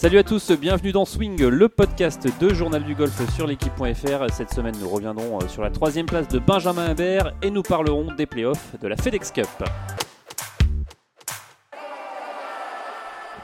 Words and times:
Salut 0.00 0.16
à 0.16 0.22
tous, 0.22 0.50
bienvenue 0.52 0.92
dans 0.92 1.04
Swing, 1.04 1.44
le 1.46 1.68
podcast 1.68 2.26
de 2.40 2.54
Journal 2.54 2.82
du 2.84 2.94
Golf 2.94 3.20
sur 3.34 3.46
l'équipe.fr. 3.46 4.32
Cette 4.32 4.48
semaine, 4.50 4.74
nous 4.80 4.88
reviendrons 4.88 5.36
euh, 5.42 5.48
sur 5.48 5.60
la 5.60 5.68
troisième 5.68 6.06
place 6.06 6.26
de 6.28 6.38
Benjamin 6.38 6.86
Humbert 6.86 7.34
et 7.42 7.50
nous 7.50 7.60
parlerons 7.62 8.06
des 8.16 8.24
playoffs 8.24 8.78
de 8.80 8.88
la 8.88 8.96
FedEx 8.96 9.30
Cup. 9.30 9.46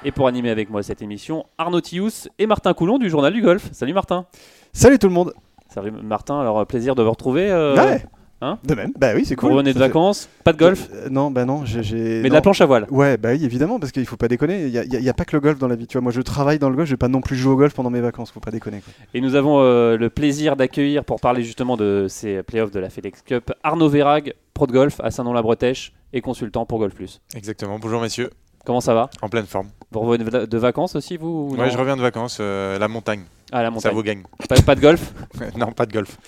Et 0.03 0.13
pour 0.13 0.29
animer 0.29 0.49
avec 0.49 0.71
moi 0.71 0.83
cette 0.83 1.03
émission, 1.03 1.45
Arnaud 1.59 1.83
Thius 1.83 2.31
et 2.39 2.47
Martin 2.47 2.73
Coulon 2.73 2.97
du 2.97 3.11
Journal 3.11 3.35
du 3.35 3.43
Golf. 3.43 3.69
Salut 3.73 3.93
Martin. 3.93 4.25
Salut 4.73 4.99
tout 4.99 5.09
le 5.09 5.15
monde. 5.15 5.35
Salut 5.69 5.91
Martin, 5.91 6.41
alors 6.41 6.65
plaisir 6.67 6.95
de 6.95 7.03
vous 7.03 7.11
retrouver. 7.11 7.51
euh, 7.51 7.77
Ouais. 7.77 8.03
Hein 8.41 8.59
de 8.65 8.75
même. 8.75 8.93
Bah 8.99 9.13
oui, 9.15 9.25
c'est 9.25 9.35
Vous 9.35 9.41
cool. 9.41 9.53
revenez 9.53 9.73
de 9.73 9.79
Ça 9.79 9.85
fait- 9.85 9.89
vacances, 9.89 10.29
pas 10.45 10.53
de 10.53 10.59
golf, 10.59 10.89
Euh, 10.93 11.09
Non, 11.11 11.31
bah 11.31 11.45
non, 11.45 11.65
j'ai. 11.65 12.21
mais 12.23 12.29
de 12.29 12.35
la 12.35 12.41
planche 12.43 12.61
à 12.61 12.67
voile. 12.67 12.87
Ouais, 12.91 13.17
bah 13.17 13.31
oui, 13.33 13.45
évidemment, 13.45 13.79
parce 13.79 13.93
qu'il 13.93 14.05
faut 14.07 14.17
pas 14.17 14.29
déconner. 14.29 14.65
Il 14.65 14.71
y 14.71 14.79
a, 14.79 14.85
il 14.85 14.93
y 14.93 14.97
a- 14.97 14.99
il 14.99 15.05
y 15.05 15.09
a 15.09 15.15
pas 15.15 15.25
que 15.25 15.35
le 15.37 15.41
golf 15.41 15.59
dans 15.59 15.69
la 15.69 15.77
vie. 15.77 15.87
Tu 15.87 15.95
vois, 15.95 16.03
moi, 16.03 16.13
je 16.13 16.21
travaille 16.21 16.59
dans 16.59 16.71
le 16.71 16.77
golf, 16.77 16.87
je 16.89 16.93
vais 16.95 16.99
pas 16.99 17.09
non 17.09 17.21
plus 17.21 17.37
jouer 17.37 17.53
au 17.53 17.57
golf 17.57 17.75
pendant 17.75 17.91
mes 17.91 18.01
vacances. 18.01 18.31
Faut 18.31 18.41
pas 18.41 18.51
déconner. 18.51 18.81
quoi. 18.81 18.93
Et 19.15 19.21
nous 19.21 19.35
avons 19.35 19.61
euh, 19.61 19.97
le 19.97 20.11
plaisir 20.11 20.57
d'accueillir 20.57 21.05
pour 21.05 21.21
parler 21.21 21.43
justement 21.43 21.77
de 21.77 22.07
ces 22.09 22.43
playoffs 22.43 22.71
de 22.71 22.81
la 22.81 22.91
FedEx 22.91 23.23
Cup 23.23 23.53
Arnaud 23.63 23.89
Verrag, 23.89 24.35
pro 24.55 24.67
de 24.67 24.73
golf 24.73 25.01
à 25.01 25.11
Saint-Nom-la-Bretèche 25.11 25.93
et 26.13 26.21
consultant 26.21 26.67
pour 26.67 26.79
Golf 26.79 26.95
Plus. 26.95 27.21
Exactement. 27.35 27.79
Bonjour 27.79 28.01
messieurs, 28.01 28.31
Comment 28.65 28.81
ça 28.81 28.95
va 28.95 29.09
en 29.23 29.29
pleine 29.29 29.47
forme. 29.47 29.69
Vous 29.93 30.01
revenez 30.01 30.25
de 30.25 30.59
vacances 30.59 30.97
aussi 30.97 31.17
vous 31.17 31.51
ou 31.53 31.57
Ouais, 31.57 31.71
je 31.71 31.79
reviens 31.79 31.97
de 31.97 32.01
vacances, 32.03 32.39
euh, 32.41 32.79
la 32.81 32.89
montagne, 32.89 33.23
Ah, 33.53 33.63
la 33.63 33.69
ça 33.69 33.71
montagne. 33.71 33.95
vous 33.95 34.03
gagne. 34.03 34.23
Pas, 34.49 34.57
pas 34.61 34.75
de 34.75 34.81
golf 34.81 35.13
non, 35.57 35.71
pas 35.71 35.87
de 35.87 35.93
golf. 35.93 36.19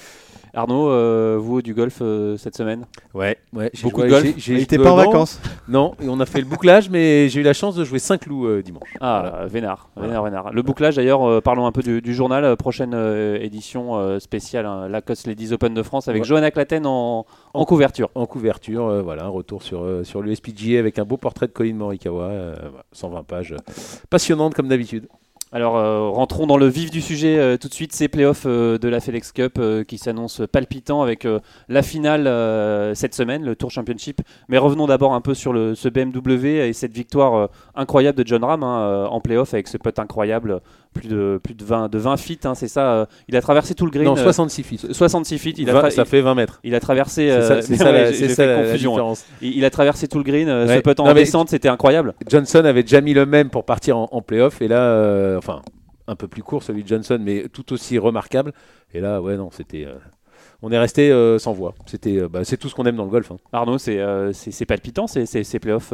Arnaud, 0.54 0.88
euh, 0.90 1.36
vous 1.40 1.62
du 1.62 1.74
golf 1.74 1.98
euh, 2.00 2.36
cette 2.36 2.56
semaine 2.56 2.84
Ouais, 3.14 3.36
ouais. 3.54 3.70
j'ai 3.74 3.82
Beaucoup 3.82 4.00
joué- 4.00 4.06
de 4.06 4.10
golf 4.10 4.34
j'ai- 4.36 4.66
pas 4.78 4.92
en 4.92 4.96
vacances. 4.96 5.40
Non, 5.68 5.94
et 6.02 6.08
on 6.08 6.18
a 6.20 6.26
fait 6.26 6.40
le 6.40 6.46
bouclage, 6.46 6.88
mais 6.90 7.28
j'ai 7.28 7.40
eu 7.40 7.42
la 7.42 7.52
chance 7.52 7.74
de 7.74 7.84
jouer 7.84 7.98
5 7.98 8.26
loups 8.26 8.46
euh, 8.46 8.62
dimanche. 8.62 8.88
Ah, 9.00 9.28
Voilà. 9.30 9.46
Vénard, 9.46 9.88
Voilà. 9.94 10.08
Vénard, 10.08 10.24
Vénard. 10.24 10.52
Le 10.52 10.62
bouclage 10.62 10.96
d'ailleurs, 10.96 11.28
euh, 11.28 11.40
parlons 11.40 11.66
un 11.66 11.72
peu 11.72 11.82
du, 11.82 12.00
du 12.00 12.14
journal, 12.14 12.44
euh, 12.44 12.56
prochaine 12.56 12.92
euh, 12.94 13.38
édition 13.40 13.96
euh, 13.96 14.18
spéciale, 14.18 14.66
hein, 14.66 14.88
Lacoste 14.88 15.26
Ladies 15.26 15.52
Open 15.52 15.74
de 15.74 15.82
France 15.82 16.08
avec 16.08 16.22
Ouais. 16.22 16.28
Johanna 16.28 16.50
Claten 16.50 16.86
en, 16.86 17.26
en 17.54 17.64
couverture. 17.64 18.10
En 18.14 18.26
couverture, 18.26 18.86
euh, 18.86 19.02
voilà, 19.02 19.24
un 19.24 19.28
retour 19.28 19.62
sur, 19.62 19.82
euh, 19.82 20.04
sur 20.04 20.22
le 20.22 20.34
SPGA 20.34 20.78
avec 20.78 20.98
un 20.98 21.04
beau 21.04 21.16
portrait 21.16 21.46
de 21.46 21.52
Colin 21.52 21.74
Morikawa, 21.74 22.24
euh, 22.24 22.54
voilà, 22.60 22.84
120 22.92 23.22
pages, 23.24 23.52
euh, 23.52 23.56
passionnante 24.10 24.54
comme 24.54 24.68
d'habitude. 24.68 25.06
Alors 25.50 25.78
euh, 25.78 26.10
rentrons 26.10 26.46
dans 26.46 26.58
le 26.58 26.66
vif 26.66 26.90
du 26.90 27.00
sujet 27.00 27.38
euh, 27.38 27.56
tout 27.56 27.68
de 27.68 27.72
suite, 27.72 27.94
ces 27.94 28.08
playoffs 28.08 28.44
euh, 28.44 28.76
de 28.76 28.86
la 28.86 29.00
FedEx 29.00 29.32
Cup 29.32 29.58
qui 29.86 29.96
s'annoncent 29.96 30.46
palpitants 30.46 31.00
avec 31.02 31.26
la 31.68 31.82
finale 31.82 32.24
cette 32.94 33.14
semaine, 33.14 33.44
le 33.44 33.56
Tour 33.56 33.70
Championship. 33.70 34.20
Mais 34.48 34.58
revenons 34.58 34.86
d'abord 34.86 35.14
un 35.14 35.20
peu 35.20 35.34
sur 35.34 35.52
le, 35.52 35.74
ce 35.74 35.88
BMW 35.88 36.68
et 36.68 36.72
cette 36.72 36.92
victoire 36.92 37.48
incroyable 37.74 38.22
de 38.22 38.26
John 38.26 38.44
Ram 38.44 38.62
hein, 38.62 39.06
en 39.10 39.20
playoff 39.20 39.54
avec 39.54 39.68
ce 39.68 39.78
putt 39.78 39.98
incroyable, 39.98 40.60
plus 40.98 41.08
de, 41.08 41.40
plus 41.42 41.54
de 41.54 41.64
20, 41.64 41.88
de 41.88 41.98
20 41.98 42.16
feet, 42.16 42.46
hein, 42.46 42.54
c'est 42.54 42.68
ça. 42.68 42.92
euh, 42.92 43.06
il 43.28 43.36
a 43.36 43.40
traversé 43.40 43.74
tout 43.74 43.84
le 43.84 43.90
green. 43.90 44.04
Non, 44.04 44.16
euh, 44.16 44.22
66 44.22 44.62
feet. 44.62 44.92
66 44.92 45.38
feet, 45.38 45.58
il 45.58 45.70
a, 45.70 45.72
20, 45.74 45.80
tra- 45.82 45.90
ça 45.90 46.04
fait 46.04 46.20
20 46.20 46.34
mètres. 46.34 46.60
il 46.64 46.74
a 46.74 46.80
traversé. 46.80 47.28
C'est 47.28 47.32
euh, 47.32 47.60
ça, 48.34 48.46
la, 48.46 48.62
confusion, 48.62 49.10
hein. 49.10 49.14
Il, 49.40 49.56
il 49.58 49.64
a 49.64 49.70
traversé 49.70 50.08
tout 50.08 50.18
le 50.18 50.24
green, 50.24 50.48
euh, 50.48 50.66
ce 50.66 50.72
Ouais. 50.72 50.82
putt 50.82 50.98
en 51.00 51.12
descente, 51.14 51.48
c'était 51.50 51.68
incroyable. 51.68 52.14
Johnson 52.28 52.64
avait 52.64 52.82
déjà 52.82 53.00
mis 53.00 53.14
le 53.14 53.26
même 53.26 53.50
pour 53.50 53.64
partir 53.64 53.96
en, 53.98 54.08
en 54.10 54.22
playoff, 54.22 54.60
et 54.62 54.68
là, 54.68 54.80
euh, 54.80 55.38
enfin, 55.38 55.62
un 56.06 56.16
peu 56.16 56.28
plus 56.28 56.42
court 56.42 56.62
celui 56.62 56.82
de 56.82 56.88
Johnson, 56.88 57.18
mais 57.20 57.44
tout 57.52 57.72
aussi 57.72 57.98
remarquable. 57.98 58.52
Et 58.94 59.00
là, 59.00 59.20
ouais, 59.22 59.36
non, 59.36 59.50
c'était. 59.52 59.84
euh, 59.84 59.94
on 60.62 60.72
est 60.72 60.78
resté 60.78 61.10
euh, 61.12 61.38
sans 61.38 61.52
voix. 61.52 61.74
C'était, 61.86 62.16
euh, 62.18 62.28
bah, 62.28 62.40
c'est 62.44 62.56
tout 62.56 62.68
ce 62.68 62.74
qu'on 62.74 62.84
aime 62.84 62.96
dans 62.96 63.04
le 63.04 63.10
golf. 63.10 63.30
hein. 63.30 63.36
Arnaud, 63.52 63.78
c'est 63.78 64.00
euh, 64.00 64.32
palpitant 64.66 65.06
ces, 65.06 65.24
ces, 65.26 65.44
ces 65.44 65.58
playoffs. 65.60 65.92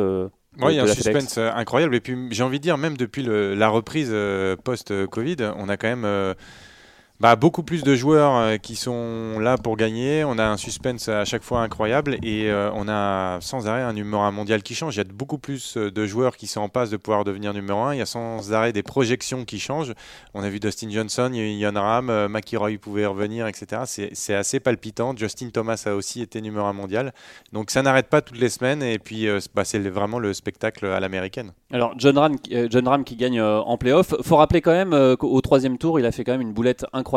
Ouais, 0.60 0.74
il 0.74 0.76
y 0.76 0.78
a 0.80 0.82
un 0.84 0.86
FedEx. 0.86 1.02
suspense 1.02 1.38
euh, 1.38 1.50
incroyable. 1.54 1.94
Et 1.94 2.00
puis, 2.00 2.16
j'ai 2.30 2.42
envie 2.42 2.58
de 2.58 2.62
dire, 2.62 2.78
même 2.78 2.96
depuis 2.96 3.22
le- 3.22 3.54
la 3.54 3.68
reprise 3.68 4.10
euh, 4.12 4.56
post-Covid, 4.56 5.36
on 5.56 5.68
a 5.68 5.76
quand 5.76 5.88
même 5.88 6.04
euh, 6.04 6.34
bah, 7.20 7.36
beaucoup 7.36 7.62
plus 7.62 7.84
de 7.84 7.94
joueurs 7.94 8.34
euh, 8.36 8.56
qui 8.56 8.74
sont 8.74 9.38
là 9.38 9.56
pour 9.56 9.76
gagner. 9.76 10.24
On 10.24 10.36
a 10.36 10.44
un 10.44 10.56
suspense 10.56 11.08
à 11.08 11.24
chaque 11.24 11.44
fois 11.44 11.60
incroyable. 11.60 12.18
Et 12.24 12.50
euh, 12.50 12.70
on 12.74 12.88
a 12.88 13.38
sans 13.40 13.68
arrêt 13.68 13.82
un 13.82 13.92
numéro 13.92 14.20
1 14.20 14.32
mondial 14.32 14.64
qui 14.64 14.74
change. 14.74 14.96
Il 14.96 14.98
y 14.98 15.00
a 15.00 15.04
beaucoup 15.04 15.38
plus 15.38 15.76
euh, 15.76 15.92
de 15.92 16.06
joueurs 16.06 16.36
qui 16.36 16.48
sont 16.48 16.60
en 16.60 16.68
passe 16.68 16.90
de 16.90 16.96
pouvoir 16.96 17.22
devenir 17.22 17.54
numéro 17.54 17.78
1. 17.82 17.94
Il 17.94 17.98
y 17.98 18.02
a 18.02 18.06
sans 18.06 18.52
arrêt 18.52 18.72
des 18.72 18.82
projections 18.82 19.44
qui 19.44 19.60
changent. 19.60 19.92
On 20.34 20.42
a 20.42 20.48
vu 20.50 20.58
Dustin 20.58 20.90
Johnson, 20.90 21.30
il 21.32 21.36
y 21.36 21.40
a 21.40 21.44
eu 21.44 21.50
Ian 21.50 21.80
Ram, 21.80 22.26
McIlroy 22.28 22.78
pouvait 22.78 23.06
revenir, 23.06 23.46
etc. 23.46 23.82
C'est 24.12 24.34
assez 24.34 24.58
palpitant. 24.58 25.14
Justin 25.16 25.50
Thomas 25.50 25.82
a 25.86 25.94
aussi 25.94 26.20
été 26.20 26.40
numéro 26.40 26.66
1 26.66 26.72
mondial. 26.72 27.12
Donc 27.52 27.70
ça 27.70 27.82
n'arrête 27.82 28.08
pas 28.08 28.22
toutes 28.22 28.38
les 28.40 28.48
semaines 28.48 28.82
et 28.82 28.98
puis 28.98 29.28
c'est- 29.38 29.54
bah, 29.54 29.62
vraiment 29.90 30.18
le 30.18 30.34
spectacle 30.34 30.86
à 30.86 30.98
l'américaine. 30.98 31.52
Alors 31.72 31.94
John 31.96 32.18
Ram, 32.18 33.04
qui 33.04 33.16
gagne 33.16 33.40
en 33.40 33.78
playoff. 33.78 34.14
Faut 34.22 34.36
rappeler 34.36 34.60
quand 34.60 34.72
même 34.72 35.16
qu'au 35.16 35.40
troisième 35.40 35.78
tour, 35.78 36.00
il 36.00 36.06
a 36.06 36.12
fait 36.12 36.24
quand 36.24 36.32
même 36.32 36.40
une 36.40 36.52
boulette 36.52 36.84
incroyable 36.92 37.13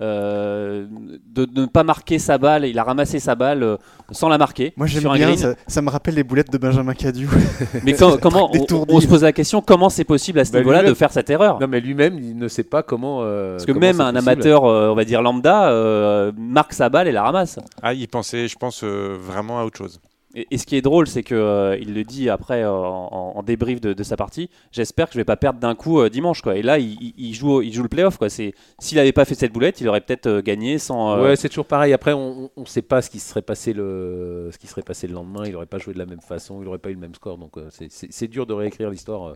euh, 0.00 0.86
de, 1.26 1.44
de 1.44 1.60
ne 1.62 1.66
pas 1.66 1.84
marquer 1.84 2.18
sa 2.18 2.38
balle. 2.38 2.64
Il 2.64 2.78
a 2.78 2.84
ramassé 2.84 3.18
sa 3.18 3.34
balle 3.34 3.62
euh, 3.62 3.76
sans 4.10 4.28
la 4.28 4.38
marquer 4.38 4.72
Moi, 4.76 4.86
j'aime 4.86 5.02
bien. 5.04 5.26
green. 5.26 5.36
Ça, 5.36 5.54
ça 5.66 5.82
me 5.82 5.90
rappelle 5.90 6.14
les 6.14 6.24
boulettes 6.24 6.50
de 6.52 6.58
Benjamin 6.58 6.94
Cadieu. 6.94 7.28
Mais 7.84 7.92
quand- 7.94 8.18
comment 8.20 8.50
on, 8.88 9.00
se 9.00 9.06
pose 9.06 9.22
la 9.22 9.32
question 9.32 9.60
comment 9.60 9.88
c'est 9.90 10.04
possible 10.04 10.38
à 10.38 10.44
ce 10.44 10.52
Bah, 10.52 10.58
niveau-là 10.58 10.82
de 10.82 10.94
faire 10.94 11.12
cette 11.12 11.30
erreur? 11.30 11.60
Non, 11.60 11.66
mais 11.68 11.80
lui-même, 11.80 12.18
il 12.18 12.36
ne 12.36 12.48
sait 12.48 12.64
pas 12.64 12.82
comment. 12.82 13.20
euh, 13.22 13.52
Parce 13.52 13.66
que 13.66 13.72
comment 13.72 13.86
même 13.86 14.00
un 14.00 14.12
possible. 14.12 14.30
amateur, 14.30 14.64
euh, 14.64 14.88
on 14.90 14.94
va 14.94 15.04
dire 15.04 15.22
lambda, 15.22 15.70
euh, 15.70 16.32
marque 16.36 16.72
sa 16.72 16.88
balle 16.88 17.08
et 17.08 17.12
la 17.12 17.22
ramasse. 17.22 17.58
Ah, 17.82 17.92
il 17.94 18.08
pensait, 18.08 18.48
je 18.48 18.56
pense, 18.56 18.82
euh, 18.84 19.16
vraiment 19.20 19.60
à 19.60 19.64
autre 19.64 19.76
chose. 19.78 20.00
Et, 20.34 20.58
ce 20.58 20.66
qui 20.66 20.76
est 20.76 20.82
drôle, 20.82 21.08
c'est 21.08 21.24
que 21.24 21.34
euh, 21.34 21.76
il 21.80 21.92
le 21.92 22.04
dit 22.04 22.30
après 22.30 22.62
euh, 22.62 22.70
en, 22.70 23.42
débrief 23.42 23.80
de, 23.80 24.02
sa 24.04 24.16
partie. 24.16 24.48
J'espère 24.70 25.08
que 25.08 25.14
je 25.14 25.18
vais 25.18 25.24
pas 25.24 25.36
perdre 25.36 25.58
d'un 25.58 25.74
coup 25.74 26.00
euh, 26.00 26.08
dimanche, 26.08 26.40
quoi. 26.40 26.56
Et 26.56 26.62
là, 26.62 26.78
il, 26.78 27.34
joue, 27.34 27.60
le 27.60 27.88
playoff, 27.88 28.18
s'il 28.28 28.98
avait 28.98 29.12
pas 29.12 29.24
fait 29.24 29.34
cette 29.34 29.52
boulette, 29.52 29.80
il 29.80 29.88
aurait 29.88 30.00
peut-être 30.00 30.26
euh, 30.26 30.42
gagné 30.42 30.78
sans. 30.78 31.20
Ouais, 31.20 31.34
c'est 31.34 31.48
toujours 31.48 31.66
pareil. 31.66 31.92
Après, 31.92 32.12
on 32.12 32.50
ne 32.56 32.64
sait 32.64 32.82
pas 32.82 33.02
ce 33.02 33.10
qui 33.10 33.18
serait 33.18 33.42
passé 33.42 33.72
le, 33.72 34.50
ce 34.52 34.58
qui 34.58 34.68
serait 34.68 34.82
passé 34.82 35.08
le 35.08 35.14
lendemain. 35.14 35.42
Il 35.46 35.52
n'aurait 35.52 35.66
pas 35.66 35.78
joué 35.78 35.94
de 35.94 35.98
la 35.98 36.06
même 36.06 36.20
façon. 36.20 36.60
Il 36.60 36.66
n'aurait 36.66 36.78
pas 36.78 36.90
eu 36.90 36.94
le 36.94 37.00
même 37.00 37.14
score. 37.14 37.36
Donc, 37.36 37.54
c'est- 37.70 38.28
dur 38.28 38.46
de 38.46 38.52
réécrire 38.52 38.90
l'histoire 38.90 39.34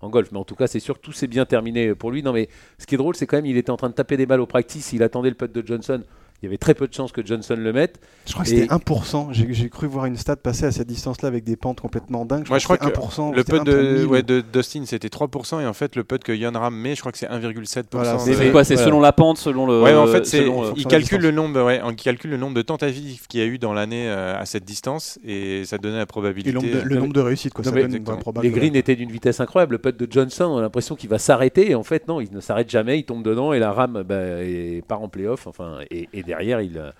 en 0.00 0.08
golf. 0.08 0.32
Mais 0.32 0.38
en 0.38 0.44
tout 0.44 0.56
cas, 0.56 0.66
c'est 0.66 0.80
sûr 0.80 0.96
que 0.96 1.02
tout 1.02 1.12
s'est 1.12 1.28
bien 1.28 1.44
terminé 1.44 1.94
pour 1.94 2.10
lui. 2.10 2.24
Non, 2.24 2.32
mais 2.32 2.48
ce 2.78 2.86
qui 2.86 2.96
est 2.96 2.98
drôle, 2.98 3.14
c'est 3.14 3.26
quand 3.26 3.36
même 3.36 3.46
il 3.46 3.56
était 3.56 3.70
en 3.70 3.76
train 3.76 3.90
de 3.90 3.94
taper 3.94 4.16
des 4.16 4.26
balles 4.26 4.40
au 4.40 4.46
practice. 4.46 4.92
Il 4.92 5.04
attendait 5.04 5.28
le 5.28 5.36
putt 5.36 5.52
de 5.52 5.64
Johnson. 5.64 6.02
Il 6.42 6.46
y 6.46 6.48
avait 6.48 6.58
très 6.58 6.74
peu 6.74 6.88
de 6.88 6.92
chances 6.92 7.12
que 7.12 7.24
Johnson 7.24 7.54
le 7.56 7.72
mette. 7.72 8.00
Je 8.26 8.32
crois 8.32 8.42
que 8.44 8.50
c'était 8.50 8.66
1%. 8.66 9.28
J'ai 9.32 9.68
cru 9.68 9.86
voir 9.86 10.06
une 10.06 10.16
stat 10.16 10.34
passer 10.34 10.64
à 10.64 10.72
cette 10.72 10.88
distance-là 10.88 11.28
avec 11.28 11.44
des 11.44 11.54
pentes 11.54 11.80
complètement 11.80 12.24
dingues. 12.24 12.48
Moi, 12.48 12.58
je 12.58 12.64
crois 12.64 12.76
que 12.78 12.84
c'était 12.84 12.98
1%. 12.98 13.32
Le 13.32 13.44
putt 13.44 13.54
1 13.54 13.56
pour 13.58 13.64
de, 13.66 13.92
1000. 13.98 14.06
ouais, 14.06 14.22
de 14.24 14.40
Dustin, 14.52 14.82
c'était 14.86 15.06
3%. 15.06 15.60
Et 15.62 15.66
en 15.66 15.72
fait, 15.72 15.94
le 15.94 16.02
putt 16.02 16.22
que 16.24 16.32
Ian 16.32 16.50
Ram 16.52 16.74
met, 16.74 16.96
je 16.96 17.00
crois 17.00 17.12
que 17.12 17.18
c'est 17.18 17.28
1,7%. 17.28 17.84
Voilà, 17.92 18.14
Mais 18.14 18.32
Euh, 18.32 18.34
c'est 18.38 18.50
quoi 18.50 18.64
C'est 18.64 18.74
voilà. 18.74 18.86
selon 18.88 19.00
la 19.00 19.12
pente, 19.12 19.38
selon 19.38 19.66
le. 19.66 19.82
Ouais, 19.82 19.94
en 19.94 20.08
fait, 20.08 20.26
c'est, 20.26 20.38
selon, 20.38 20.64
euh, 20.64 20.72
il 20.76 20.84
calcule 20.86 21.18
distance. 21.18 21.22
le 21.22 21.30
nombre, 21.30 21.62
ouais, 21.62 21.80
il 21.88 21.94
calcule 21.94 22.30
le 22.32 22.36
nombre 22.38 22.54
de 22.54 22.62
tentatives 22.62 23.26
qu'il 23.28 23.38
y 23.38 23.42
a 23.44 23.46
eu 23.46 23.58
dans 23.58 23.72
l'année 23.72 24.08
euh, 24.08 24.36
à 24.36 24.44
cette 24.44 24.64
distance 24.64 25.20
et 25.24 25.64
ça 25.64 25.78
donnait 25.78 25.96
la 25.98 26.02
Et 26.02 26.06
probabilité. 26.06 26.50
le 26.50 26.58
nombre 26.58 26.82
de, 26.82 26.88
le 26.88 26.94
Non, 26.96 27.00
nombre 27.02 27.12
de 27.14 27.20
réussites, 27.20 27.54
quoi. 27.54 27.64
Non, 27.64 27.70
ça 27.70 27.76
mais 27.76 27.82
donne 27.86 28.18
Les 28.42 28.50
greens 28.50 28.74
étaient 28.74 28.96
d'une 28.96 29.12
vitesse 29.12 29.38
incroyable. 29.38 29.74
Le 29.74 29.78
putt 29.78 29.96
de 29.96 30.10
Johnson, 30.10 30.46
on 30.46 30.58
a 30.58 30.62
l'impression 30.62 30.96
qu'il 30.96 31.08
va 31.08 31.18
s'arrêter. 31.18 31.70
Et 31.70 31.74
en 31.76 31.84
fait, 31.84 32.08
non, 32.08 32.20
il 32.20 32.32
ne 32.32 32.40
s'arrête 32.40 32.68
jamais. 32.68 32.98
Il 32.98 33.04
tombe 33.04 33.22
dedans 33.22 33.52
et 33.52 33.60
la 33.60 33.70
rame 33.72 34.02
bah, 34.04 34.16
part 34.88 35.02
en 35.02 35.08
playoff. 35.08 35.46
Enfin, 35.46 35.78
et, 35.90 36.08
et 36.12 36.31
derrière, 36.32 36.60
il, 36.60 36.78
euh, 36.78 36.90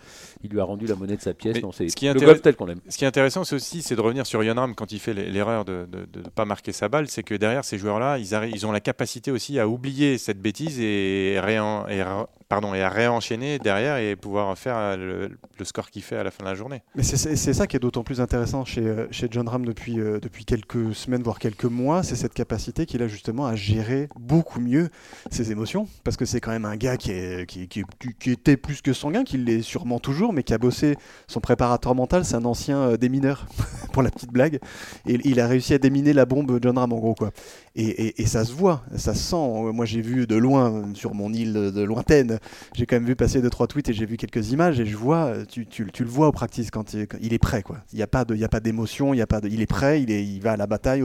il 0.45 0.51
lui 0.51 0.61
a 0.61 0.65
rendu 0.65 0.87
la 0.87 0.95
monnaie 0.95 1.17
de 1.17 1.23
sa 1.23 1.33
pièce. 1.35 1.63
Non, 1.63 1.73
c'est 1.73 1.89
ce 1.89 1.97
qui 1.97 2.07
est 2.07 2.13
le 2.15 2.21
golf 2.21 2.43
tel 2.43 2.55
qu'on 2.57 2.67
l'aime. 2.67 2.81
Ce 2.89 2.97
qui 2.99 3.05
est 3.05 3.09
intéressant, 3.09 3.45
c'est 3.45 3.55
aussi, 3.57 3.81
c'est 3.83 3.97
de 3.97 4.01
revenir 4.01 4.27
sur 4.27 4.43
Ian 4.45 4.55
Ram 4.57 4.75
quand 4.75 4.93
il 4.93 4.99
fait 4.99 5.15
l'erreur 5.15 5.65
de 5.65 5.87
ne 5.93 6.23
pas 6.29 6.45
marquer 6.45 6.73
sa 6.73 6.89
balle, 6.89 7.09
c'est 7.09 7.23
que 7.23 7.35
derrière 7.35 7.65
ces 7.65 7.79
joueurs-là, 7.79 8.19
ils, 8.19 8.33
ils 8.55 8.67
ont 8.67 8.73
la 8.73 8.81
capacité 8.81 9.31
aussi 9.31 9.59
à 9.59 9.67
oublier 9.69 10.19
cette 10.19 10.41
bêtise 10.41 10.79
et, 10.81 11.39
réen- 11.43 11.87
et 11.89 12.01
re- 12.03 12.27
pardon, 12.49 12.75
et 12.75 12.83
à 12.83 12.91
réenchaîner 12.91 13.59
derrière 13.59 13.97
et 13.97 14.15
pouvoir 14.17 14.59
faire 14.59 14.77
euh, 14.77 14.97
le, 14.97 15.31
le 15.59 15.65
score 15.65 15.89
qu'il 15.91 16.03
fait 16.03 16.17
à 16.17 16.23
la 16.25 16.31
fin 16.31 16.45
de 16.45 16.49
la 16.51 16.55
journée. 16.55 16.83
Mais 16.95 17.03
c'est- 17.03 17.53
ça 17.53 17.67
qui 17.67 17.77
est 17.77 17.81
d'autant 17.81 18.03
plus 18.05 18.21
intéressant 18.21 18.65
chez, 18.67 18.83
euh, 18.87 19.07
chez 19.11 19.29
John 19.31 19.49
Ram 19.49 19.65
depuis, 19.65 19.99
euh, 20.01 20.19
depuis 20.21 20.45
quelques 20.45 20.95
semaines, 20.95 21.23
voire 21.23 21.39
quelques 21.39 21.65
mois, 21.65 22.03
c'est 22.03 22.17
cette 22.17 22.35
capacité 22.35 22.85
qu'il 22.87 23.03
a 23.03 23.09
justement 23.09 23.47
à 23.47 23.55
gérer 23.57 24.09
beaucoup 24.19 24.61
mieux 24.61 24.89
ses 25.31 25.51
émotions, 25.53 25.87
parce 26.05 26.17
que 26.19 26.25
c'est 26.27 26.41
quand 26.41 26.51
même 26.51 26.65
un 26.67 26.77
gars 26.77 26.97
qui, 26.99 27.13
est, 27.13 27.47
qui, 27.49 27.69
qui- 27.69 27.85
qui- 27.99 28.15
qui 28.19 28.31
était 28.33 28.57
plus 28.59 28.83
que 28.83 28.93
sanguin, 28.93 29.22
qui 29.25 29.39
l'est 29.39 29.63
sûrement 29.63 29.99
toujours, 29.99 30.33
mais 30.33 30.43
qui 30.43 30.55
a 30.55 30.59
bossé 30.59 30.97
son 31.27 31.41
préparateur 31.41 31.95
mental, 31.95 32.25
c'est 32.25 32.35
un 32.35 32.45
ancien 32.45 32.79
euh, 32.79 32.97
démineur, 32.97 33.47
pour 33.93 34.03
la 34.03 34.11
petite 34.11 34.31
blague, 34.31 34.59
et 35.07 35.19
il 35.25 35.41
a 35.41 35.47
réussi 35.47 35.75
à 35.75 35.79
déminer 35.79 36.13
la 36.13 36.25
bombe 36.25 36.59
John 36.63 36.79
Ram 36.79 36.93
en 36.93 36.99
gros 36.99 37.15
quoi. 37.15 37.31
Et, 37.75 38.27
ça 38.27 38.45
se 38.45 38.53
voit, 38.53 38.83
ça 38.97 39.15
se 39.15 39.23
sent. 39.23 39.73
Moi 39.73 39.85
j'ai 39.85 40.01
vu 40.01 40.27
de 40.27 40.37
loin, 40.37 40.85
sur 40.95 41.15
mon 41.15 41.33
île 41.33 41.53
de 41.53 41.83
lointaine, 41.83 42.39
j'ai 42.75 42.87
quand 42.87 42.97
même 42.97 43.07
vu 43.07 43.17
passer 43.17 43.41
deux 43.41 43.51
trois 43.51 43.67
tweets 43.67 43.89
et 43.89 43.93
j'ai 43.93 44.07
vu 44.07 44.17
quelques 44.17 44.51
images 44.53 44.81
et 44.81 44.87
je 44.87 44.97
vois, 44.97 45.33
tu, 45.49 45.67
le 45.85 46.09
vois 46.09 46.29
au 46.29 46.33
practice 46.33 46.71
quand 46.71 46.95
il, 46.95 47.07
il 47.21 47.33
est 47.33 47.39
prêt 47.39 47.63
quoi. 47.63 47.79
Il 47.93 47.97
n'y 47.97 48.03
a 48.03 48.07
pas 48.07 48.25
d'émotion, 48.61 49.15
il 49.15 49.21
est 49.21 49.67
prêt, 49.67 50.03
il 50.03 50.41
va 50.41 50.53
à 50.53 50.57
la 50.57 50.67
bataille. 50.67 51.03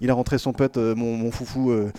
Il 0.00 0.10
a 0.10 0.14
rentré 0.14 0.38
son 0.38 0.52
pote, 0.52 0.76
euh, 0.76 0.94
mon, 0.94 1.16
mon 1.16 1.30
foufou, 1.30 1.70
euh, 1.70 1.90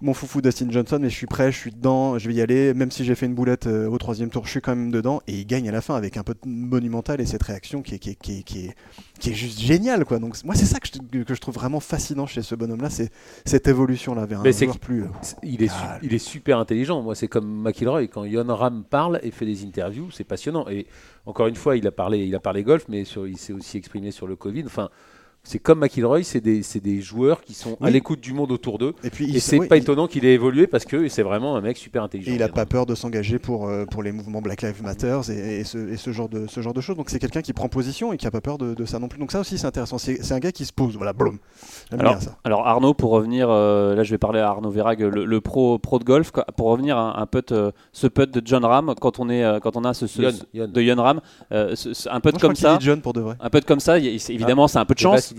mon 0.00 0.14
foufou 0.14 0.40
Dustin 0.40 0.70
Johnson, 0.70 0.98
mais 1.00 1.10
je 1.10 1.14
suis 1.14 1.26
prêt, 1.26 1.52
je 1.52 1.56
suis 1.56 1.70
dedans, 1.70 2.18
je 2.18 2.28
vais 2.28 2.34
y 2.34 2.40
aller. 2.40 2.74
Même 2.74 2.90
si 2.90 3.04
j'ai 3.04 3.14
fait 3.14 3.26
une 3.26 3.34
boulette 3.34 3.66
euh, 3.66 3.88
au 3.88 3.98
troisième 3.98 4.30
tour, 4.30 4.44
je 4.46 4.50
suis 4.50 4.60
quand 4.60 4.74
même 4.74 4.90
dedans 4.90 5.20
et 5.26 5.34
il 5.34 5.46
gagne 5.46 5.68
à 5.68 5.72
la 5.72 5.80
fin 5.80 5.94
avec 5.94 6.16
un 6.16 6.22
peu 6.22 6.34
monumental 6.44 7.20
et 7.20 7.26
cette 7.26 7.42
réaction 7.42 7.82
qui 7.82 7.94
est, 7.94 9.34
juste 9.34 9.60
géniale. 9.60 10.04
Quoi. 10.04 10.18
Donc, 10.18 10.36
moi, 10.44 10.54
c'est 10.54 10.66
ça 10.66 10.78
que 10.80 10.88
je, 10.88 11.22
que 11.22 11.34
je 11.34 11.40
trouve 11.40 11.54
vraiment 11.54 11.80
fascinant 11.80 12.26
chez 12.26 12.42
ce 12.42 12.54
bonhomme-là, 12.54 12.90
c'est 12.90 13.10
cette 13.48 13.66
évolution-là 13.66 14.26
vers 14.26 14.42
Mais 14.42 14.54
un 14.54 14.66
joueur 14.66 14.78
plus. 14.78 15.02
euh, 15.02 15.06
Il 15.42 15.62
est, 15.62 15.72
il 16.02 16.14
est 16.14 16.18
super 16.18 16.58
intelligent. 16.58 17.02
Moi, 17.02 17.14
c'est 17.14 17.28
comme 17.28 17.62
McIlroy. 17.62 18.06
Quand 18.06 18.24
Yon 18.24 18.46
Ram 18.54 18.84
parle 18.88 19.18
et 19.22 19.30
fait 19.30 19.46
des 19.46 19.64
interviews, 19.64 20.10
c'est 20.10 20.24
passionnant. 20.24 20.68
Et 20.68 20.86
encore 21.26 21.46
une 21.48 21.56
fois, 21.56 21.76
il 21.76 21.86
a 21.86 21.90
parlé, 21.90 22.24
il 22.26 22.34
a 22.34 22.40
parlé 22.40 22.62
golf, 22.62 22.84
mais 22.88 23.04
sur, 23.04 23.26
il 23.26 23.36
s'est 23.36 23.52
aussi 23.52 23.76
exprimé 23.76 24.10
sur 24.10 24.26
le 24.26 24.36
Covid. 24.36 24.64
Enfin, 24.66 24.88
c'est 25.48 25.58
comme 25.58 25.78
McIlroy, 25.80 26.22
c'est 26.24 26.40
des, 26.42 27.00
joueurs 27.00 27.40
qui 27.40 27.54
sont 27.54 27.78
à 27.80 27.88
l'écoute 27.88 28.20
du 28.20 28.34
monde 28.34 28.52
autour 28.52 28.76
d'eux. 28.78 28.92
Et 29.02 29.08
puis, 29.08 29.34
Et 29.34 29.40
c'est 29.40 29.58
pas 29.66 29.76
il- 29.78 29.82
étonnant 29.82 30.06
qu'il 30.06 30.26
ait 30.26 30.34
évolué 30.34 30.66
parce 30.66 30.84
que 30.84 31.08
c'est 31.08 31.22
vraiment 31.22 31.56
un 31.56 31.62
mec 31.62 31.78
super 31.78 32.02
intelligent. 32.02 32.30
Et 32.32 32.34
il 32.34 32.40
n'a 32.40 32.48
pas 32.48 32.66
peur 32.66 32.84
de 32.84 32.94
s'engager 32.94 33.38
pour, 33.38 33.66
euh, 33.66 33.86
pour 33.86 34.02
les 34.02 34.12
mouvements 34.12 34.42
Black 34.42 34.60
Lives 34.60 34.82
Matter 34.82 35.20
et, 35.30 35.60
et 35.60 35.64
ce, 35.64 35.78
et 35.78 35.96
ce 35.96 36.12
genre 36.12 36.28
de, 36.28 36.46
ce 36.48 36.60
genre 36.60 36.74
de 36.74 36.80
choses. 36.82 36.96
Donc 36.96 37.08
c'est 37.08 37.18
quelqu'un 37.18 37.40
qui 37.40 37.54
prend 37.54 37.68
position 37.68 38.12
et 38.12 38.18
qui 38.18 38.26
n'a 38.26 38.30
pas 38.30 38.42
peur 38.42 38.58
de, 38.58 38.74
de 38.74 38.84
ça 38.84 38.98
non 38.98 39.08
plus. 39.08 39.18
Donc 39.18 39.32
ça 39.32 39.40
aussi 39.40 39.56
c'est 39.56 39.66
intéressant. 39.66 39.96
C'est 39.96 40.32
un 40.32 40.38
gars 40.38 40.52
qui 40.52 40.66
se 40.66 40.72
pose. 40.72 40.96
Voilà, 40.96 41.14
blum. 41.14 41.38
J'aime 41.90 42.00
Alors, 42.00 42.12
bien 42.16 42.20
ça. 42.20 42.36
alors 42.44 42.66
Arnaud, 42.66 42.92
pour 42.92 43.10
revenir, 43.12 43.48
euh, 43.48 43.94
là 43.94 44.02
je 44.02 44.10
vais 44.10 44.18
parler 44.18 44.40
à 44.40 44.48
Arnaud 44.48 44.70
Verrag, 44.70 45.00
le, 45.00 45.24
le 45.24 45.40
pro, 45.40 45.78
pro 45.78 45.98
de 45.98 46.04
golf, 46.04 46.30
quoi, 46.30 46.44
pour 46.56 46.66
revenir 46.66 46.98
à 46.98 47.20
un 47.22 47.26
putt, 47.26 47.52
euh, 47.52 47.70
ce 47.92 48.06
putt 48.06 48.30
de 48.30 48.42
John 48.44 48.64
Ram, 48.66 48.94
quand 49.00 49.18
on, 49.18 49.30
est, 49.30 49.44
euh, 49.44 49.60
quand 49.60 49.76
on 49.76 49.84
a 49.84 49.94
ce, 49.94 50.06
ce- 50.06 50.20
Yon, 50.20 50.30
ce- 50.32 50.44
Yon. 50.52 50.68
de 50.68 50.80
Yon 50.82 50.96
Ram, 51.02 51.20
euh, 51.52 51.74
ce- 51.74 51.94
ce- 51.94 52.08
un 52.10 52.12
Moi, 52.12 52.20
putt 52.20 52.38
comme 52.38 52.54
ça, 52.54 52.76
dit 52.76 52.84
John 52.84 53.00
pour 53.00 53.12
de 53.14 53.20
vrai. 53.20 53.36
un 53.40 53.48
putt 53.50 53.64
comme 53.64 53.80
ça, 53.80 53.98
il 53.98 54.04
y 54.06 54.14
a- 54.14 54.18
c'est- 54.18 54.34
évidemment 54.34 54.68
c'est 54.68 54.78
un 54.78 54.84
peu 54.84 54.94
de 54.94 55.00
chance. 55.00 55.32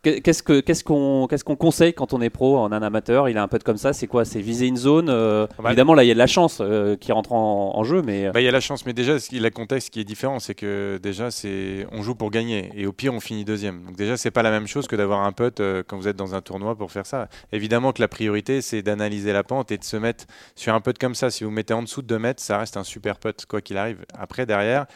Qu'est-ce 0.00 0.44
que- 0.44 0.60
qu'est-ce 0.60 0.84
qu'on 0.84 1.26
conseille 1.56 1.92
quand 1.92 2.12
on 2.14 2.20
est 2.20 2.30
pro, 2.30 2.56
en 2.56 2.70
un 2.70 2.82
amateur? 2.82 3.28
Il 3.28 3.36
a 3.36 3.42
un 3.42 3.48
putt 3.48 3.62
comme 3.64 3.76
ça, 3.76 3.92
c'est 3.92 4.06
quoi? 4.06 4.24
C'est 4.24 4.40
viser 4.40 4.66
une 4.66 4.76
zone. 4.76 5.08
euh, 5.10 5.46
bah, 5.58 5.70
évidemment 5.70 5.92
là 5.92 6.04
il 6.04 6.06
y 6.06 6.10
a 6.12 6.14
de 6.14 6.18
la 6.18 6.28
chance 6.28 6.58
euh, 6.60 6.96
qui 6.96 7.10
rentre 7.10 7.32
en, 7.32 7.72
en 7.76 7.82
jeu, 7.84 8.00
mais 8.00 8.26
euh, 8.28 8.30
Bah, 8.32 8.40
il 8.40 8.44
y 8.44 8.48
a 8.48 8.52
la 8.52 8.60
chance, 8.60 8.86
mais 8.86 8.92
déjà, 8.92 9.14
le 9.14 9.48
contexte 9.50 9.90
qui 9.90 10.00
est 10.00 10.04
différent, 10.04 10.38
c'est 10.38 10.54
que 10.54 11.00
déjà, 11.02 11.32
c'est 11.32 11.84
on 11.90 12.02
joue 12.02 12.14
pour 12.14 12.30
gagner 12.30 12.70
et 12.76 12.86
au 12.86 12.92
pire, 12.92 13.12
on 13.12 13.18
finit 13.20 13.44
deuxième. 13.44 13.82
Donc 13.84 13.96
déjà, 13.96 14.16
c'est 14.16 14.30
pas 14.30 14.42
la 14.44 14.50
même 14.52 14.68
chose 14.68 14.86
que 14.86 14.94
d'avoir 14.96 15.24
un 15.26 15.32
euh, 15.60 15.82
quand 15.86 15.96
vous 15.98 16.06
êtes 16.08 16.16
dans 16.16 16.32
un 16.34 16.40
tournoi 16.42 16.76
pour 16.76 16.92
faire 16.92 17.04
ça. 17.04 17.28
Évidemment 17.52 17.92
que 17.92 18.00
la 18.00 18.08
priorité, 18.08 18.62
c'est 18.62 18.82
d'analyser 18.82 19.32
la 19.32 19.42
pente 19.42 19.72
et 19.72 19.78
de 19.78 19.84
se 19.84 19.96
mettre 19.96 20.26
sur 20.54 20.74
un 20.74 20.80
putt 20.80 20.96
comme 20.96 21.16
ça. 21.16 21.28
Si 21.30 21.42
vous 21.42 21.50
mettez 21.50 21.74
en 21.74 21.82
dessous 21.82 22.02
de 22.02 22.06
2 22.06 22.18
mètres, 22.20 22.40
ça 22.42 22.58
reste 22.58 22.76
un 22.76 22.84
super 22.84 23.18
putt, 23.18 23.44
quoi 23.46 23.60
qu'il 23.60 23.76
arrive. 23.76 23.98
Après, 24.16 24.46
derrière, 24.46 24.86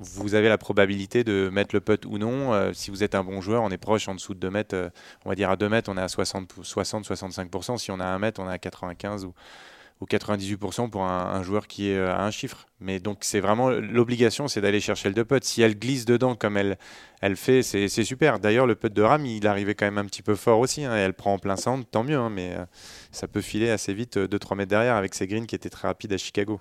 vous 0.00 0.34
avez 0.34 0.48
la 0.48 0.58
probabilité 0.58 1.24
de 1.24 1.50
mettre 1.52 1.74
le 1.74 1.80
putt 1.80 2.04
ou 2.06 2.18
non. 2.18 2.52
Euh, 2.52 2.72
si 2.72 2.90
vous 2.90 3.02
êtes 3.02 3.14
un 3.14 3.24
bon 3.24 3.40
joueur, 3.40 3.62
on 3.62 3.70
est 3.70 3.78
proche 3.78 4.08
en 4.08 4.14
dessous 4.14 4.34
de 4.34 4.40
2 4.40 4.50
mètres. 4.50 4.74
euh, 4.74 4.90
on 5.24 5.28
va 5.28 5.34
dire 5.34 5.50
à 5.50 5.56
2 5.56 5.68
mètres, 5.68 5.90
on 5.90 5.96
est 5.96 6.02
à 6.02 6.06
60-65%. 6.06 7.78
Si 7.78 7.90
on 7.90 8.00
a 8.00 8.04
1 8.06 8.18
mètre, 8.18 8.40
on 8.40 8.48
est 8.48 8.52
à 8.52 8.58
95 8.58 9.24
ou 9.24 9.34
ou 10.00 10.06
98% 10.06 10.90
pour 10.90 11.02
un, 11.02 11.42
joueur 11.42 11.66
qui 11.66 11.90
est 11.90 11.96
euh, 11.96 12.14
à 12.14 12.24
un 12.24 12.30
chiffre. 12.30 12.66
Mais 12.80 13.00
donc 13.00 13.18
c'est 13.22 13.40
vraiment 13.40 13.70
l'obligation, 13.70 14.46
c'est 14.46 14.60
d'aller 14.60 14.80
chercher 14.80 15.10
le 15.10 15.24
putt. 15.24 15.42
Si 15.42 15.62
elle 15.62 15.76
glisse 15.78 16.04
dedans 16.04 16.36
comme 16.36 16.56
elle, 16.56 16.78
elle 17.20 17.36
fait, 17.36 17.62
c'est 17.62 17.88
super. 17.88 18.38
D'ailleurs, 18.38 18.66
le 18.66 18.76
putt 18.76 18.92
de 18.92 19.02
Ram, 19.02 19.26
il 19.26 19.46
arrivait 19.46 19.74
quand 19.74 19.86
même 19.86 19.98
un 19.98 20.04
petit 20.04 20.22
peu 20.22 20.36
fort 20.36 20.60
aussi. 20.60 20.84
hein, 20.84 20.94
elle 20.94 21.14
prend 21.14 21.34
en 21.34 21.38
plein 21.38 21.56
centre, 21.56 21.84
tant 21.90 22.04
mieux. 22.04 22.16
hein, 22.16 22.30
mais 22.30 22.56
ça 23.10 23.26
peut 23.26 23.40
filer 23.40 23.70
assez 23.70 23.92
vite, 23.92 24.16
2-3 24.16 24.56
mètres 24.56 24.70
derrière, 24.70 24.94
avec 24.94 25.14
ses 25.14 25.26
greens 25.26 25.46
qui 25.46 25.56
étaient 25.56 25.70
très 25.70 25.88
rapides 25.88 26.12
à 26.12 26.18
Chicago. 26.18 26.60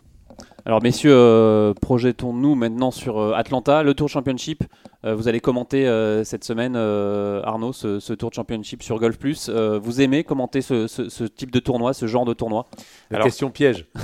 Alors 0.65 0.83
messieurs, 0.83 1.13
euh, 1.13 1.73
projetons-nous 1.73 2.55
maintenant 2.55 2.91
sur 2.91 3.19
euh, 3.19 3.33
Atlanta, 3.33 3.83
le 3.83 3.93
Tour 3.93 4.09
Championship. 4.09 4.63
Euh, 5.05 5.15
vous 5.15 5.27
allez 5.29 5.39
commenter 5.39 5.85
cette 6.25 6.43
semaine, 6.43 6.75
Arnaud, 6.75 7.71
ce, 7.71 7.99
ce 7.99 8.13
Tour 8.13 8.33
Championship 8.33 8.83
sur 8.83 8.99
Golf 8.99 9.17
Plus. 9.17 9.49
Vous 9.49 10.01
aimez 10.01 10.23
commenter 10.23 10.61
ce, 10.61 10.87
ce- 10.87 11.07
ce 11.07 11.23
type 11.23 11.51
de 11.51 11.59
tournoi, 11.59 11.93
ce 11.93 12.07
genre 12.07 12.25
de 12.25 12.33
tournoi? 12.33 12.65
La 13.11 13.17
Alors- 13.17 13.25
question 13.27 13.49
piège. 13.49 13.85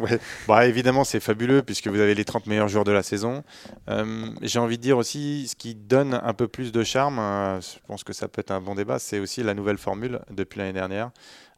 Ouais. 0.00 0.18
Bah, 0.48 0.66
évidemment, 0.66 1.04
c'est 1.04 1.20
fabuleux 1.20 1.62
puisque 1.62 1.88
vous 1.88 2.00
avez 2.00 2.14
les 2.14 2.24
30 2.24 2.46
meilleurs 2.46 2.68
joueurs 2.68 2.84
de 2.84 2.92
la 2.92 3.02
saison. 3.02 3.42
J'ai 4.42 4.58
envie 4.58 4.78
de 4.78 4.82
dire 4.82 4.96
aussi, 4.96 5.48
ce 5.48 5.56
qui 5.56 5.74
donne 5.74 6.18
un 6.22 6.32
peu 6.34 6.48
plus 6.48 6.72
de 6.72 6.82
charme, 6.82 7.16
je 7.60 7.78
pense 7.86 8.04
que 8.04 8.12
ça 8.12 8.28
peut 8.28 8.40
être 8.40 8.50
un 8.52 8.60
bon 8.60 8.74
débat, 8.74 8.98
c'est 8.98 9.18
aussi 9.18 9.42
la 9.42 9.54
nouvelle 9.54 9.78
formule 9.78 10.20
depuis 10.30 10.58
l'année 10.58 10.72
dernière. 10.72 11.10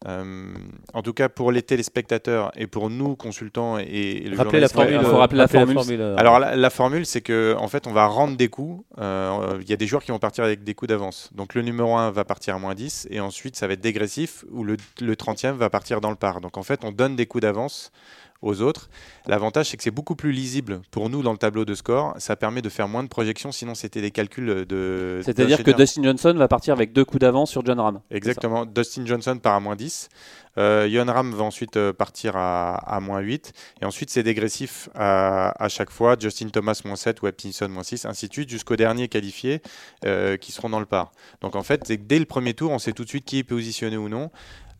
Euh, 0.06 0.55
en 0.95 1.03
tout 1.03 1.12
cas, 1.12 1.29
pour 1.29 1.50
les 1.50 1.62
téléspectateurs 1.62 2.53
et 2.55 2.69
pour 2.69 2.89
nous, 2.89 3.17
consultants 3.17 3.79
et, 3.79 3.83
et 3.85 4.29
le 4.29 4.37
Rappelez 4.37 4.61
la 4.61 4.69
journaliste- 4.69 4.75
formule. 4.75 4.95
il 5.00 5.05
faut 5.06 5.17
euh, 5.17 5.19
rappeler 5.19 5.39
la 5.39 5.49
formule. 5.49 6.00
euh, 6.00 6.17
Alors 6.17 6.39
la, 6.39 6.55
la 6.55 6.71
formule, 6.71 7.05
c'est 7.05 7.21
que 7.21 7.56
en 7.59 7.67
fait, 7.69 7.87
on 7.89 7.93
va 7.93 8.06
rendre 8.06 8.37
des 8.37 8.49
coups. 8.49 8.85
Euh, 8.99 9.59
Il 9.61 9.69
y 9.69 9.73
a 9.73 9.77
des 9.77 9.87
joueurs 9.89 10.05
qui 10.05 10.12
vont 10.12 10.21
partir 10.21 10.45
avec 10.45 10.62
des 10.62 10.75
coups 10.75 10.89
d'avance. 10.91 11.31
Donc 11.35 11.55
le 11.55 11.62
numéro 11.62 11.97
1 11.97 12.11
va 12.12 12.25
partir 12.25 12.55
à 12.55 12.59
moins 12.59 12.75
10 12.77 13.09
et 13.11 13.19
ensuite 13.21 13.56
ça 13.56 13.67
va 13.67 13.73
être 13.73 13.81
dégressif 13.81 14.45
où 14.53 14.62
le, 14.62 14.77
le 15.00 15.15
30e 15.17 15.53
va 15.53 15.69
partir 15.69 16.00
dans 16.00 16.11
le 16.11 16.17
par. 16.17 16.41
Donc 16.41 16.56
en 16.59 16.62
fait, 16.62 16.85
on 16.85 16.93
donne 16.93 17.17
des 17.17 17.27
coups 17.27 17.43
d'avance 17.43 17.91
aux 18.40 18.62
autres. 18.62 18.88
L'avantage, 19.26 19.70
c'est 19.70 19.76
que 19.76 19.82
c'est 19.82 19.90
beaucoup 19.90 20.14
plus 20.14 20.32
lisible 20.32 20.81
pour 20.90 21.11
nous 21.11 21.23
dans 21.23 21.32
le 21.32 21.38
tableau 21.38 21.64
de 21.64 21.75
score. 21.75 22.14
Ça 22.19 22.37
permet 22.37 22.62
de 22.62 22.69
faire 22.69 22.88
moins 22.88 23.02
de 23.02 23.08
projections, 23.08 23.52
sinon 23.52 23.75
c'était 23.75 24.00
des 24.00 24.11
calculs 24.11 24.64
de... 24.67 25.20
C'est-à-dire 25.25 25.62
que. 25.62 25.70
Dustin 25.70 26.02
Johnson 26.02 26.35
va 26.37 26.49
partir 26.49 26.73
avec 26.75 26.93
deux 26.93 27.05
coups 27.05 27.20
d'avance 27.20 27.50
sur 27.50 27.64
John 27.64 27.81
Ram. 27.81 28.00
Exactement. 28.11 28.67
Dustin 28.67 29.06
Johnson 29.06 29.38
part 29.38 29.55
à 29.55 29.61
moins 29.61 29.76
10. 29.76 30.08
Euh, 30.58 30.88
Yon 30.90 31.06
Ram 31.06 31.32
va 31.32 31.44
ensuite 31.44 31.76
euh, 31.76 31.93
partir 31.93 32.37
à, 32.37 32.75
à 32.75 33.00
moins 33.00 33.20
8. 33.20 33.52
Et 33.81 33.85
ensuite, 33.85 34.11
c'est 34.11 34.23
dégressif 34.23 34.88
à, 34.94 35.52
à 35.62 35.69
chaque 35.69 35.90
fois. 35.90 36.17
Justin 36.19 36.49
Thomas, 36.49 36.81
moins 36.85 36.96
7, 36.96 37.23
Webb 37.23 37.40
Simpson, 37.40 37.69
moins 37.69 37.85
6, 37.85 38.06
ainsi 38.06 38.29
de 38.29 38.32
suite, 38.32 38.49
jusqu'au 38.49 38.76
dernier 38.76 39.08
qualifié 39.08 39.62
euh, 40.05 40.37
qui 40.37 40.52
seront 40.52 40.69
dans 40.69 40.81
le 40.81 40.87
par. 40.87 41.12
Donc 41.40 41.55
en 41.55 41.62
fait, 41.62 41.90
dès 42.06 42.19
le 42.19 42.25
premier 42.25 42.55
tour, 42.55 42.73
on 42.73 42.79
sait 42.79 42.93
tout 42.93 43.05
de 43.05 43.08
suite 43.08 43.25
qui 43.25 43.38
est 43.38 43.44
positionné 43.44 43.96
ou 43.96 44.08
non. 44.08 44.31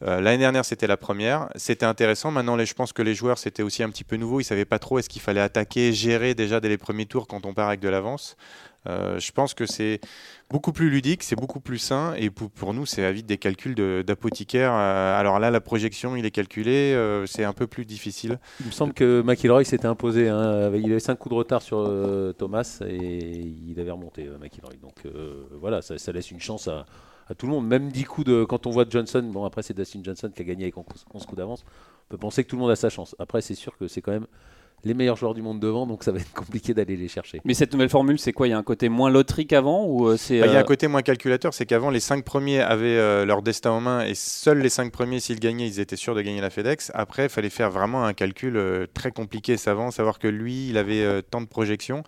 Euh, 0.03 0.21
L'année 0.21 0.39
dernière, 0.39 0.65
c'était 0.65 0.87
la 0.87 0.97
première. 0.97 1.49
C'était 1.57 1.87
intéressant. 1.87 2.31
Maintenant, 2.31 2.59
je 2.59 2.75
pense 2.75 2.93
que 2.93 3.03
les 3.03 3.15
joueurs, 3.15 3.39
c'était 3.39 3.63
aussi 3.63 3.83
un 3.83 3.91
petit 3.91 4.05
peu 4.05 4.17
nouveau. 4.17 4.41
Ils 4.41 4.45
ne 4.45 4.49
savaient 4.49 4.65
pas 4.65 4.79
trop 4.79 4.99
est-ce 4.99 5.09
qu'il 5.09 5.23
fallait 5.23 5.41
attaquer, 5.41 5.93
gérer 5.93 6.35
déjà 6.35 6.61
dès 6.61 6.69
les 6.69 6.79
premiers 6.79 7.07
tours 7.07 7.27
quand 7.27 7.47
on 7.47 7.55
part 7.55 7.69
avec 7.69 7.81
de 7.81 7.89
l'avance. 7.89 8.37
Euh, 8.89 9.19
je 9.19 9.33
pense 9.33 9.55
que 9.55 9.67
c'est 9.67 10.01
beaucoup 10.51 10.73
plus 10.73 10.89
ludique, 10.89 11.25
c'est 11.25 11.37
beaucoup 11.37 11.59
plus 11.59 11.79
sain. 11.79 12.15
Et 12.17 12.31
pour, 12.31 12.75
nous, 12.75 12.87
c'est 12.87 13.11
vite 13.13 13.27
des 13.27 13.39
calculs 13.39 13.75
d'apothicaire. 14.05 14.71
Euh, 14.73 15.19
alors 15.19 15.41
là, 15.41 15.51
la 15.51 15.61
projection, 15.61 16.15
il 16.15 16.25
est 16.25 16.31
calculé. 16.31 16.97
c'est 17.27 17.45
un 17.45 17.53
peu 17.53 17.67
plus 17.67 17.85
difficile. 17.85 18.39
Il 18.61 18.67
me 18.67 18.73
semble 18.73 18.95
que 18.95 19.23
McIlroy 19.23 19.65
s'était 19.65 19.87
imposé. 19.87 20.29
hein, 20.29 20.71
il 20.75 20.91
avait 20.91 21.01
5 21.01 21.17
coups 21.17 21.33
de 21.35 21.39
retard 21.39 21.63
sur 21.63 21.91
Thomas 22.39 22.81
et 22.87 22.97
il 22.97 23.81
avait 23.81 23.91
remonté 23.91 24.29
McIlroy. 24.41 24.75
Donc 24.81 25.03
voilà, 25.61 25.83
ça 25.83 26.13
laisse 26.13 26.31
une 26.31 26.41
chance 26.41 26.69
à, 26.69 26.87
à 27.29 27.35
tout 27.35 27.47
le 27.47 27.53
monde. 27.53 27.67
Même 27.67 27.91
10 27.91 28.05
coups 28.05 28.27
de. 28.27 28.45
Quand 28.45 28.67
on 28.67 28.71
voit 28.71 28.85
Johnson, 28.89 29.23
bon 29.23 29.45
après 29.45 29.63
c'est 29.63 29.75
Dustin 29.75 30.01
Johnson 30.03 30.31
qui 30.35 30.43
a 30.43 30.45
gagné 30.45 30.65
avec 30.65 30.77
11 30.77 30.85
11 31.15 31.27
coups 31.27 31.37
d'avance, 31.39 31.65
on 32.09 32.11
peut 32.11 32.19
penser 32.19 32.45
que 32.45 32.49
tout 32.49 32.57
le 32.57 32.63
monde 32.63 32.71
a 32.71 32.77
sa 32.77 32.89
chance. 32.89 33.15
Après, 33.19 33.41
c'est 33.43 33.55
sûr 33.55 33.77
que 33.77 33.89
c'est 33.89 34.01
quand 34.01 34.13
même 34.13 34.27
les 34.85 34.95
meilleurs 34.95 35.17
joueurs 35.17 35.35
du 35.35 35.43
monde 35.43 35.59
devant, 35.61 35.87
donc 35.87 36.05
ça 36.05 36.13
va 36.13 36.21
être 36.21 36.33
compliqué 36.35 36.73
d'aller 36.73 36.97
les 36.97 37.09
chercher. 37.09 37.41
Mais 37.45 37.55
cette 37.55 37.73
nouvelle 37.73 37.89
formule, 37.89 38.19
c'est 38.19 38.33
quoi? 38.33 38.47
Il 38.47 38.51
y 38.51 38.53
a 38.53 38.59
un 38.59 38.63
côté 38.63 38.89
moins 38.89 39.11
loterie 39.11 39.47
qu'avant 39.47 39.85
ou 39.85 40.09
euh, 40.09 40.17
c'est 40.17 40.41
Bah, 40.41 40.47
Il 40.47 40.53
y 40.53 40.55
a 40.55 40.59
euh, 40.59 40.63
un 40.63 40.65
côté 40.65 40.87
moins 40.89 41.03
calculateur, 41.03 41.53
c'est 41.53 41.67
qu'avant, 41.67 41.91
les 41.91 42.01
cinq 42.01 42.25
premiers 42.25 42.61
avaient 42.61 42.97
euh, 42.97 43.25
leur 43.25 43.43
destin 43.43 43.73
en 43.73 43.81
main 43.81 44.05
et 44.05 44.15
seuls 44.15 44.61
les 44.61 44.69
cinq 44.69 44.93
premiers, 44.93 45.21
s'ils 45.21 45.41
gagnaient, 45.41 45.67
ils 45.67 45.81
étaient 45.81 45.97
sûrs 45.97 46.15
de 46.15 46.23
gagner 46.23 46.41
la 46.41 46.51
FedEx. 46.51 46.93
Après, 46.95 47.25
il 47.25 47.29
fallait 47.29 47.51
faire 47.51 47.71
vraiment 47.71 48.05
un 48.05 48.13
calcul 48.13 48.57
euh, 48.57 48.87
très 48.93 49.11
compliqué, 49.11 49.57
savant, 49.57 49.91
savoir 49.91 50.19
que 50.19 50.29
lui, 50.29 50.69
il 50.69 50.79
avait 50.79 51.03
euh, 51.03 51.23
tant 51.23 51.41
de 51.41 51.47
projections. 51.47 52.05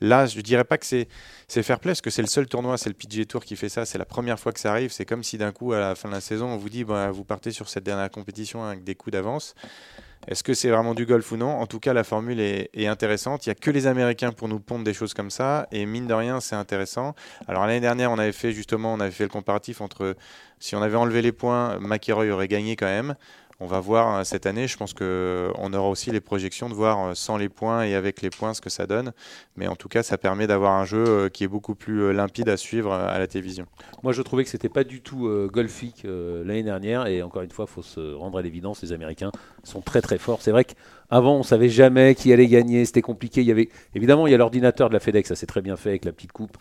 Là, 0.00 0.26
je 0.26 0.40
dirais 0.40 0.64
pas 0.64 0.78
que 0.78 0.86
c'est 0.86 1.08
c'est 1.48 1.62
fair 1.62 1.80
play, 1.80 1.90
parce 1.90 2.00
que 2.00 2.10
c'est 2.10 2.22
le 2.22 2.28
seul 2.28 2.46
tournoi, 2.46 2.78
c'est 2.78 2.88
le 2.88 2.94
PGA 2.94 3.24
Tour 3.24 3.44
qui 3.44 3.56
fait 3.56 3.68
ça. 3.68 3.84
C'est 3.84 3.98
la 3.98 4.04
première 4.04 4.38
fois 4.38 4.52
que 4.52 4.60
ça 4.60 4.70
arrive. 4.70 4.92
C'est 4.92 5.04
comme 5.04 5.24
si 5.24 5.36
d'un 5.36 5.52
coup, 5.52 5.72
à 5.72 5.80
la 5.80 5.94
fin 5.94 6.08
de 6.08 6.14
la 6.14 6.20
saison, 6.20 6.46
on 6.46 6.56
vous 6.56 6.68
dit, 6.68 6.84
bah, 6.84 7.10
vous 7.10 7.24
partez 7.24 7.50
sur 7.50 7.68
cette 7.68 7.84
dernière 7.84 8.10
compétition 8.10 8.64
avec 8.64 8.84
des 8.84 8.94
coups 8.94 9.12
d'avance. 9.12 9.54
Est-ce 10.28 10.44
que 10.44 10.52
c'est 10.52 10.68
vraiment 10.68 10.94
du 10.94 11.06
golf 11.06 11.32
ou 11.32 11.36
non? 11.36 11.48
En 11.48 11.66
tout 11.66 11.80
cas, 11.80 11.94
la 11.94 12.04
formule 12.04 12.40
est, 12.40 12.86
intéressante. 12.86 13.46
Il 13.46 13.48
n'y 13.48 13.52
a 13.52 13.54
que 13.54 13.70
les 13.70 13.86
Américains 13.86 14.32
pour 14.32 14.48
nous 14.48 14.60
pondre 14.60 14.84
des 14.84 14.92
choses 14.92 15.14
comme 15.14 15.30
ça. 15.30 15.66
Et 15.72 15.86
mine 15.86 16.06
de 16.06 16.14
rien, 16.14 16.40
c'est 16.40 16.56
intéressant. 16.56 17.14
Alors 17.48 17.66
l'année 17.66 17.80
dernière, 17.80 18.12
on 18.12 18.18
avait 18.18 18.32
fait 18.32 18.52
justement, 18.52 18.92
on 18.92 19.00
avait 19.00 19.10
fait 19.10 19.24
le 19.24 19.30
comparatif 19.30 19.80
entre 19.80 20.14
si 20.58 20.76
on 20.76 20.82
avait 20.82 20.96
enlevé 20.96 21.22
les 21.22 21.32
points, 21.32 21.78
McIlroy 21.80 22.30
aurait 22.30 22.48
gagné 22.48 22.76
quand 22.76 22.86
même. 22.86 23.16
On 23.62 23.66
va 23.66 23.78
voir 23.78 24.16
euh, 24.16 24.24
cette 24.24 24.46
année. 24.46 24.66
Je 24.66 24.76
pense 24.78 24.94
que 24.94 25.50
on 25.58 25.72
aura 25.74 25.88
aussi 25.90 26.10
les 26.10 26.20
projections 26.20 26.70
de 26.70 26.74
voir 26.74 26.98
euh, 26.98 27.14
sans 27.14 27.36
les 27.36 27.50
points 27.50 27.84
et 27.84 27.94
avec 27.94 28.22
les 28.22 28.30
points 28.30 28.54
ce 28.54 28.62
que 28.62 28.70
ça 28.70 28.86
donne. 28.86 29.12
Mais 29.56 29.66
en 29.66 29.76
tout 29.76 29.88
cas, 29.88 30.02
ça 30.02 30.16
permet 30.16 30.46
d'avoir 30.46 30.72
un 30.72 30.86
jeu 30.86 31.04
euh, 31.06 31.28
qui 31.28 31.44
est 31.44 31.48
beaucoup 31.48 31.74
plus 31.74 32.00
euh, 32.02 32.12
limpide 32.12 32.48
à 32.48 32.56
suivre 32.56 32.90
euh, 32.90 33.14
à 33.14 33.18
la 33.18 33.26
télévision. 33.26 33.66
Moi, 34.02 34.14
je 34.14 34.22
trouvais 34.22 34.44
que 34.44 34.50
c'était 34.50 34.70
pas 34.70 34.82
du 34.82 35.02
tout 35.02 35.26
euh, 35.26 35.50
golfique 35.52 36.06
euh, 36.06 36.42
l'année 36.42 36.62
dernière. 36.62 37.06
Et 37.06 37.22
encore 37.22 37.42
une 37.42 37.50
fois, 37.50 37.66
il 37.68 37.72
faut 37.72 37.82
se 37.82 38.14
rendre 38.14 38.38
à 38.38 38.42
l'évidence, 38.42 38.82
les 38.82 38.92
Américains 38.92 39.30
sont 39.62 39.82
très 39.82 40.00
très 40.00 40.16
forts. 40.16 40.40
C'est 40.40 40.52
vrai 40.52 40.64
qu'avant, 40.64 41.36
on 41.36 41.42
savait 41.42 41.68
jamais 41.68 42.14
qui 42.14 42.32
allait 42.32 42.46
gagner. 42.48 42.86
C'était 42.86 43.02
compliqué. 43.02 43.42
Il 43.42 43.46
y 43.46 43.52
avait 43.52 43.68
évidemment, 43.94 44.26
il 44.26 44.30
y 44.30 44.34
a 44.34 44.38
l'ordinateur 44.38 44.88
de 44.88 44.94
la 44.94 45.00
FedEx, 45.00 45.28
ça 45.28 45.34
c'est 45.34 45.46
très 45.46 45.60
bien 45.60 45.76
fait 45.76 45.90
avec 45.90 46.06
la 46.06 46.12
petite 46.12 46.32
coupe 46.32 46.56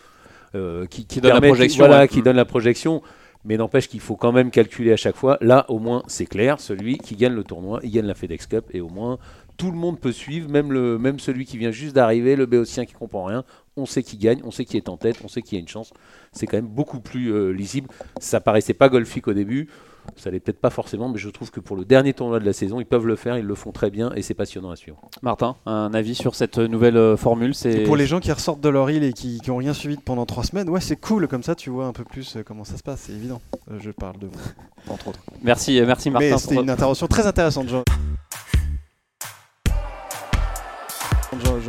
euh, 0.53 0.85
qui, 0.85 1.05
qui 1.05 1.21
donne 1.21 1.33
la 1.33 1.41
projection, 1.41 1.85
voilà, 1.85 2.01
ouais. 2.01 2.07
qui 2.09 2.21
donne 2.21 2.35
la 2.35 2.45
projection. 2.45 3.01
Mais 3.45 3.57
n'empêche 3.57 3.87
qu'il 3.87 4.01
faut 4.01 4.15
quand 4.15 4.31
même 4.31 4.51
calculer 4.51 4.91
à 4.91 4.97
chaque 4.97 5.15
fois. 5.15 5.37
Là, 5.39 5.65
au 5.69 5.79
moins, 5.79 6.03
c'est 6.07 6.25
clair. 6.25 6.59
Celui 6.59 6.97
qui 6.97 7.15
gagne 7.15 7.33
le 7.33 7.43
tournoi, 7.43 7.79
il 7.83 7.91
gagne 7.91 8.05
la 8.05 8.13
FedEx 8.13 8.47
Cup. 8.47 8.65
Et 8.71 8.81
au 8.81 8.89
moins, 8.89 9.17
tout 9.55 9.71
le 9.71 9.77
monde 9.77 9.99
peut 9.99 10.11
suivre, 10.11 10.49
même, 10.49 11.19
celui 11.19 11.45
qui 11.45 11.57
vient 11.57 11.71
juste 11.71 11.95
d'arriver, 11.95 12.35
le 12.35 12.45
béotien 12.45 12.85
qui 12.85 12.93
comprend 12.93 13.25
rien. 13.25 13.43
On 13.77 13.85
sait 13.85 14.03
qui 14.03 14.17
gagne, 14.17 14.41
on 14.43 14.51
sait 14.51 14.65
qui 14.65 14.77
est 14.77 14.89
en 14.89 14.97
tête, 14.97 15.17
on 15.23 15.27
sait 15.27 15.41
qui 15.41 15.55
a 15.55 15.59
une 15.59 15.67
chance. 15.67 15.93
C'est 16.31 16.47
quand 16.47 16.57
même 16.57 16.67
beaucoup 16.67 16.99
plus 16.99 17.33
euh, 17.33 17.51
lisible. 17.51 17.89
Ça 18.19 18.41
paraissait 18.41 18.73
pas 18.73 18.89
golfique 18.89 19.27
au 19.27 19.33
début. 19.33 19.69
Ça 20.15 20.31
l'est 20.31 20.39
peut-être 20.39 20.59
pas 20.59 20.69
forcément, 20.69 21.09
mais 21.09 21.17
je 21.17 21.29
trouve 21.29 21.51
que 21.51 21.59
pour 21.59 21.75
le 21.75 21.85
dernier 21.85 22.13
tournoi 22.13 22.39
de 22.39 22.45
la 22.45 22.53
saison, 22.53 22.79
ils 22.79 22.85
peuvent 22.85 23.05
le 23.05 23.15
faire, 23.15 23.37
ils 23.37 23.45
le 23.45 23.55
font 23.55 23.71
très 23.71 23.89
bien 23.89 24.11
et 24.15 24.21
c'est 24.21 24.33
passionnant 24.33 24.71
à 24.71 24.75
suivre. 24.75 24.99
Martin, 25.21 25.55
un 25.65 25.93
avis 25.93 26.15
sur 26.15 26.35
cette 26.35 26.57
nouvelle 26.57 26.97
euh, 26.97 27.17
formule 27.17 27.53
c'est... 27.55 27.83
Pour 27.83 27.95
les 27.95 28.07
gens 28.07 28.19
qui 28.19 28.31
ressortent 28.31 28.61
de 28.61 28.69
leur 28.69 28.89
île 28.89 29.03
et 29.03 29.13
qui 29.13 29.39
n'ont 29.47 29.57
rien 29.57 29.73
suivi 29.73 29.97
pendant 29.97 30.25
trois 30.25 30.43
semaines, 30.43 30.69
ouais, 30.69 30.81
c'est 30.81 30.97
cool, 30.97 31.27
comme 31.27 31.43
ça 31.43 31.55
tu 31.55 31.69
vois 31.69 31.85
un 31.85 31.93
peu 31.93 32.03
plus 32.03 32.35
euh, 32.35 32.43
comment 32.43 32.63
ça 32.63 32.77
se 32.77 32.83
passe, 32.83 33.01
c'est 33.07 33.13
évident. 33.13 33.41
Euh, 33.71 33.77
je 33.79 33.91
parle 33.91 34.17
de 34.19 34.27
vous, 34.27 34.91
entre 34.91 35.09
autres. 35.09 35.19
Merci, 35.41 35.81
merci 35.85 36.09
Martin. 36.09 36.29
Mais 36.29 36.37
c'était 36.37 36.55
une 36.55 36.69
intervention 36.69 37.07
très 37.07 37.25
intéressante, 37.27 37.69
Jean. 37.69 37.83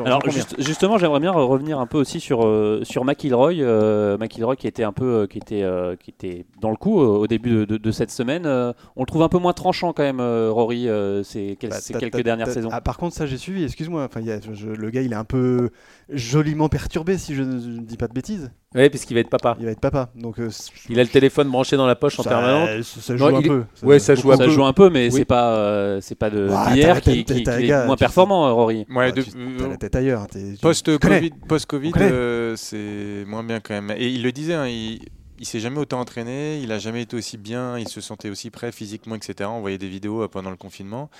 Alors 0.04 0.22
justement, 0.58 0.98
j'aimerais 0.98 1.20
bien 1.20 1.32
revenir 1.32 1.78
un 1.78 1.86
peu 1.86 1.98
aussi 1.98 2.20
sur 2.20 2.46
euh, 2.46 2.80
sur 2.82 3.04
McIlroy, 3.04 3.54
euh, 3.60 4.16
McIlroy 4.16 4.56
qui 4.56 4.66
était 4.66 4.84
un 4.84 4.92
peu 4.92 5.04
euh, 5.04 5.26
qui 5.26 5.38
était 5.38 5.64
qui 6.00 6.10
était 6.10 6.46
dans 6.60 6.70
le 6.70 6.76
coup 6.76 6.98
au 6.98 7.26
début 7.26 7.66
de, 7.66 7.90
cette 7.90 8.10
semaine. 8.10 8.46
on 8.46 9.02
le 9.02 9.06
trouve 9.06 9.22
un 9.22 9.28
peu 9.28 9.38
moins 9.38 9.52
tranchant 9.52 9.92
quand 9.92 10.02
même, 10.02 10.20
Rory, 10.20 10.88
ces, 11.24 11.58
bah, 11.62 11.76
quelques 11.98 12.22
dernières 12.22 12.48
saisons. 12.48 12.70
Ah, 12.72 12.80
par 12.80 12.96
contre, 12.96 13.14
ça 13.14 13.26
j'ai 13.26 13.38
suivi. 13.38 13.64
Excuse-moi. 13.64 14.04
Enfin, 14.04 14.20
le 14.20 14.90
gars, 14.90 15.02
il 15.02 15.12
est 15.12 15.16
un 15.16 15.24
peu 15.24 15.70
joliment 16.12 16.68
perturbé, 16.68 17.18
si 17.18 17.34
je 17.34 17.42
ne 17.42 17.80
dis 17.80 17.96
pas 17.96 18.08
de 18.08 18.12
bêtises. 18.12 18.50
Oui, 18.74 18.88
puisqu'il 18.88 19.14
va 19.14 19.20
être 19.20 19.30
papa. 19.30 19.56
Il 19.58 19.66
va 19.66 19.72
être 19.72 19.80
papa. 19.80 20.10
Donc, 20.14 20.36
il 20.88 21.00
a 21.00 21.02
le 21.02 21.08
téléphone 21.08 21.48
branché 21.48 21.76
dans 21.76 21.86
la 21.86 21.96
poche 21.96 22.18
en 22.20 22.22
permanence. 22.22 22.98
Ça, 23.00 23.16
joue 23.16 23.26
un 23.26 23.42
peu. 23.42 23.64
Ouais, 23.82 23.98
ça, 23.98 24.14
joue, 24.14 24.30
un 24.30 24.36
ça 24.36 24.44
peu. 24.44 24.50
joue 24.50 24.64
un 24.64 24.72
peu, 24.72 24.90
mais 24.90 25.10
c'est 25.10 25.24
pas 25.24 26.00
c'est 26.00 26.14
pas 26.14 26.30
de 26.30 26.48
hier 26.74 27.00
qui, 27.00 27.24
est 27.28 27.86
moins 27.86 27.96
performant, 27.96 28.54
Rory. 28.54 28.86
Ouais, 28.94 29.12
de, 29.12 29.24
ailleurs. 29.96 30.26
Post-Covid, 30.60 31.30
post 31.48 31.68
euh, 31.72 32.54
c'est 32.56 33.24
moins 33.26 33.42
bien 33.42 33.60
quand 33.60 33.74
même. 33.74 33.94
Et 33.96 34.08
il 34.08 34.22
le 34.22 34.32
disait, 34.32 34.54
hein, 34.54 34.66
il, 34.66 35.00
il 35.40 35.46
s'est 35.46 35.58
jamais 35.58 35.78
autant 35.78 35.98
entraîné, 36.00 36.60
il 36.60 36.70
a 36.70 36.78
jamais 36.78 37.00
été 37.02 37.16
aussi 37.16 37.38
bien, 37.38 37.78
il 37.78 37.88
se 37.88 38.02
sentait 38.02 38.28
aussi 38.28 38.50
prêt 38.50 38.72
physiquement, 38.72 39.14
etc. 39.14 39.48
On 39.50 39.60
voyait 39.60 39.78
des 39.78 39.88
vidéos 39.88 40.22
euh, 40.22 40.28
pendant 40.28 40.50
le 40.50 40.56
confinement. 40.56 41.10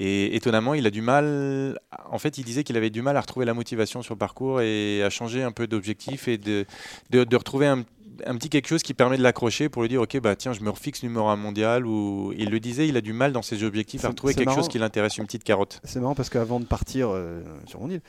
Et 0.00 0.34
étonnamment, 0.34 0.74
il 0.74 0.84
a 0.86 0.90
du 0.90 1.00
mal. 1.00 1.78
En 2.10 2.18
fait, 2.18 2.38
il 2.38 2.44
disait 2.44 2.64
qu'il 2.64 2.76
avait 2.76 2.90
du 2.90 3.02
mal 3.02 3.16
à 3.16 3.20
retrouver 3.20 3.46
la 3.46 3.54
motivation 3.54 4.02
sur 4.02 4.14
le 4.14 4.18
parcours 4.18 4.60
et 4.60 5.02
à 5.04 5.10
changer 5.10 5.44
un 5.44 5.52
peu 5.52 5.68
d'objectif 5.68 6.26
et 6.26 6.38
de, 6.38 6.66
de, 7.10 7.22
de 7.22 7.36
retrouver 7.36 7.66
un, 7.66 7.84
un 8.26 8.36
petit 8.36 8.48
quelque 8.48 8.68
chose 8.68 8.82
qui 8.82 8.94
permet 8.94 9.16
de 9.16 9.22
l'accrocher 9.22 9.68
pour 9.68 9.82
lui 9.82 9.88
dire 9.88 10.02
ok 10.02 10.20
bah 10.20 10.36
tiens 10.36 10.52
je 10.52 10.60
me 10.60 10.70
refixe 10.70 11.02
numéro 11.02 11.28
un 11.28 11.36
mondial 11.36 11.86
ou 11.86 12.32
il 12.36 12.50
le 12.50 12.60
disait 12.60 12.88
il 12.88 12.96
a 12.96 13.00
du 13.00 13.12
mal 13.12 13.32
dans 13.32 13.42
ses 13.42 13.62
objectifs 13.64 14.04
à 14.04 14.08
retrouver 14.08 14.34
quelque 14.34 14.54
chose 14.54 14.68
qui 14.68 14.78
l'intéresse 14.78 15.18
une 15.18 15.26
petite 15.26 15.44
carotte. 15.44 15.80
C'est 15.84 16.00
marrant 16.00 16.14
parce 16.14 16.30
qu'avant 16.30 16.60
de 16.60 16.64
partir 16.64 17.10
euh, 17.10 17.42
sur 17.66 17.80
mon 17.80 17.90
île 17.90 18.00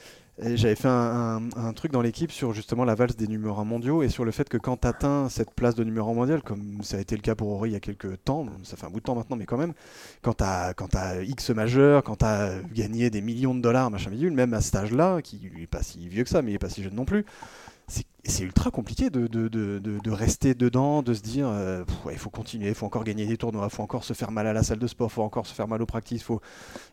j'avais 0.41 0.75
fait 0.75 0.87
un, 0.87 1.73
truc 1.75 1.91
dans 1.91 2.01
l'équipe 2.01 2.31
sur 2.31 2.53
justement 2.53 2.85
la 2.85 2.95
valse 2.95 3.15
des 3.15 3.27
numéros 3.27 3.59
1 3.59 3.65
mondiaux 3.65 4.03
et 4.03 4.09
sur 4.09 4.25
le 4.25 4.31
fait 4.31 4.47
que 4.47 4.57
quand 4.57 4.77
tu 4.77 4.87
atteins 4.87 5.29
cette 5.29 5.51
place 5.51 5.75
de 5.75 5.83
numéro 5.83 6.11
1 6.11 6.13
mondial, 6.13 6.41
comme 6.41 6.81
ça 6.81 6.97
a 6.97 6.99
été 6.99 7.15
le 7.15 7.21
cas 7.21 7.35
pour 7.35 7.49
Ori 7.49 7.71
il 7.71 7.73
y 7.73 7.75
a 7.75 7.79
quelques 7.79 8.23
temps, 8.23 8.45
ça 8.63 8.77
fait 8.77 8.85
un 8.85 8.89
bout 8.89 8.99
de 8.99 9.05
temps 9.05 9.15
maintenant, 9.15 9.35
mais 9.35 9.45
quand 9.45 9.57
même, 9.57 9.73
quand 10.21 10.35
tu 10.35 10.43
as, 10.43 10.73
as, 10.93 11.21
X 11.23 11.49
majeur, 11.49 12.03
quand 12.03 12.17
tu 12.17 12.25
as 12.25 12.59
gagné 12.73 13.09
des 13.09 13.21
millions 13.21 13.53
de 13.53 13.61
dollars, 13.61 13.91
machin 13.91 14.11
bidule, 14.11 14.31
même 14.31 14.53
à 14.53 14.61
cet 14.61 14.75
âge-là, 14.75 15.21
qui 15.21 15.51
n'est 15.57 15.67
pas 15.67 15.83
si 15.83 16.07
vieux 16.07 16.23
que 16.23 16.29
ça, 16.29 16.41
mais 16.41 16.51
il 16.51 16.53
n'est 16.53 16.59
pas 16.59 16.69
si 16.69 16.83
jeune 16.83 16.95
non 16.95 17.05
plus, 17.05 17.25
c'est 18.23 18.43
ultra 18.43 18.69
compliqué 18.69 19.09
de, 19.09 19.27
de, 19.27 19.47
de, 19.47 19.79
de, 19.79 20.11
rester 20.11 20.53
dedans, 20.53 21.01
de 21.01 21.13
se 21.13 21.21
dire 21.21 21.47
euh, 21.47 21.83
il 22.11 22.17
faut 22.17 22.29
continuer, 22.29 22.69
il 22.69 22.75
faut 22.75 22.85
encore 22.85 23.03
gagner 23.03 23.25
des 23.25 23.37
tournois, 23.37 23.67
il 23.71 23.75
faut 23.75 23.81
encore 23.81 24.03
se 24.03 24.13
faire 24.13 24.31
mal 24.31 24.45
à 24.45 24.53
la 24.53 24.61
salle 24.61 24.77
de 24.77 24.87
sport, 24.87 25.09
il 25.11 25.13
faut 25.13 25.23
encore 25.23 25.47
se 25.47 25.53
faire 25.53 25.67
mal 25.67 25.81
au 25.81 25.85
practice. 25.85 26.21
Faut... 26.21 26.41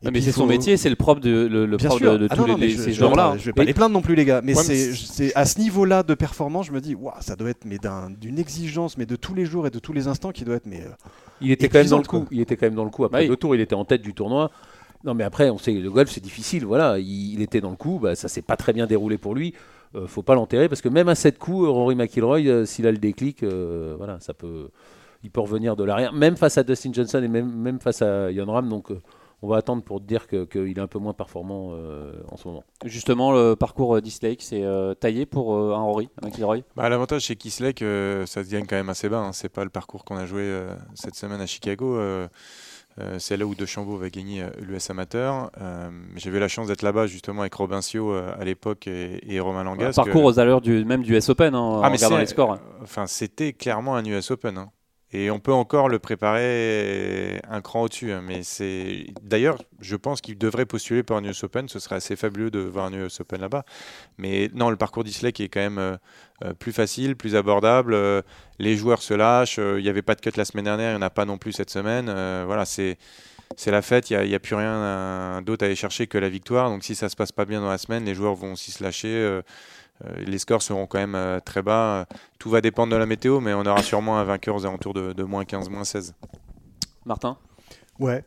mais 0.02 0.20
c'est 0.20 0.32
son 0.32 0.46
métier, 0.46 0.76
c'est 0.76 0.88
le 0.88 0.96
propre 0.96 1.20
de, 1.20 1.46
le, 1.46 1.66
le 1.66 1.76
propre 1.76 2.00
de, 2.00 2.28
ah 2.30 2.36
tous 2.36 2.46
les, 2.56 2.76
ces 2.76 2.92
joueurs-là. 2.92 3.34
Je 3.38 3.46
vais 3.46 3.52
pas 3.52 3.64
les 3.64 3.74
plaindre 3.74 3.92
non 3.92 4.02
plus, 4.02 4.14
les 4.14 4.24
gars, 4.24 4.40
mais, 4.42 4.54
c'est 4.54 5.34
à 5.34 5.44
ce 5.44 5.58
niveau-là 5.58 6.02
de 6.02 6.14
performance, 6.14 6.66
je 6.66 6.72
me 6.72 6.80
dis 6.80 6.94
wow, 6.94 7.12
ça 7.20 7.36
doit 7.36 7.50
être 7.50 7.66
d'une 8.18 8.38
exigence, 8.38 8.96
mais 8.96 9.06
de 9.06 9.16
tous 9.16 9.34
les 9.34 9.44
jours 9.44 9.66
et 9.66 9.70
de 9.70 9.78
tous 9.78 9.92
les 9.92 10.08
instants 10.08 10.32
qui 10.32 10.44
doit 10.44 10.56
être. 10.56 10.66
Mais, 10.66 10.80
euh, 10.80 10.90
il 11.40 11.50
était 11.50 11.68
quand 11.68 11.78
même 11.78 11.88
dans 11.88 11.98
le 11.98 12.04
coup. 12.04 12.26
Il 12.30 12.40
était 12.40 12.56
quand 12.56 12.66
même 12.66 12.74
dans 12.74 12.84
le 12.84 12.90
coup 12.90 13.04
après 13.04 13.26
deux 13.26 13.36
tours, 13.36 13.54
il 13.54 13.60
était 13.60 13.74
en 13.74 13.84
tête 13.84 14.02
du 14.02 14.14
tournoi. 14.14 14.50
Non, 15.04 15.14
mais 15.14 15.24
après, 15.24 15.50
on 15.50 15.58
sait 15.58 15.72
le 15.72 15.90
golf, 15.90 16.10
c'est 16.10 16.22
difficile. 16.22 16.64
Voilà, 16.64 16.98
il, 16.98 17.40
était 17.40 17.60
dans 17.60 17.70
le 17.70 17.76
coup. 17.76 18.00
Bah, 18.02 18.16
ça 18.16 18.28
s'est 18.28 18.42
pas 18.42 18.56
très 18.56 18.72
bien 18.72 18.86
déroulé 18.86 19.18
pour 19.18 19.34
lui. 19.34 19.54
Euh, 19.94 20.06
faut 20.06 20.22
pas 20.22 20.34
l'enterrer 20.34 20.68
parce 20.68 20.80
que 20.80 20.88
même 20.88 21.08
à 21.08 21.14
7 21.14 21.38
coups, 21.38 21.68
Rory 21.68 21.94
McIlroy, 21.94 22.40
euh, 22.46 22.64
s'il 22.64 22.86
a 22.86 22.92
le 22.92 22.98
déclic, 22.98 23.42
euh, 23.42 23.94
voilà, 23.96 24.18
ça 24.20 24.34
peut, 24.34 24.68
il 25.22 25.30
peut 25.30 25.40
revenir 25.40 25.76
de 25.76 25.84
l'arrière, 25.84 26.12
même 26.12 26.36
face 26.36 26.58
à 26.58 26.64
Dustin 26.64 26.92
Johnson 26.92 27.22
et 27.22 27.28
même, 27.28 27.50
même 27.50 27.80
face 27.80 28.02
à 28.02 28.32
Jon 28.32 28.46
Ram. 28.46 28.68
Donc 28.68 28.90
on 29.42 29.48
va 29.48 29.58
attendre 29.58 29.82
pour 29.82 30.00
dire 30.00 30.26
qu'il 30.26 30.78
est 30.78 30.80
un 30.80 30.86
peu 30.86 30.98
moins 30.98 31.12
performant 31.12 31.72
en 32.30 32.36
ce 32.36 32.48
moment. 32.48 32.64
Justement, 32.84 33.32
le 33.32 33.54
parcours 33.54 34.00
d'Islake, 34.00 34.42
c'est 34.42 34.64
taillé 34.98 35.26
pour 35.26 35.54
un 35.54 35.82
Rory 35.82 36.08
McIlroy? 36.22 36.60
Bah, 36.74 36.88
L'avantage 36.88 37.22
chez 37.22 37.36
Kislake, 37.36 37.80
ça 37.80 38.44
se 38.44 38.50
gagne 38.50 38.66
quand 38.66 38.76
même 38.76 38.88
assez 38.88 39.08
bas. 39.08 39.18
Hein. 39.18 39.32
C'est 39.32 39.50
pas 39.50 39.64
le 39.64 39.70
parcours 39.70 40.04
qu'on 40.04 40.16
a 40.16 40.26
joué 40.26 40.58
cette 40.94 41.14
semaine 41.16 41.40
à 41.40 41.46
Chicago. 41.46 41.98
Euh, 42.98 43.18
c'est 43.18 43.36
là 43.36 43.44
où 43.44 43.54
De 43.54 43.66
Chambaud 43.66 43.98
va 43.98 44.08
gagner 44.08 44.42
euh, 44.42 44.50
l'US 44.60 44.88
Amateur. 44.88 45.50
Euh, 45.60 45.90
J'avais 46.16 46.40
la 46.40 46.48
chance 46.48 46.66
d'être 46.68 46.82
là-bas 46.82 47.06
justement 47.06 47.42
avec 47.42 47.54
Robin 47.54 47.82
Sio 47.82 48.14
à 48.14 48.44
l'époque 48.44 48.86
et, 48.86 49.40
Romain 49.40 49.64
Langas. 49.64 49.92
parcours 49.94 50.24
aux 50.24 50.38
allures 50.38 50.60
du, 50.60 50.84
même 50.84 51.02
du 51.02 51.14
US 51.14 51.28
Open 51.28 51.54
hein, 51.54 51.80
ah, 51.82 51.88
en 51.88 51.92
regardant 51.92 52.18
les 52.18 52.26
scores. 52.26 52.58
Enfin, 52.82 53.06
c'était 53.06 53.52
clairement 53.52 53.96
un 53.96 54.04
US 54.04 54.30
Open. 54.30 54.56
Hein. 54.56 54.70
Et 55.12 55.30
on 55.30 55.38
peut 55.38 55.52
encore 55.52 55.88
le 55.88 55.98
préparer 55.98 57.40
un 57.48 57.60
cran 57.60 57.82
au-dessus. 57.82 58.12
Hein, 58.12 58.22
mais 58.26 58.42
c'est 58.42 59.06
d'ailleurs, 59.22 59.58
je 59.80 59.94
pense 59.94 60.20
qu'il 60.20 60.36
devrait 60.36 60.66
postuler 60.66 61.02
pour 61.02 61.16
un 61.16 61.25
US 61.25 61.44
Open. 61.44 61.68
Ce 61.68 61.78
serait 61.78 61.96
assez 61.96 62.16
fabuleux 62.16 62.50
de 62.50 62.58
voir 62.58 62.86
un 62.86 62.92
US 62.92 63.20
Open 63.20 63.40
là-bas. 63.40 63.64
Mais 64.18 64.50
non, 64.54 64.68
le 64.68 64.76
parcours 64.76 65.04
d'Isley 65.04 65.32
qui 65.32 65.44
est 65.44 65.48
quand 65.48 65.60
même 65.60 65.78
euh, 65.78 65.96
euh, 66.44 66.52
plus 66.54 66.72
facile, 66.72 67.16
plus 67.16 67.36
abordable. 67.36 67.94
Euh, 67.94 68.22
les 68.58 68.76
joueurs 68.76 69.00
se 69.00 69.14
lâchent. 69.14 69.58
Il 69.58 69.82
n'y 69.82 69.88
avait 69.88 70.02
pas 70.02 70.16
de 70.16 70.20
cut 70.20 70.32
la 70.36 70.44
semaine 70.44 70.64
dernière, 70.64 70.90
il 70.90 70.96
n'y 70.96 71.02
en 71.02 71.06
a 71.06 71.10
pas 71.10 71.25
non 71.25 71.38
plus 71.38 71.52
cette 71.52 71.70
semaine. 71.70 72.06
voilà, 72.44 72.64
c'est 72.64 72.98
c'est 73.54 73.70
la 73.70 73.82
fête, 73.82 74.10
il 74.10 74.18
n'y 74.28 74.34
a, 74.34 74.40
plus 74.40 74.56
rien 74.56 75.40
d'autre 75.42 75.64
à 75.64 75.66
aller 75.66 75.76
chercher 75.76 76.06
que 76.06 76.18
la 76.18 76.28
victoire. 76.28 76.68
Donc 76.68 76.82
si 76.82 76.94
ça 76.94 77.08
se 77.08 77.16
passe 77.16 77.32
pas 77.32 77.44
bien 77.44 77.60
dans 77.60 77.70
la 77.70 77.78
semaine, 77.78 78.04
les 78.04 78.14
joueurs 78.14 78.34
vont 78.34 78.52
aussi 78.52 78.72
se 78.72 78.82
lâcher. 78.82 79.08
Euh, 79.08 79.42
les 80.26 80.38
scores 80.38 80.62
seront 80.62 80.86
quand 80.86 80.98
même 80.98 81.14
euh, 81.14 81.40
très 81.40 81.62
bas. 81.62 82.06
Tout 82.38 82.50
va 82.50 82.60
dépendre 82.60 82.92
de 82.92 82.96
la 82.96 83.06
météo, 83.06 83.40
mais 83.40 83.54
on 83.54 83.64
aura 83.64 83.82
sûrement 83.82 84.18
un 84.18 84.24
vainqueur 84.24 84.56
aux 84.56 84.66
alentours 84.66 84.94
de, 84.94 85.12
de 85.12 85.22
moins 85.22 85.44
15, 85.44 85.68
moins 85.68 85.84
16. 85.84 86.14
Martin? 87.04 87.38
Ouais. 87.98 88.24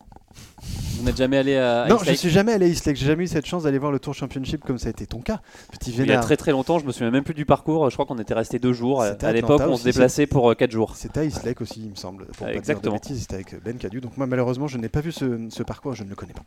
Vous 0.61 1.03
n'êtes 1.03 1.17
jamais 1.17 1.37
allé 1.37 1.55
à 1.55 1.87
Non, 1.87 1.97
je 2.03 2.11
suis 2.13 2.29
jamais 2.29 2.53
allé 2.53 2.65
à 2.65 2.69
East 2.69 2.85
J'ai 2.85 3.05
jamais 3.05 3.23
eu 3.23 3.27
cette 3.27 3.45
chance 3.45 3.63
d'aller 3.63 3.77
voir 3.77 3.91
le 3.91 3.99
Tour 3.99 4.13
Championship 4.13 4.63
comme 4.63 4.77
ça 4.77 4.87
a 4.87 4.89
été 4.89 5.05
ton 5.05 5.21
cas. 5.21 5.41
Petit 5.71 5.91
Il 5.91 6.05
y 6.05 6.11
a 6.11 6.19
très 6.19 6.37
très 6.37 6.51
longtemps, 6.51 6.79
je 6.79 6.85
me 6.85 6.91
souviens 6.91 7.11
même 7.11 7.23
plus 7.23 7.33
du 7.33 7.45
parcours. 7.45 7.89
Je 7.89 7.95
crois 7.95 8.05
qu'on 8.05 8.19
était 8.19 8.33
resté 8.33 8.59
deux 8.59 8.73
jours. 8.73 9.01
À 9.01 9.31
l'époque, 9.31 9.61
on 9.65 9.77
se 9.77 9.83
déplaçait 9.83 10.27
pour 10.27 10.49
euh, 10.49 10.55
quatre 10.55 10.71
jours. 10.71 10.95
C'était 10.95 11.21
à 11.21 11.25
East 11.25 11.47
aussi, 11.61 11.81
il 11.83 11.91
me 11.91 11.95
semble. 11.95 12.27
Exactement. 12.47 12.97
C'était 13.01 13.35
avec 13.35 13.63
Ben 13.63 13.77
Cadieu. 13.77 14.01
Donc 14.01 14.17
moi, 14.17 14.27
malheureusement, 14.27 14.67
je 14.67 14.77
n'ai 14.77 14.89
pas 14.89 15.01
vu 15.01 15.11
ce, 15.11 15.47
ce 15.49 15.63
parcours. 15.63 15.93
Je 15.93 16.03
ne 16.03 16.09
le 16.09 16.15
connais 16.15 16.33
pas. 16.33 16.43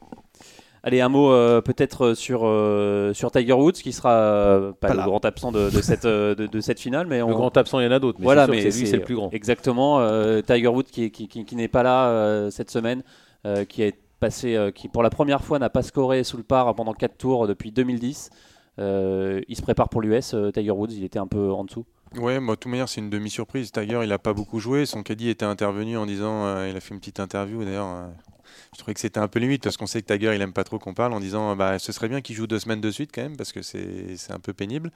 Allez, 0.85 1.01
un 1.01 1.09
mot 1.09 1.31
euh, 1.31 1.61
peut-être 1.61 2.07
euh, 2.07 2.15
sur, 2.17 2.41
euh, 2.45 3.13
sur 3.15 3.31
Tiger 3.31 3.53
Woods, 3.53 3.73
qui 3.73 3.93
sera 3.93 4.73
pas, 4.81 4.95
le 4.95 5.03
grand 5.05 5.25
absent 5.25 5.53
de, 5.53 5.71
cette, 5.71 6.07
de, 6.07 6.61
cette 6.61 6.81
finale. 6.81 7.07
Mais 7.07 7.21
Le 7.21 7.27
grand 7.27 7.57
absent, 7.57 7.79
il 7.79 7.85
y 7.85 7.87
en 7.87 7.93
a 7.93 8.01
d'autres, 8.01 8.19
mais 8.19 8.25
voilà, 8.25 8.49
mais 8.49 8.63
lui, 8.65 8.87
c'est 8.87 8.97
le 8.97 9.05
plus 9.05 9.15
grand. 9.15 9.31
Exactement. 9.33 10.01
Tiger 10.43 10.69
Woods 10.69 10.91
qui, 10.91 11.11
qui, 11.11 11.29
qui, 11.29 11.57
n'est 11.57 11.69
pas 11.69 11.83
là 11.83 12.51
cette 12.51 12.71
semaine, 12.71 13.03
qui 13.69 13.83
est 13.83 13.97
passé, 14.19 14.71
qui 14.75 14.89
pour 14.89 15.03
la 15.03 15.11
première 15.11 15.43
fois 15.43 15.59
n'a 15.59 15.71
pas 15.71 15.83
scoré 15.83 16.25
sous 16.25 16.37
le 16.37 16.43
par 16.43 16.75
pendant 16.75 16.95
4 16.95 17.17
tours 17.17 17.47
depuis 17.47 17.71
2010. 17.71 18.31
il 18.79 19.57
se 19.57 19.63
prépare 19.63 19.89
pour 19.89 20.01
l'US. 20.01 20.35
Tiger 20.53 20.71
Woods, 20.73 20.93
il 20.93 21.05
était 21.05 21.21
un 21.21 21.29
peu 21.29 21.53
en 21.53 21.65
dessous. 21.65 21.85
Ouais, 22.17 22.41
moi, 22.41 22.55
de 22.57 22.61
toute 22.61 22.71
manière, 22.71 22.89
c'est 22.89 23.01
une 23.01 23.11
demi-surprise. 23.11 23.73
Tiger, 23.73 24.01
il 24.03 24.09
n'a 24.09 24.19
pas 24.19 24.35
beaucoup 24.35 24.59
joué. 24.59 24.87
Son 24.87 25.03
caddie 25.03 25.31
était 25.31 25.45
intervenu 25.45 25.97
en 25.97 26.07
disant, 26.07 26.65
il 26.65 26.77
a 26.77 26.81
fait 26.81 26.95
une 26.95 27.01
petite 27.01 27.21
interview 27.21 27.65
d'ailleurs 27.65 28.13
je 28.73 28.79
trouvais 28.79 28.95
que 28.95 29.01
c'était 29.01 29.21
un 29.21 29.29
peu 29.29 29.39
limite 29.39 29.63
parce 29.63 29.77
qu'on 29.77 29.87
sait 29.87 30.03
que 30.03 30.13
Tiger 30.13 30.35
il 30.35 30.41
aime 30.41 30.53
pas 30.53 30.65
trop 30.65 30.79
qu'on 30.79 30.95
parle 30.95 31.13
en 31.13 31.21
disant 31.21 31.55
bah 31.57 31.79
ce 31.79 31.93
serait 31.93 32.09
bien 32.09 32.21
qu'il 32.21 32.37
joue 32.37 32.47
deux 32.47 32.59
semaines 32.59 32.81
de 32.81 32.91
suite 32.91 33.11
quand 33.15 33.23
même 33.23 33.37
parce 33.37 33.53
que 33.53 33.63
c'est 33.63 34.31
un 34.31 34.39
peu 34.39 34.53
pénible 34.53 34.91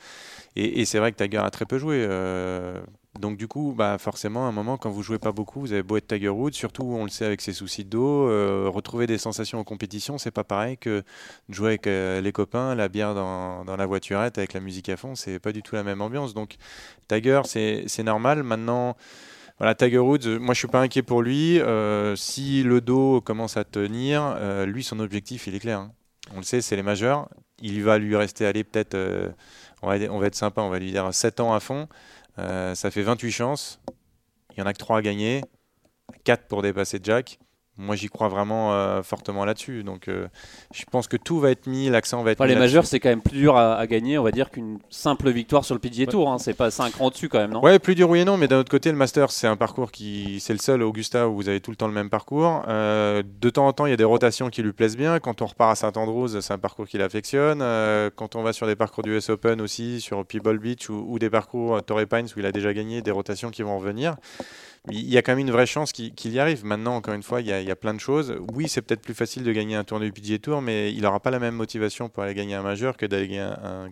et, 0.56 0.84
c'est 0.84 0.98
vrai 0.98 1.12
que 1.12 1.22
Tiger 1.22 1.38
a 1.38 1.50
très 1.50 1.66
peu 1.66 1.78
joué 1.78 2.04
euh, 2.08 2.80
donc 3.18 3.36
du 3.36 3.48
coup 3.48 3.74
bah 3.76 3.98
forcément 3.98 4.46
à 4.46 4.48
un 4.48 4.52
moment 4.52 4.76
quand 4.76 4.90
vous 4.90 5.02
jouez 5.02 5.18
pas 5.18 5.32
beaucoup 5.32 5.60
vous 5.60 5.72
avez 5.72 5.82
beau 5.82 5.96
être 5.96 6.06
Tiger 6.06 6.28
Woods 6.28 6.52
surtout 6.52 6.84
on 6.84 7.04
le 7.04 7.10
sait 7.10 7.24
avec 7.24 7.40
ses 7.40 7.52
soucis 7.52 7.84
de 7.84 7.90
dos 7.90 8.28
euh, 8.28 8.68
retrouver 8.68 9.06
des 9.06 9.18
sensations 9.18 9.58
en 9.58 9.64
compétition 9.64 10.18
c'est 10.18 10.30
pas 10.30 10.44
pareil 10.44 10.78
que 10.78 11.02
de 11.48 11.54
jouer 11.54 11.68
avec 11.68 11.86
euh, 11.86 12.20
les 12.20 12.32
copains 12.32 12.74
la 12.74 12.88
bière 12.88 13.14
dans, 13.14 13.64
dans, 13.64 13.76
la 13.76 13.86
voiturette 13.86 14.38
avec 14.38 14.52
la 14.52 14.60
musique 14.60 14.88
à 14.88 14.96
fond 14.96 15.14
c'est 15.14 15.38
pas 15.38 15.52
du 15.52 15.62
tout 15.62 15.74
la 15.74 15.82
même 15.82 16.00
ambiance 16.00 16.34
donc 16.34 16.56
Tiger 17.08 17.42
c'est 17.44 18.02
normal 18.02 18.42
maintenant 18.42 18.96
voilà, 19.58 19.74
Tiger 19.74 19.98
Woods, 19.98 20.38
moi 20.38 20.52
je 20.52 20.58
suis 20.58 20.68
pas 20.68 20.80
inquiet 20.80 21.02
pour 21.02 21.22
lui. 21.22 21.58
Euh, 21.60 22.14
si 22.14 22.62
le 22.62 22.82
dos 22.82 23.22
commence 23.22 23.56
à 23.56 23.64
tenir, 23.64 24.34
euh, 24.36 24.66
lui 24.66 24.84
son 24.84 25.00
objectif 25.00 25.46
il 25.46 25.54
est 25.54 25.60
clair. 25.60 25.78
Hein. 25.78 25.92
On 26.34 26.38
le 26.38 26.42
sait, 26.42 26.60
c'est 26.60 26.76
les 26.76 26.82
majeurs. 26.82 27.28
Il 27.62 27.82
va 27.82 27.98
lui 27.98 28.16
rester 28.16 28.44
aller 28.44 28.64
peut-être, 28.64 28.94
euh, 28.94 29.30
on, 29.82 29.88
on 29.88 30.18
va 30.18 30.26
être 30.26 30.34
sympa, 30.34 30.60
on 30.60 30.68
va 30.68 30.78
lui 30.78 30.90
dire 30.90 31.12
7 31.12 31.40
ans 31.40 31.54
à 31.54 31.60
fond. 31.60 31.88
Ça 32.36 32.90
fait 32.90 33.02
28 33.02 33.32
chances. 33.32 33.80
Il 34.52 34.60
y 34.60 34.62
en 34.62 34.66
a 34.66 34.72
que 34.72 34.78
3 34.78 34.98
à 34.98 35.02
gagner, 35.02 35.42
4 36.24 36.46
pour 36.46 36.62
dépasser 36.62 36.98
Jack. 37.02 37.38
Moi, 37.78 37.94
j'y 37.96 38.08
crois 38.08 38.28
vraiment 38.28 38.72
euh, 38.72 39.02
fortement 39.02 39.44
là-dessus. 39.44 39.82
Donc, 39.84 40.08
euh, 40.08 40.28
je 40.74 40.84
pense 40.90 41.08
que 41.08 41.16
tout 41.16 41.38
va 41.40 41.50
être 41.50 41.66
mis, 41.66 41.88
l'accent 41.90 42.22
va 42.22 42.30
être 42.30 42.40
Enfin, 42.40 42.48
mis 42.48 42.54
les 42.54 42.60
majeurs, 42.60 42.86
c'est 42.86 43.00
quand 43.00 43.08
même 43.10 43.20
plus 43.20 43.36
dur 43.38 43.56
à, 43.56 43.74
à 43.76 43.86
gagner, 43.86 44.18
on 44.18 44.22
va 44.22 44.30
dire, 44.30 44.50
qu'une 44.50 44.78
simple 44.88 45.30
victoire 45.30 45.64
sur 45.64 45.74
le 45.74 45.80
PGA 45.80 46.06
Tour. 46.06 46.30
hein. 46.30 46.38
C'est 46.38 46.54
pas 46.54 46.68
un 46.82 46.90
cran 46.90 47.10
dessus 47.10 47.28
quand 47.28 47.38
même, 47.38 47.52
non? 47.52 47.60
Ouais, 47.62 47.78
plus 47.78 47.94
dur 47.94 48.08
oui 48.08 48.20
et 48.20 48.24
non, 48.24 48.36
mais 48.36 48.48
d'un 48.48 48.58
autre 48.60 48.70
côté, 48.70 48.90
le 48.90 48.96
Master, 48.96 49.30
c'est 49.30 49.46
un 49.46 49.56
parcours 49.56 49.90
qui, 49.92 50.40
c'est 50.40 50.52
le 50.54 50.58
seul 50.58 50.82
Augusta 50.82 51.28
où 51.28 51.34
vous 51.36 51.48
avez 51.48 51.60
tout 51.60 51.70
le 51.70 51.76
temps 51.76 51.86
le 51.88 51.92
même 51.92 52.10
parcours. 52.10 52.62
Euh, 52.68 53.22
de 53.40 53.50
temps 53.50 53.66
en 53.66 53.72
temps, 53.72 53.86
il 53.86 53.90
y 53.90 53.94
a 53.94 53.96
des 53.98 54.04
rotations 54.04 54.48
qui 54.48 54.62
lui 54.62 54.72
plaisent 54.72 54.96
bien. 54.96 55.18
Quand 55.20 55.42
on 55.42 55.46
repart 55.46 55.72
à 55.72 55.74
Saint-Andrews, 55.74 56.40
c'est 56.40 56.52
un 56.54 56.58
parcours 56.58 56.86
qu'il 56.86 57.02
affectionne. 57.02 57.60
Euh, 57.62 58.10
quand 58.14 58.36
on 58.36 58.42
va 58.42 58.52
sur 58.52 58.66
des 58.66 58.76
parcours 58.76 59.02
du 59.04 59.14
US 59.16 59.28
Open 59.30 59.60
aussi, 59.60 60.00
sur 60.00 60.24
Pebble 60.24 60.58
Beach 60.58 60.88
ou, 60.88 61.04
ou 61.08 61.18
des 61.18 61.28
parcours 61.30 61.76
à 61.76 61.82
Torrey 61.82 62.06
Pines 62.06 62.26
où 62.36 62.40
il 62.40 62.46
a 62.46 62.52
déjà 62.52 62.72
gagné, 62.72 63.02
des 63.02 63.10
rotations 63.10 63.50
qui 63.50 63.62
vont 63.62 63.78
revenir. 63.78 64.16
Il 64.88 65.12
y 65.12 65.18
a 65.18 65.22
quand 65.22 65.32
même 65.32 65.40
une 65.40 65.50
vraie 65.50 65.66
chance 65.66 65.90
qu'il 65.90 66.32
y 66.32 66.38
arrive. 66.38 66.64
Maintenant, 66.64 66.94
encore 66.94 67.14
une 67.14 67.24
fois, 67.24 67.40
il 67.40 67.48
y 67.48 67.52
a, 67.52 67.60
il 67.60 67.66
y 67.66 67.72
a 67.72 67.76
plein 67.76 67.92
de 67.92 67.98
choses. 67.98 68.36
Oui, 68.54 68.68
c'est 68.68 68.82
peut-être 68.82 69.02
plus 69.02 69.14
facile 69.14 69.42
de 69.42 69.50
gagner 69.50 69.74
un 69.74 69.82
tournoi 69.82 70.08
du 70.08 70.12
PGA 70.12 70.38
Tour, 70.38 70.62
mais 70.62 70.92
il 70.92 71.02
n'aura 71.02 71.18
pas 71.18 71.32
la 71.32 71.40
même 71.40 71.56
motivation 71.56 72.08
pour 72.08 72.22
aller 72.22 72.34
gagner 72.34 72.54
un 72.54 72.62
majeur 72.62 72.96
que 72.96 73.04
d'aller 73.04 73.26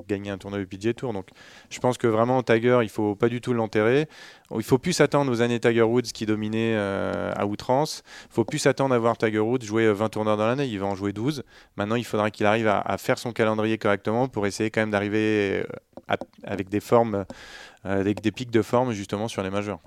gagner 0.07 0.31
un, 0.31 0.39
tournoi 0.39 0.61
du 0.61 0.67
PGA 0.67 0.95
Tour. 0.95 1.13
Donc, 1.13 1.29
je 1.69 1.81
pense 1.81 1.99
que 1.99 2.07
vraiment, 2.07 2.45
Tiger, 2.45 2.79
il 2.83 2.89
faut 2.89 3.17
pas 3.17 3.29
du 3.29 3.41
tout 3.41 3.53
l'enterrer. 3.53 4.09
Il 4.55 4.63
faut 4.63 4.79
plus 4.79 4.93
s'attendre 4.93 5.33
aux 5.33 5.43
années 5.43 5.59
Tiger 5.59 5.83
Woods 5.83 6.13
qui 6.15 6.27
dominaient 6.27 6.75
euh, 6.77 7.33
à 7.35 7.45
outrance. 7.47 8.05
Il 8.31 8.35
faut 8.35 8.45
plus 8.45 8.59
s'attendre 8.59 8.95
à 8.95 8.99
voir 8.99 9.19
Tiger 9.19 9.41
Woods 9.41 9.63
jouer 9.63 9.93
20 9.93 10.11
tournois 10.11 10.37
dans 10.37 10.47
l'année. 10.47 10.67
Il 10.67 10.79
va 10.79 10.87
en 10.87 10.95
jouer 10.95 11.13
12. 11.13 11.43
Maintenant, 11.77 11.97
il 11.97 12.05
faudra 12.05 12.31
qu'il 12.31 12.47
arrive 12.47 12.69
à, 12.69 12.97
faire 12.99 13.19
son 13.19 13.33
calendrier 13.33 13.79
correctement 13.79 14.29
pour 14.29 14.47
essayer 14.47 14.71
quand 14.71 14.83
même 14.83 14.93
d'arriver 14.93 15.65
euh, 16.09 16.17
avec 16.45 16.69
des 16.69 16.81
formes, 16.81 17.25
euh, 17.85 18.01
avec 18.01 18.21
des 18.21 18.31
pics 18.31 18.53
de 18.53 18.63
forme 18.63 18.93
justement 18.93 19.27
sur 19.27 19.43
les 19.43 19.51
majeurs. 19.51 19.81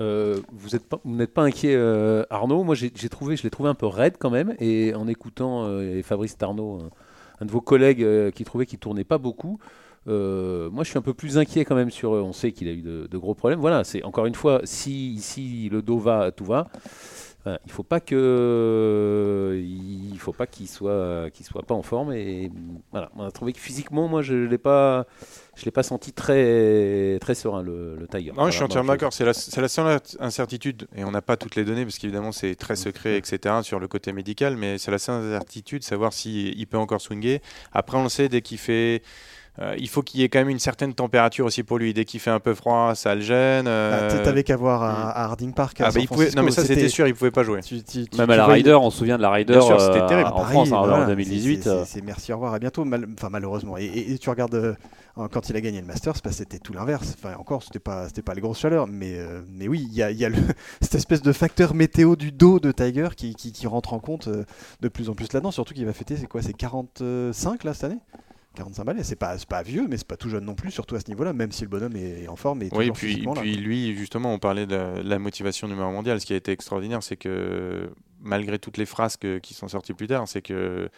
Euh, 0.00 0.40
vous 0.52 0.70
n'êtes 1.04 1.32
pas 1.32 1.42
inquiet, 1.42 1.74
euh, 1.74 2.24
Arnaud 2.30 2.64
Moi, 2.64 2.74
j'ai 2.74 2.90
trouvé, 3.08 3.36
je 3.36 3.44
l'ai 3.44 3.50
trouvé 3.50 3.68
un 3.68 3.74
peu 3.74 3.86
raide 3.86 4.16
quand 4.18 4.30
même. 4.30 4.54
Et 4.58 4.94
en 4.94 5.06
écoutant 5.06 5.64
euh, 5.64 6.02
Fabrice 6.02 6.36
Tarnot, 6.36 6.80
un, 7.40 7.44
de 7.44 7.50
vos 7.50 7.60
collègues 7.60 8.30
qui 8.32 8.44
trouvait 8.44 8.66
qu'il 8.66 8.78
tournait 8.78 9.04
pas 9.04 9.18
beaucoup, 9.18 9.58
moi, 10.06 10.82
je 10.82 10.88
suis 10.88 10.98
un 10.98 11.02
peu 11.02 11.14
plus 11.14 11.38
inquiet 11.38 11.64
quand 11.64 11.76
même 11.76 11.90
sur. 11.90 12.12
On 12.12 12.32
sait 12.32 12.52
qu'il 12.52 12.68
a 12.68 12.72
eu 12.72 12.82
de, 12.82 13.18
gros 13.18 13.34
problèmes. 13.34 13.60
Voilà, 13.60 13.84
c'est 13.84 14.02
encore 14.02 14.26
une 14.26 14.34
fois, 14.34 14.60
si, 14.64 15.18
si 15.20 15.68
le 15.68 15.82
dos 15.82 15.98
va, 15.98 16.32
tout 16.32 16.44
va. 16.44 16.68
Il 17.46 17.70
faut 17.70 17.82
pas 17.82 18.00
faut 18.00 20.32
pas 20.32 20.46
qu'il 20.46 20.68
soit, 20.68 21.30
qu'il 21.30 21.44
soit 21.44 21.62
pas 21.62 21.74
en 21.74 21.82
forme. 21.82 22.12
Et 22.12 22.50
voilà, 22.90 23.10
on 23.16 23.22
a 23.22 23.30
trouvé 23.30 23.52
que 23.52 23.60
physiquement, 23.60 24.08
moi, 24.08 24.22
je 24.22 24.34
l'ai 24.34 24.58
pas, 24.58 25.06
je 25.56 25.64
l'ai 25.64 25.70
pas 25.70 25.82
senti 25.82 26.12
très, 26.12 27.18
très 27.20 27.34
serein 27.34 27.62
le, 27.62 27.96
le 27.96 28.06
Tiger. 28.06 28.32
Non, 28.36 28.46
je 28.46 28.52
suis 28.52 28.62
entièrement 28.62 28.92
d'accord. 28.92 29.12
C'est 29.12 29.24
la, 29.24 29.34
c'est 29.34 29.60
la 29.60 29.68
seule 29.68 30.00
incertitude, 30.20 30.86
et 30.96 31.04
on 31.04 31.10
n'a 31.10 31.22
pas 31.22 31.36
toutes 31.36 31.56
les 31.56 31.64
données 31.64 31.84
parce 31.84 31.98
qu'évidemment 31.98 32.32
c'est 32.32 32.54
très 32.54 32.76
secret, 32.76 33.16
etc. 33.16 33.56
sur 33.62 33.78
le 33.78 33.88
côté 33.88 34.12
médical, 34.12 34.56
mais 34.56 34.78
c'est 34.78 34.90
la 34.90 34.98
seule 34.98 35.22
incertitude, 35.22 35.82
savoir 35.84 36.12
s'il 36.12 36.66
peut 36.66 36.78
encore 36.78 37.00
swinger. 37.00 37.40
Après, 37.72 37.96
on 37.96 38.04
le 38.04 38.08
sait, 38.08 38.28
dès 38.28 38.42
qu'il 38.42 38.58
fait. 38.58 39.02
Euh, 39.60 39.74
il 39.78 39.88
faut 39.88 40.02
qu'il 40.02 40.20
y 40.20 40.24
ait 40.24 40.28
quand 40.28 40.40
même 40.40 40.48
une 40.48 40.58
certaine 40.58 40.94
température 40.94 41.46
aussi 41.46 41.62
pour 41.62 41.78
lui. 41.78 41.94
Dès 41.94 42.04
qu'il 42.04 42.18
fait 42.20 42.30
un 42.30 42.40
peu 42.40 42.54
froid, 42.54 42.94
ça 42.94 43.14
le 43.14 43.20
gêne. 43.20 43.66
Bah, 43.66 43.70
euh, 43.70 44.24
T'avais 44.24 44.42
qu'à 44.42 44.56
voir 44.56 44.82
à, 44.82 45.10
à 45.10 45.24
Harding 45.24 45.52
Park. 45.52 45.80
à 45.80 45.86
ah, 45.86 45.90
bah, 45.92 46.00
il 46.00 46.08
pouvait- 46.08 46.30
Non, 46.32 46.42
mais 46.42 46.50
ça 46.50 46.64
c'était 46.64 46.88
sûr, 46.88 47.06
il 47.06 47.14
pouvait 47.14 47.30
pas 47.30 47.44
jouer. 47.44 47.60
Tu- 47.62 47.82
tu- 47.84 48.06
tu- 48.08 48.18
Même 48.18 48.26
tu 48.26 48.32
à 48.32 48.36
la 48.36 48.44
voyais- 48.44 48.62
Ryder, 48.62 48.74
on 48.74 48.90
se 48.90 48.98
souvient 48.98 49.16
de 49.16 49.22
la 49.22 49.30
Ryder 49.30 49.60
sûr, 49.60 49.80
c'était 49.80 50.00
euh, 50.00 50.08
terrible. 50.08 50.28
en 50.30 50.32
Paris, 50.40 50.50
France 50.52 50.72
hein, 50.72 50.78
voilà, 50.78 50.96
en 50.96 51.00
c'est- 51.02 51.06
2018. 51.06 51.62
c'est- 51.62 51.68
euh. 51.98 52.02
Merci, 52.04 52.32
au 52.32 52.36
revoir, 52.36 52.54
à 52.54 52.58
bientôt, 52.58 52.84
mal- 52.84 53.06
enfin 53.16 53.28
malheureusement. 53.30 53.78
Et, 53.78 53.84
et- 53.84 54.12
et 54.12 54.18
tu 54.18 54.28
regardes 54.28 54.54
euh, 54.54 54.74
quand 55.30 55.48
il 55.48 55.54
a 55.56 55.60
gagné 55.60 55.80
le 55.80 55.86
Masters, 55.86 56.14
bah, 56.24 56.32
c'était 56.32 56.58
tout 56.58 56.72
l'inverse. 56.72 57.14
Enfin 57.16 57.36
encore, 57.38 57.62
c'était 57.62 57.78
pas, 57.78 58.08
c'était 58.08 58.22
pas 58.22 58.34
les 58.34 58.40
grosses 58.40 58.58
chaleurs, 58.58 58.88
mais, 58.88 59.14
euh, 59.16 59.42
mais 59.52 59.68
oui, 59.68 59.86
il 59.88 59.94
y 59.96 60.02
a, 60.02 60.10
il 60.10 60.16
y 60.18 60.24
a 60.24 60.28
le- 60.30 60.34
cette 60.80 60.96
espèce 60.96 61.22
de 61.22 61.32
facteur 61.32 61.74
météo 61.74 62.16
du 62.16 62.32
dos 62.32 62.58
de 62.58 62.72
Tiger 62.72 63.10
qui, 63.16 63.36
qui- 63.36 63.52
qui 63.52 63.68
rentre 63.68 63.92
en 63.92 64.00
compte 64.00 64.28
de 64.28 64.88
plus 64.88 65.08
en 65.10 65.14
plus 65.14 65.32
là-dedans. 65.32 65.52
Surtout 65.52 65.74
qu'il 65.74 65.86
va 65.86 65.92
fêter, 65.92 66.16
c'est 66.16 66.26
quoi, 66.26 66.42
c'est 66.42 66.52
45 66.54 67.62
là 67.64 67.72
cette 67.74 67.84
année? 67.84 67.98
45 68.54 68.84
balais, 68.84 69.02
c'est 69.04 69.16
pas, 69.16 69.36
pas 69.48 69.62
vieux, 69.62 69.86
mais 69.88 69.96
c'est 69.96 70.06
pas 70.06 70.16
tout 70.16 70.28
jeune 70.28 70.44
non 70.44 70.54
plus, 70.54 70.70
surtout 70.70 70.94
à 70.94 71.00
ce 71.00 71.08
niveau-là, 71.08 71.32
même 71.32 71.52
si 71.52 71.62
le 71.62 71.68
bonhomme 71.68 71.96
est 71.96 72.28
en 72.28 72.36
forme 72.36 72.62
et 72.62 72.68
Oui, 72.72 72.90
puis, 72.92 73.22
là. 73.22 73.32
puis 73.36 73.56
lui, 73.56 73.94
justement, 73.96 74.32
on 74.32 74.38
parlait 74.38 74.66
de 74.66 74.74
la, 74.74 75.02
la 75.02 75.18
motivation 75.18 75.68
numéro 75.68 75.90
mondial. 75.90 76.20
Ce 76.20 76.26
qui 76.26 76.32
a 76.32 76.36
été 76.36 76.52
extraordinaire, 76.52 77.02
c'est 77.02 77.16
que 77.16 77.90
malgré 78.24 78.58
toutes 78.58 78.76
les 78.78 78.86
frasques 78.86 79.40
qui 79.40 79.54
sont 79.54 79.68
sorties 79.68 79.94
plus 79.94 80.06
tard, 80.08 80.26
c'est 80.26 80.42
que 80.42 80.88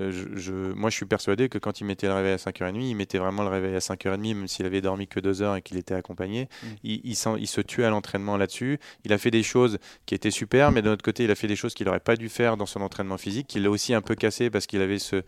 euh, 0.00 0.10
je, 0.12 0.36
je- 0.36 0.52
moi, 0.74 0.90
je 0.90 0.96
suis 0.96 1.06
persuadé 1.06 1.48
que 1.48 1.58
quand 1.58 1.80
il 1.80 1.84
mettait 1.84 2.06
le 2.06 2.14
réveil 2.14 2.32
à 2.32 2.36
5h30, 2.36 2.80
il 2.80 2.94
mettait 2.94 3.18
vraiment 3.18 3.42
le 3.42 3.48
réveil 3.48 3.74
à 3.74 3.80
5h30, 3.80 4.34
même 4.34 4.48
s'il 4.48 4.66
avait 4.66 4.80
dormi 4.80 5.06
que 5.08 5.20
2 5.20 5.42
heures 5.42 5.56
et 5.56 5.62
qu'il 5.62 5.76
était 5.76 5.94
accompagné. 5.94 6.44
Mm. 6.62 6.66
Il, 6.84 7.00
il 7.04 7.16
s'en- 7.16 7.36
il 7.36 7.46
se 7.48 7.60
tuait 7.60 7.84
à 7.84 7.90
l'entraînement 7.90 8.36
là-dessus. 8.36 8.78
Il 9.04 9.12
a 9.12 9.18
fait 9.18 9.30
des 9.30 9.42
choses 9.42 9.78
qui 10.06 10.14
étaient 10.14 10.30
super, 10.30 10.70
mais 10.72 10.82
d'un 10.82 10.92
autre 10.92 11.04
côté, 11.04 11.24
il 11.24 11.30
a 11.30 11.34
fait 11.34 11.46
des 11.48 11.56
choses 11.56 11.74
qu'il 11.74 11.86
n'aurait 11.86 12.00
pas 12.00 12.16
dû 12.16 12.28
faire 12.28 12.56
dans 12.56 12.66
son 12.66 12.80
entraînement 12.82 13.18
physique, 13.18 13.46
qu'il 13.48 13.64
a 13.66 13.70
aussi 13.70 13.94
un 13.94 14.02
peu 14.02 14.14
cassé 14.14 14.50
parce 14.50 14.66
qu'il 14.66 14.80
avait 14.82 14.98
ce, 14.98 15.22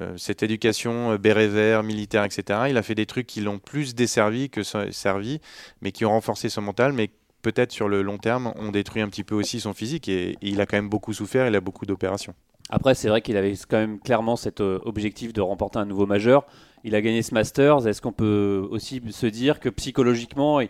euh, 0.00 0.16
cette 0.16 0.42
éducation 0.42 1.12
euh, 1.12 1.18
béret 1.18 1.48
vert, 1.48 1.82
militaire, 1.82 2.24
etc. 2.24 2.60
Il 2.68 2.76
a 2.76 2.82
fait 2.82 2.94
des 2.94 3.06
trucs 3.06 3.26
qui 3.26 3.40
l'ont 3.40 3.58
plus 3.58 3.94
desservi 3.94 4.50
que 4.50 4.62
servi, 4.62 5.40
mais 5.82 5.92
qui 5.92 6.04
ont 6.04 6.10
renforcé 6.10 6.48
son 6.48 6.62
mental, 6.62 6.92
mais 6.92 7.10
peut-être 7.42 7.72
sur 7.72 7.88
le 7.88 8.02
long 8.02 8.18
terme 8.18 8.52
ont 8.56 8.70
détruit 8.70 9.02
un 9.02 9.08
petit 9.08 9.24
peu 9.24 9.34
aussi 9.34 9.60
son 9.60 9.72
physique 9.74 10.08
et, 10.08 10.30
et 10.30 10.36
il 10.42 10.60
a 10.60 10.66
quand 10.66 10.76
même 10.76 10.88
beaucoup 10.88 11.12
souffert, 11.12 11.46
il 11.46 11.54
a 11.56 11.60
beaucoup 11.60 11.86
d'opérations. 11.86 12.34
Après, 12.72 12.94
c'est 12.94 13.08
vrai 13.08 13.20
qu'il 13.20 13.36
avait 13.36 13.54
quand 13.68 13.78
même 13.78 13.98
clairement 13.98 14.36
cet 14.36 14.60
euh, 14.60 14.78
objectif 14.84 15.32
de 15.32 15.40
remporter 15.40 15.78
un 15.80 15.84
nouveau 15.86 16.06
majeur. 16.06 16.46
Il 16.84 16.94
a 16.94 17.00
gagné 17.02 17.20
ce 17.22 17.34
Masters. 17.34 17.86
Est-ce 17.88 18.00
qu'on 18.00 18.12
peut 18.12 18.64
aussi 18.70 19.02
se 19.10 19.26
dire 19.26 19.58
que 19.58 19.68
psychologiquement, 19.68 20.60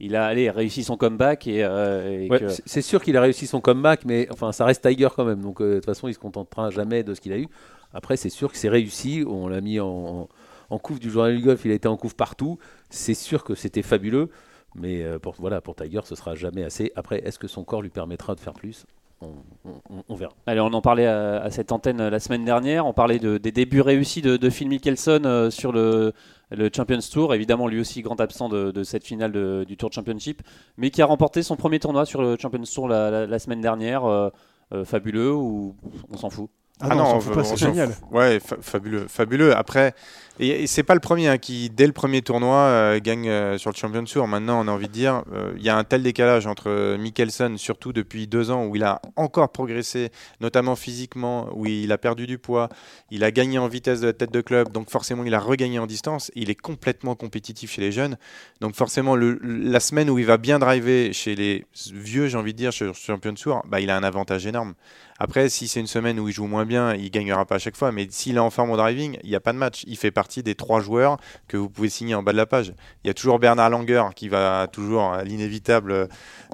il, 0.00 0.16
a 0.16 0.24
allez, 0.24 0.48
réussi 0.48 0.84
son 0.84 0.96
comeback 0.96 1.46
et, 1.46 1.62
euh, 1.62 2.22
et 2.24 2.30
Ouais, 2.30 2.40
que- 2.40 2.48
c'est- 2.48 2.62
C'est 2.64 2.80
sûr 2.82 3.02
qu'il 3.02 3.14
a 3.18 3.20
réussi 3.20 3.46
son 3.46 3.60
comeback, 3.60 4.06
mais 4.06 4.26
enfin, 4.32 4.52
ça 4.52 4.64
reste 4.64 4.88
Tiger 4.88 5.08
quand 5.14 5.26
même. 5.26 5.42
Donc, 5.42 5.60
euh, 5.60 5.70
de 5.70 5.74
toute 5.76 5.84
façon, 5.84 6.08
il 6.08 6.14
se 6.14 6.18
contentera 6.18 6.70
jamais 6.70 7.02
de 7.02 7.12
ce 7.12 7.20
qu'il 7.20 7.32
a 7.32 7.38
eu. 7.38 7.46
Après, 7.92 8.16
c'est 8.16 8.30
sûr 8.30 8.50
que 8.50 8.56
c'est 8.56 8.70
réussi. 8.70 9.22
On 9.28 9.46
l'a 9.48 9.60
mis 9.60 9.80
en, 9.80 9.86
en, 9.88 10.28
en 10.70 10.78
couve 10.78 10.98
du 10.98 11.10
journal 11.10 11.36
du 11.36 11.42
golf. 11.42 11.62
Il 11.66 11.72
a 11.72 11.74
été 11.74 11.88
en 11.88 11.98
couve 11.98 12.16
partout. 12.16 12.58
C'est 12.88 13.12
sûr 13.14 13.44
que 13.44 13.54
c'était 13.54 13.82
fabuleux. 13.82 14.30
Mais 14.74 15.02
euh, 15.02 15.18
pour, 15.18 15.34
voilà, 15.38 15.60
pour 15.60 15.74
Tiger, 15.74 16.00
ce 16.04 16.14
sera 16.14 16.34
jamais 16.34 16.62
assez. 16.64 16.92
Après, 16.96 17.18
est-ce 17.24 17.38
que 17.38 17.48
son 17.48 17.64
corps 17.64 17.82
lui 17.82 17.90
permettra 17.90 18.34
de 18.34 18.40
faire 18.40 18.52
plus? 18.52 18.84
On, 19.22 19.32
on- 19.66 20.02
on 20.08 20.14
verra. 20.14 20.32
Allez, 20.46 20.60
on 20.60 20.72
en 20.72 20.80
parlait 20.80 21.06
à, 21.06 21.42
à 21.42 21.50
cette 21.50 21.72
antenne 21.72 22.00
euh, 22.00 22.08
la 22.10 22.20
semaine 22.20 22.44
dernière. 22.44 22.86
On 22.86 22.94
parlait 22.94 23.18
de- 23.18 23.36
des 23.36 23.52
débuts 23.52 23.82
réussis 23.82 24.22
de, 24.22 24.36
de 24.38 24.48
Phil 24.50 24.68
Mickelson 24.68 25.20
euh, 25.26 25.50
sur 25.50 25.72
le, 25.72 26.14
le 26.50 26.70
Champions 26.74 27.00
Tour. 27.12 27.34
Évidemment, 27.34 27.68
lui 27.68 27.80
aussi 27.80 28.00
grand 28.00 28.18
absent 28.20 28.48
de, 28.48 28.70
de 28.70 28.82
cette 28.82 29.04
finale 29.04 29.32
de- 29.32 29.64
du 29.68 29.76
Tour 29.76 29.92
Championship, 29.92 30.40
mais 30.78 30.90
qui 30.90 31.02
a 31.02 31.06
remporté 31.06 31.42
son 31.42 31.56
premier 31.56 31.78
tournoi 31.80 32.06
sur 32.06 32.22
le 32.22 32.36
Champions 32.40 32.62
Tour 32.62 32.88
la, 32.88 33.10
la- 33.10 33.26
la 33.26 33.38
semaine 33.38 33.60
dernière. 33.60 34.04
euh, 34.06 34.30
euh, 34.72 34.84
fabuleux 34.84 35.32
ou 35.34 35.74
on 36.12 36.16
s'en 36.16 36.30
fout? 36.30 36.48
Ah, 36.80 36.94
non, 36.94 37.02
on 37.02 37.04
s'en 37.06 37.20
fout 37.20 37.34
pas, 37.34 37.40
on 37.40 37.44
c'est 37.44 37.56
génial. 37.56 37.90
Ouais, 38.12 38.38
fa- 38.38 38.56
fabuleux, 38.60 39.06
fabuleux. 39.08 39.54
Après, 39.54 39.94
et, 40.40 40.62
et 40.62 40.66
c'est 40.66 40.82
pas 40.82 40.94
le 40.94 41.00
premier 41.00 41.28
hein, 41.28 41.38
qui, 41.38 41.68
dès 41.68 41.86
le 41.86 41.92
premier 41.92 42.22
tournoi, 42.22 42.56
euh, 42.56 43.00
gagne 43.00 43.28
euh, 43.28 43.58
sur 43.58 43.70
le 43.70 43.76
Champion 43.76 44.02
Tour. 44.04 44.26
Maintenant, 44.26 44.64
on 44.64 44.68
a 44.68 44.72
envie 44.72 44.88
de 44.88 44.92
dire, 44.92 45.22
euh, 45.32 45.52
il 45.56 45.62
y 45.62 45.68
a 45.68 45.76
un 45.76 45.84
tel 45.84 46.02
décalage 46.02 46.46
entre 46.46 46.96
Mickelson, 46.96 47.56
surtout 47.58 47.92
depuis 47.92 48.26
deux 48.26 48.50
ans, 48.50 48.64
où 48.64 48.74
il 48.74 48.82
a 48.82 49.02
encore 49.16 49.52
progressé, 49.52 50.10
notamment 50.40 50.76
physiquement, 50.76 51.50
où 51.54 51.66
il 51.66 51.92
a 51.92 51.98
perdu 51.98 52.26
du 52.26 52.38
poids, 52.38 52.70
il 53.10 53.22
a 53.22 53.30
gagné 53.30 53.58
en 53.58 53.68
vitesse 53.68 54.00
de 54.00 54.10
tête 54.10 54.32
de 54.32 54.40
club, 54.40 54.72
donc 54.72 54.90
forcément, 54.90 55.24
il 55.24 55.34
a 55.34 55.40
regagné 55.40 55.78
en 55.78 55.86
distance. 55.86 56.30
Il 56.34 56.48
est 56.48 56.54
complètement 56.54 57.14
compétitif 57.14 57.72
chez 57.72 57.82
les 57.82 57.92
jeunes, 57.92 58.16
donc 58.62 58.74
forcément, 58.74 59.16
la 59.16 59.80
semaine 59.80 60.08
où 60.08 60.18
il 60.18 60.26
va 60.26 60.38
bien 60.38 60.58
driver 60.58 61.12
chez 61.12 61.36
les 61.36 61.66
vieux, 61.92 62.28
j'ai 62.28 62.38
envie 62.38 62.54
de 62.54 62.58
dire, 62.58 62.72
sur 62.72 62.86
le 62.86 62.92
Champion 62.94 63.34
Tour, 63.34 63.62
bah, 63.68 63.80
il 63.80 63.90
a 63.90 63.96
un 63.96 64.02
avantage 64.02 64.46
énorme. 64.46 64.74
Après, 65.22 65.50
si 65.50 65.68
c'est 65.68 65.80
une 65.80 65.86
semaine 65.86 66.18
où 66.18 66.28
il 66.28 66.32
joue 66.32 66.46
moins 66.46 66.64
bien, 66.64 66.94
il 66.94 67.10
gagnera 67.10 67.44
pas 67.44 67.56
à 67.56 67.58
chaque 67.58 67.76
fois. 67.76 67.92
Mais 67.92 68.06
s'il 68.08 68.36
est 68.36 68.40
en 68.40 68.48
forme 68.48 68.70
au 68.70 68.76
driving, 68.78 69.18
il 69.22 69.28
n'y 69.28 69.36
a 69.36 69.40
pas 69.40 69.52
de 69.52 69.58
match. 69.58 69.84
Il 69.86 69.98
fait 69.98 70.10
partie 70.10 70.29
des 70.42 70.54
trois 70.54 70.80
joueurs 70.80 71.18
que 71.48 71.56
vous 71.56 71.68
pouvez 71.68 71.88
signer 71.88 72.14
en 72.14 72.22
bas 72.22 72.32
de 72.32 72.36
la 72.36 72.46
page. 72.46 72.72
Il 73.04 73.08
y 73.08 73.10
a 73.10 73.14
toujours 73.14 73.38
Bernard 73.38 73.70
Langer 73.70 74.04
qui 74.14 74.28
va 74.28 74.66
toujours, 74.72 75.02
à 75.02 75.24
l'inévitable, 75.24 76.08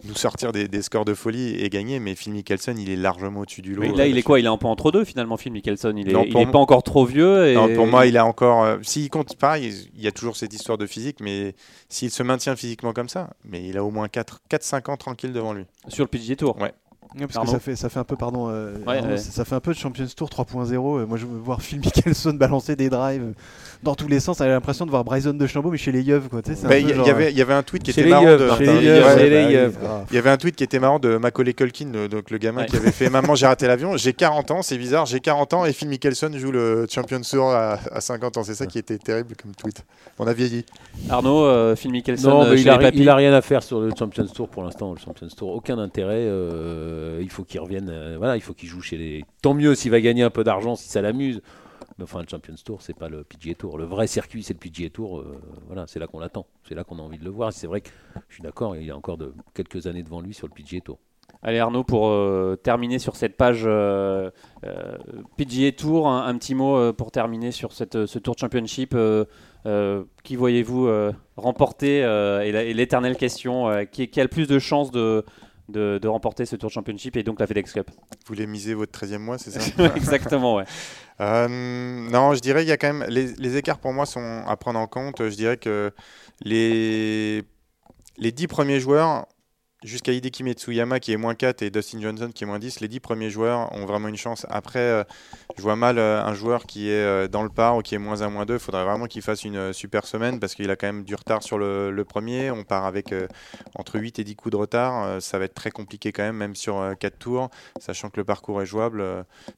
nous 0.04 0.14
sortir 0.14 0.52
des, 0.52 0.68
des 0.68 0.82
scores 0.82 1.04
de 1.04 1.14
folie 1.14 1.54
et 1.56 1.68
gagner. 1.68 2.00
Mais 2.00 2.14
Phil 2.14 2.32
Mickelson, 2.32 2.74
il 2.78 2.90
est 2.90 2.96
largement 2.96 3.40
au-dessus 3.40 3.62
du 3.62 3.74
lot. 3.74 3.82
Mais 3.82 3.90
euh, 3.90 3.96
Là, 3.96 4.06
il 4.06 4.18
est 4.18 4.22
quoi? 4.22 4.40
Il 4.40 4.46
est 4.46 4.48
un 4.48 4.56
peu 4.58 4.66
entre 4.66 4.90
deux 4.90 5.04
finalement, 5.04 5.36
Phil 5.36 5.52
Mickelson. 5.52 5.94
Il 5.96 6.08
est, 6.08 6.12
Non, 6.12 6.24
il 6.24 6.32
pour 6.32 6.40
est 6.40 6.44
moi- 6.44 6.52
pas 6.52 6.58
encore 6.58 6.82
trop 6.82 7.04
vieux. 7.04 7.48
Et... 7.48 7.54
Non, 7.54 7.72
pour 7.74 7.86
moi, 7.86 8.06
il 8.06 8.16
a 8.16 8.24
encore. 8.26 8.64
euh, 8.64 8.78
S'il 8.82 9.08
compte 9.10 9.36
pareil, 9.36 9.88
il 9.94 10.02
y 10.02 10.06
a 10.06 10.12
toujours 10.12 10.36
cette 10.36 10.52
histoire 10.54 10.78
de 10.78 10.86
physique, 10.86 11.18
mais 11.20 11.54
s'il 11.88 12.10
se 12.10 12.22
maintient 12.22 12.56
physiquement 12.56 12.92
comme 12.92 13.08
ça, 13.08 13.30
mais 13.44 13.64
il 13.66 13.76
a 13.76 13.84
au 13.84 13.90
moins 13.90 14.06
4-5 14.06 14.90
ans 14.90 14.96
tranquille 14.96 15.32
devant 15.32 15.52
lui. 15.52 15.64
sur 15.88 16.04
le 16.04 16.08
PGA 16.08 16.36
Tour. 16.36 16.56
Ouais. 16.60 16.72
Ouais, 17.14 17.20
parce 17.26 17.36
Arnaud 17.36 17.46
que 17.52 17.56
ça 17.56 17.60
fait, 17.60 17.76
ça 17.76 17.88
fait 17.88 17.98
un 17.98 18.04
peu, 18.04 18.16
pardon, 18.16 18.48
euh, 18.50 18.74
Ouais, 18.86 18.98
Arnaud, 18.98 19.10
ouais. 19.12 19.16
ça 19.18 19.30
ça 19.30 19.44
fait 19.44 19.54
un 19.54 19.60
peu 19.60 19.72
de 19.72 19.78
Champions 19.78 20.06
Tour 20.16 20.28
3.0. 20.28 20.72
Euh, 20.74 21.06
Moi, 21.06 21.16
je 21.16 21.24
veux 21.26 21.38
voir 21.38 21.62
Phil 21.62 21.78
Mickelson 21.80 22.32
balancer 22.34 22.76
des 22.76 22.88
drives 22.90 23.32
dans 23.82 23.94
tous 23.94 24.08
les 24.08 24.20
sens. 24.20 24.40
A 24.40 24.46
l'impression 24.48 24.84
de 24.86 24.90
voir 24.90 25.04
Bryson 25.04 25.32
de 25.34 25.46
Chambaud, 25.46 25.70
mais 25.70 25.78
chez 25.78 25.92
les 25.92 26.02
yeux, 26.02 26.20
quoi. 26.30 26.40
Bah, 26.64 26.78
Il 26.78 26.90
y, 26.90 26.94
genre, 26.94 27.06
y 27.06 27.10
avait, 27.10 27.30
il 27.30 27.38
y 27.38 27.42
avait 27.42 27.54
un 27.54 27.62
tweet 27.62 27.82
qui 27.82 27.92
Chez 27.92 28.00
était 28.02 28.10
marrant. 28.10 28.24
de- 28.24 28.46
Martin, 28.46 28.64
Chez 28.64 28.64
les 28.64 28.76
Ouais, 28.78 28.84
yeux, 28.84 29.04
ouais, 29.04 29.14
chez 29.18 29.30
les 29.30 29.30
les 29.46 29.52
yeux. 29.52 29.60
yeux. 29.62 29.72
Ah. 29.84 30.04
Il 30.10 30.14
y 30.16 30.18
avait 30.18 30.30
un 30.30 30.36
tweet 30.36 30.56
qui 30.56 30.64
était 30.64 30.78
marrant 30.78 30.98
de 30.98 31.16
Macaulay 31.16 31.52
Culkin, 31.54 31.90
le- 31.92 32.08
donc 32.08 32.30
le 32.30 32.38
gamin 32.38 32.62
Ouais. 32.62 32.66
qui 32.66 32.76
avait 32.76 32.92
fait 32.92 33.08
Maman, 33.10 33.34
j'ai 33.34 33.46
raté 33.46 33.66
l'avion, 33.66 33.96
j'ai 33.96 34.12
40 34.12 34.50
ans, 34.50 34.62
c'est 34.62 34.78
bizarre, 34.78 35.06
j'ai 35.06 35.20
40 35.20 35.54
ans 35.54 35.64
et 35.64 35.72
Phil 35.72 35.88
Mickelson 35.88 36.30
joue 36.36 36.52
le 36.52 36.86
Champions 36.90 37.20
Tour 37.22 37.50
à, 37.52 37.78
à 37.92 38.00
50 38.00 38.36
ans. 38.36 38.42
C'est 38.44 38.54
ça 38.54 38.66
qui 38.66 38.78
était 38.78 38.98
terrible 38.98 39.34
comme 39.40 39.54
tweet. 39.54 39.82
On 40.18 40.26
a 40.26 40.32
vieilli. 40.32 40.64
Arnaud, 41.10 41.44
euh, 41.44 41.76
Phil 41.76 41.90
Mickelson, 41.92 42.28
Non, 42.30 42.42
euh, 42.44 42.52
a, 42.52 42.90
il 42.92 43.08
a 43.08 43.14
rien 43.14 43.32
à 43.32 43.42
faire 43.42 43.62
sur 43.62 43.80
le 43.80 43.90
Champions 43.98 44.26
Tour 44.26 44.48
pour 44.48 44.62
l'instant. 44.62 44.92
Le 44.92 44.98
Champions 44.98 45.28
Tour, 45.36 45.50
aucun 45.50 45.78
intérêt. 45.78 46.24
Euh, 46.96 47.20
il 47.22 47.30
faut 47.30 47.44
qu'il 47.44 47.60
revienne. 47.60 47.88
euh, 47.90 48.16
voilà, 48.18 48.36
il 48.36 48.40
faut 48.40 48.54
qu'il 48.54 48.68
joue 48.68 48.80
chez 48.80 48.96
les. 48.96 49.24
Tant 49.42 49.54
mieux 49.54 49.74
s'il 49.74 49.90
va 49.90 50.00
gagner 50.00 50.22
un 50.22 50.30
peu 50.30 50.44
d'argent, 50.44 50.74
si 50.76 50.88
ça 50.88 51.02
l'amuse. 51.02 51.42
Mais 51.98 52.04
enfin, 52.04 52.20
le 52.20 52.28
Champions 52.28 52.54
Tour, 52.64 52.82
c'est 52.82 52.96
pas 52.96 53.08
le 53.08 53.24
PGA 53.24 53.54
Tour. 53.54 53.78
Le 53.78 53.84
vrai 53.84 54.06
circuit, 54.06 54.42
c'est 54.42 54.54
le 54.54 54.58
PGA 54.58 54.90
Tour. 54.90 55.20
euh, 55.20 55.40
voilà, 55.66 55.86
c'est 55.86 55.98
là 55.98 56.06
qu'on 56.06 56.18
l'attend. 56.18 56.46
C'est 56.66 56.74
là 56.74 56.84
qu'on 56.84 56.98
a 56.98 57.02
envie 57.02 57.18
de 57.18 57.24
le 57.24 57.30
voir. 57.30 57.52
C'est 57.52 57.66
vrai 57.66 57.80
que 57.80 57.90
je 58.28 58.34
suis 58.34 58.42
d'accord, 58.42 58.76
il 58.76 58.84
y 58.84 58.90
a 58.90 58.96
encore 58.96 59.18
de, 59.18 59.32
quelques 59.54 59.86
années 59.86 60.02
devant 60.02 60.20
lui 60.20 60.34
sur 60.34 60.46
le 60.46 60.52
PGA 60.52 60.80
Tour. 60.80 60.98
Allez 61.42 61.58
Arnaud, 61.58 61.84
pour 61.84 62.10
terminer 62.62 62.98
sur 62.98 63.14
cette 63.14 63.36
page 63.36 63.68
PGA 65.36 65.72
Tour, 65.72 66.08
un, 66.08 66.36
petit 66.38 66.54
mot 66.54 66.92
pour 66.94 67.10
terminer 67.10 67.52
sur 67.52 67.72
ce 67.72 68.18
Tour 68.18 68.34
Championship. 68.38 68.96
qui 70.22 70.36
voyez-vous 70.36 70.88
remporter 71.36 71.98
Et 71.98 72.72
l'éternelle 72.72 73.16
question, 73.16 73.86
qui 73.90 74.20
a 74.20 74.22
le 74.22 74.28
plus 74.28 74.48
de 74.48 74.58
chances 74.58 74.90
de, 74.90 75.24
de, 75.68 75.98
de 76.00 76.08
remporter 76.08 76.46
ce 76.46 76.56
Tour 76.56 76.70
Championship 76.70 77.16
et 77.16 77.22
donc 77.22 77.40
la 77.40 77.46
FedEx 77.46 77.72
Cup 77.72 77.90
Vous 77.90 78.28
voulez 78.28 78.46
miser 78.46 78.74
votre 78.74 78.98
13e 78.98 79.18
mois, 79.18 79.38
c'est 79.38 79.50
ça 79.50 79.60
Exactement, 79.96 80.56
ouais. 80.56 80.64
Euh, 81.20 81.48
non, 81.48 82.34
je 82.34 82.40
dirais 82.40 82.62
il 82.62 82.68
y 82.68 82.72
a 82.72 82.76
quand 82.76 82.92
même 82.92 83.08
les, 83.08 83.32
les 83.34 83.56
écarts 83.56 83.78
pour 83.78 83.92
moi 83.92 84.06
sont 84.06 84.42
à 84.46 84.56
prendre 84.56 84.78
en 84.78 84.86
compte. 84.86 85.28
Je 85.28 85.34
dirais 85.34 85.56
que 85.56 85.92
les 86.42 87.42
les 88.18 88.32
10 88.32 88.46
premiers 88.46 88.80
joueurs 88.80 89.26
jusqu'à 89.84 90.12
Hideki 90.12 90.42
Matsuyama 90.42 91.00
qui 91.00 91.12
est 91.12 91.16
moins 91.16 91.34
4 91.34 91.62
et 91.62 91.70
Dustin 91.70 92.00
Johnson 92.00 92.30
qui 92.34 92.44
est 92.44 92.46
moins 92.46 92.58
10, 92.58 92.80
les 92.80 92.88
10 92.88 93.00
premiers 93.00 93.30
joueurs 93.30 93.72
ont 93.72 93.84
vraiment 93.84 94.08
une 94.08 94.16
chance. 94.16 94.46
Après, 94.48 94.78
euh, 94.78 95.04
je 95.56 95.62
vois 95.62 95.76
mal 95.76 95.98
euh, 95.98 96.22
un 96.22 96.34
joueur 96.34 96.66
qui 96.66 96.88
est 96.88 96.94
euh, 96.94 97.28
dans 97.28 97.42
le 97.42 97.50
par 97.50 97.76
ou 97.76 97.82
qui 97.82 97.94
est 97.94 97.98
moins 97.98 98.22
1, 98.22 98.30
moins 98.30 98.46
2. 98.46 98.54
Il 98.54 98.60
faudrait 98.60 98.84
vraiment 98.84 99.06
qu'il 99.06 99.22
fasse 99.22 99.44
une 99.44 99.72
super 99.72 100.06
semaine 100.06 100.40
parce 100.40 100.54
qu'il 100.54 100.70
a 100.70 100.76
quand 100.76 100.86
même 100.86 101.04
du 101.04 101.14
retard 101.14 101.42
sur 101.42 101.58
le, 101.58 102.04
premier. 102.06 102.50
On 102.50 102.62
part 102.62 102.84
avec 102.84 103.12
entre 103.74 103.98
8 103.98 104.20
et 104.20 104.24
10 104.24 104.36
coups 104.36 104.52
de 104.52 104.56
retard. 104.56 105.20
Ça 105.20 105.38
va 105.38 105.44
être 105.44 105.54
très 105.54 105.70
compliqué 105.70 106.12
quand 106.12 106.22
même, 106.22 106.36
même 106.36 106.54
sur 106.54 106.94
4 106.98 107.18
tours, 107.18 107.50
sachant 107.80 108.10
que 108.10 108.18
le 108.18 108.24
parcours 108.24 108.62
est 108.62 108.66
jouable. 108.66 109.02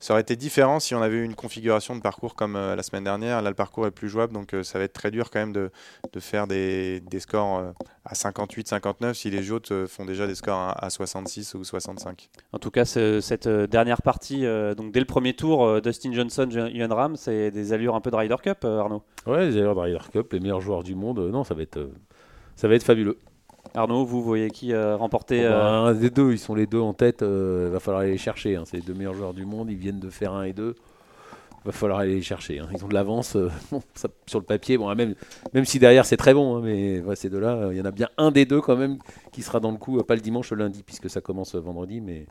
Ça 0.01 0.15
aurait 0.15 0.23
été 0.23 0.35
différent 0.35 0.81
si 0.81 0.95
on 0.95 1.03
avait 1.03 1.17
eu 1.17 1.25
une 1.25 1.35
configuration 1.35 1.95
de 1.95 2.01
parcours 2.01 2.35
comme 2.35 2.55
la 2.55 2.83
semaine 2.83 3.05
dernière. 3.05 3.43
Là, 3.43 3.51
le 3.51 3.55
parcours 3.55 3.87
est 3.87 3.91
plus 3.91 4.09
jouable, 4.09 4.33
donc 4.33 4.57
ça 4.63 4.79
va 4.79 4.85
être 4.85 4.95
très 4.95 5.11
dur 5.11 5.31
quand 5.31 5.41
même 5.41 5.53
de, 5.53 5.71
de 6.11 6.21
faire 6.21 6.47
des, 6.47 7.01
des 7.01 7.21
scores 7.21 7.75
à 8.05 8.15
58, 8.15 8.69
59 8.69 9.17
si 9.17 9.31
les 9.31 9.53
autres 9.53 9.85
font 9.87 10.07
déjà 10.07 10.18
des 10.27 10.35
scores 10.35 10.59
à, 10.59 10.85
à 10.85 10.91
66 10.91 11.55
ou 11.55 11.65
65. 11.65 12.29
En 12.53 12.59
tout 12.59 12.71
cas, 12.71 12.85
ce- 12.85 13.21
cette 13.21 13.47
euh, 13.47 13.67
dernière 13.67 14.03
partie, 14.03 14.45
euh, 14.45 14.75
donc 14.75 14.93
dès 14.93 15.01
le 15.01 15.07
premier 15.07 15.35
tour, 15.35 15.65
euh, 15.65 15.81
Dustin 15.81 16.13
Johnson, 16.13 16.49
Ian 16.73 16.89
Ram, 16.95 17.17
c'est 17.17 17.51
des 17.51 17.73
allures 17.73 17.95
un 17.95 18.01
peu 18.01 18.11
de 18.11 18.17
Ryder 18.17 18.37
Cup, 18.43 18.59
euh, 18.65 18.81
Arnaud? 18.81 19.03
Ouais, 19.27 19.47
les 19.47 19.57
allures 19.57 19.75
de 19.75 19.81
Ryder 19.81 19.99
Cup, 20.13 20.33
les 20.33 20.41
meilleurs 20.41 20.61
joueurs 20.61 20.83
du 20.83 20.95
monde. 20.95 21.19
non, 21.21 21.45
ça 21.45 21.55
va 21.55 21.63
être, 21.63 21.91
ça 22.57 22.67
va 22.69 22.75
être 22.75 22.83
fabuleux. 22.85 23.19
Arnaud, 23.75 24.05
vous 24.05 24.23
voyez 24.23 24.51
qui 24.51 24.75
remporter 24.75 25.43
Bon, 25.43 25.51
bah, 25.51 25.71
un 25.71 25.95
des 25.95 26.09
deux, 26.11 26.33
ils 26.33 26.39
sont 26.39 26.55
les 26.55 26.67
deux 26.67 26.81
en 26.81 26.95
tête. 26.95 27.19
Il 27.21 27.69
va 27.71 27.79
falloir 27.81 28.03
aller 28.03 28.13
les 28.13 28.19
chercher. 28.19 28.57
hein. 28.57 28.63
C'est 28.65 28.79
les 28.79 28.83
deux 28.83 28.95
meilleurs 28.95 29.13
joueurs 29.15 29.35
du 29.35 29.45
monde. 29.45 29.71
Ils 29.71 29.77
viennent 29.77 30.01
de 30.01 30.09
faire 30.09 30.33
un 30.33 30.45
et 30.45 30.55
deux. 30.55 30.75
Va 31.65 31.73
falloir 31.73 31.99
aller 31.99 32.15
les 32.15 32.23
chercher. 32.23 32.61
hein. 32.61 32.69
Ils 32.73 32.85
ont 32.85 32.89
de 32.89 32.95
l'avance 32.95 33.37
euh, 33.37 33.51
bon, 33.73 33.83
sur 34.27 34.39
le 34.39 34.45
papier. 34.45 34.79
Bon, 34.79 34.95
même, 34.95 35.15
même 35.53 35.65
si 35.65 35.79
derrière 35.79 36.07
c'est 36.07 36.17
très 36.17 36.33
bon, 36.33 36.57
hein, 36.57 36.61
mais 36.65 37.01
ouais, 37.01 37.17
ces 37.17 37.29
deux-là, 37.29 37.49
euh, 37.55 37.75
il 37.75 37.79
y 37.79 37.81
en 37.81 37.85
a 37.85 37.91
bien 37.91 38.09
un 38.17 38.31
des 38.31 38.47
deux 38.47 38.61
quand 38.61 38.77
même 38.77 38.99
qui 39.33 39.43
sera 39.43 39.61
dans 39.61 39.71
le 39.73 39.77
coup, 39.77 39.99
euh, 39.99 40.03
pas 40.05 40.15
le 40.15 40.21
dimanche, 40.21 40.51
le 40.53 40.59
lundi, 40.59 40.83
puisque 40.85 41.11
ça 41.11 41.21
commence 41.21 41.55
vendredi, 41.57 42.01
mais 42.01 42.27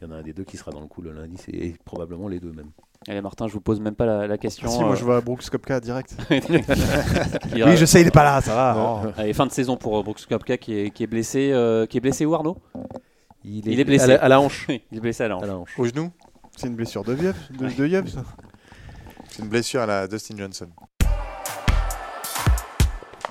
il 0.00 0.04
y 0.04 0.10
en 0.10 0.12
a 0.14 0.16
un 0.18 0.22
des 0.22 0.32
deux 0.32 0.44
qui 0.44 0.56
sera 0.56 0.72
dans 0.72 0.80
le 0.80 0.88
coup 0.88 1.00
le 1.00 1.12
lundi. 1.12 1.36
C'est 1.38 1.52
et 1.52 1.76
probablement 1.84 2.28
les 2.28 2.40
deux 2.40 2.52
même. 2.52 2.70
Allez 3.08 3.20
Martin, 3.20 3.48
je 3.48 3.52
vous 3.54 3.60
pose 3.60 3.80
même 3.80 3.94
pas 3.96 4.06
la, 4.06 4.26
la 4.26 4.38
question. 4.38 4.68
Si, 4.68 4.78
moi 4.80 4.94
je 4.94 5.04
vois 5.04 5.20
Brooks 5.20 5.48
Kopka 5.50 5.80
direct. 5.80 6.14
Oui, 6.30 6.40
je 7.76 7.84
sais, 7.84 8.00
il 8.00 8.06
est 8.06 8.10
pas 8.12 8.24
là, 8.24 8.40
ça 8.40 8.54
va. 8.54 8.76
oh. 9.06 9.08
Allez, 9.16 9.32
fin 9.32 9.46
de 9.46 9.52
saison 9.52 9.76
pour 9.76 9.98
euh, 9.98 10.02
Brooks 10.02 10.24
Koepka 10.28 10.56
qui 10.56 10.74
est, 10.74 10.90
qui 10.90 11.02
est 11.04 11.06
blessé. 11.08 11.50
euh, 11.52 11.86
qui 11.86 11.96
est 11.98 12.00
blessé 12.00 12.26
où 12.26 12.34
Arnaud? 12.34 12.58
Il 13.44 13.66
Il 13.68 13.80
est 13.80 13.84
blessé. 13.84 14.04
à 14.04 14.06
la, 14.08 14.22
à 14.24 14.28
la 14.28 14.40
hanche. 14.40 14.66
Il 14.68 14.98
est 14.98 15.00
blessé 15.00 15.24
à 15.24 15.28
la 15.28 15.36
hanche. 15.36 15.42
À 15.44 15.46
la 15.46 15.56
hanche. 15.56 15.78
Au 15.78 15.84
genou? 15.84 16.10
C'est 16.56 16.66
une 16.68 16.76
blessure 16.76 17.02
de 17.02 17.14
Yves, 17.14 17.34
de, 17.58 17.66
de 17.68 17.86
Yves, 17.88 18.08
ça. 18.08 18.24
C'est 19.32 19.42
une 19.42 19.48
blessure 19.48 19.80
à 19.80 19.86
la 19.86 20.06
Dustin 20.08 20.36
Johnson. 20.36 20.68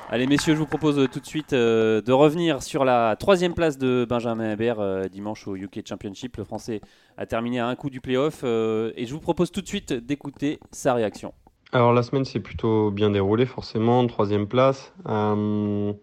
Allez 0.09 0.25
messieurs, 0.25 0.55
je 0.55 0.59
vous 0.59 0.65
propose 0.65 0.97
euh, 0.97 1.07
tout 1.07 1.19
de 1.19 1.27
suite 1.27 1.53
euh, 1.53 2.01
de 2.01 2.11
revenir 2.11 2.63
sur 2.63 2.83
la 2.83 3.15
troisième 3.15 3.53
place 3.53 3.77
de 3.77 4.07
Benjamin 4.09 4.51
Hébert 4.51 4.79
euh, 4.79 5.07
dimanche 5.07 5.47
au 5.47 5.55
UK 5.55 5.87
Championship. 5.87 6.37
Le 6.37 6.43
Français 6.43 6.81
a 7.17 7.27
terminé 7.27 7.59
à 7.59 7.67
un 7.67 7.75
coup 7.75 7.91
du 7.91 8.01
playoff 8.01 8.41
euh, 8.43 8.91
et 8.95 9.05
je 9.05 9.13
vous 9.13 9.19
propose 9.19 9.51
tout 9.51 9.61
de 9.61 9.67
suite 9.67 9.93
d'écouter 9.93 10.59
sa 10.71 10.95
réaction. 10.95 11.35
Alors 11.71 11.93
la 11.93 12.01
semaine 12.01 12.25
s'est 12.25 12.39
plutôt 12.39 12.89
bien 12.89 13.11
déroulée 13.11 13.45
forcément, 13.45 14.05
troisième 14.07 14.47
place. 14.47 14.93
Euh, 15.07 15.93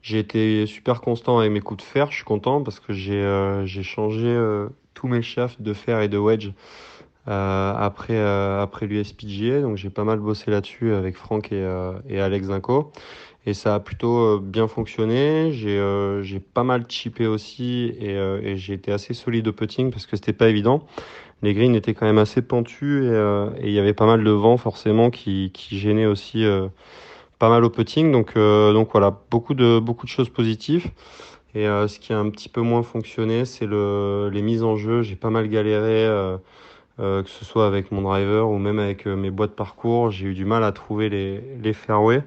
j'ai 0.00 0.18
été 0.18 0.64
super 0.64 1.02
constant 1.02 1.40
avec 1.40 1.52
mes 1.52 1.60
coups 1.60 1.84
de 1.84 1.88
fer, 1.88 2.10
je 2.10 2.16
suis 2.16 2.24
content 2.24 2.62
parce 2.62 2.80
que 2.80 2.94
j'ai 2.94 3.20
euh, 3.20 3.66
changé 3.66 4.26
euh, 4.28 4.70
tous 4.94 5.08
mes 5.08 5.20
shafts 5.22 5.60
de 5.60 5.74
fer 5.74 6.00
et 6.00 6.08
de 6.08 6.16
wedge 6.16 6.48
euh, 6.48 6.52
après, 7.26 8.16
euh, 8.16 8.62
après 8.62 8.86
l'USPGA, 8.86 9.60
donc 9.60 9.76
j'ai 9.76 9.90
pas 9.90 10.04
mal 10.04 10.18
bossé 10.18 10.50
là-dessus 10.50 10.92
avec 10.92 11.16
Franck 11.16 11.52
et, 11.52 11.62
euh, 11.62 11.94
Alex 12.10 12.46
Zinco. 12.48 12.92
Et 13.44 13.54
ça 13.54 13.74
a 13.74 13.80
plutôt 13.80 14.18
euh, 14.18 14.40
bien 14.42 14.68
fonctionné. 14.68 15.52
J'ai 15.52 15.78
euh, 15.78 16.22
pas 16.54 16.62
mal 16.64 16.84
chippé 16.88 17.26
aussi 17.26 17.92
et, 17.98 18.10
euh, 18.10 18.56
j'ai 18.56 18.74
été 18.74 18.92
assez 18.92 19.14
solide 19.14 19.48
au 19.48 19.52
putting 19.52 19.90
parce 19.90 20.06
que 20.06 20.16
c'était 20.16 20.32
pas 20.32 20.48
évident. 20.48 20.86
Les 21.42 21.54
greens 21.54 21.74
étaient 21.74 21.94
quand 21.94 22.06
même 22.06 22.18
assez 22.18 22.42
pentus 22.42 23.04
et 23.04 23.08
euh, 23.08 23.50
il 23.62 23.70
y 23.72 23.78
avait 23.80 23.94
pas 23.94 24.06
mal 24.06 24.22
de 24.24 24.30
vent 24.30 24.56
forcément 24.56 25.10
qui, 25.10 25.50
qui 25.52 25.78
gênait 25.78 26.06
aussi 26.06 26.44
euh, 26.44 26.68
pas 27.38 27.48
mal 27.48 27.64
au 27.64 27.70
putting. 27.70 28.12
Donc, 28.12 28.36
euh, 28.36 28.72
donc 28.72 28.90
voilà, 28.92 29.20
beaucoup 29.30 29.54
de, 29.54 29.80
beaucoup 29.80 30.06
de 30.06 30.10
choses 30.10 30.28
positives. 30.28 30.90
Et 31.54 31.68
euh, 31.68 31.88
ce 31.88 31.98
qui 31.98 32.12
a 32.12 32.18
un 32.18 32.30
petit 32.30 32.48
peu 32.48 32.62
moins 32.62 32.82
fonctionné, 32.82 33.44
c'est 33.44 33.66
le, 33.66 34.30
les 34.32 34.42
mises 34.42 34.62
en 34.62 34.76
jeu. 34.76 35.02
J'ai 35.02 35.16
pas 35.16 35.30
mal 35.30 35.48
galéré, 35.48 36.06
euh, 36.06 36.36
euh, 36.36 36.38
que 36.98 37.28
ce 37.28 37.44
soit 37.44 37.66
avec 37.66 37.90
mon 37.92 38.02
driver 38.02 38.48
ou 38.48 38.58
même 38.58 38.78
avec 38.78 39.06
euh, 39.06 39.16
mes 39.16 39.30
boîtes 39.30 39.50
de 39.50 39.56
parcours. 39.56 40.10
J'ai 40.10 40.26
eu 40.26 40.34
du 40.34 40.44
mal 40.44 40.64
à 40.64 40.72
trouver 40.72 41.08
les, 41.08 41.42
les 41.62 41.72
fairways 41.72 42.22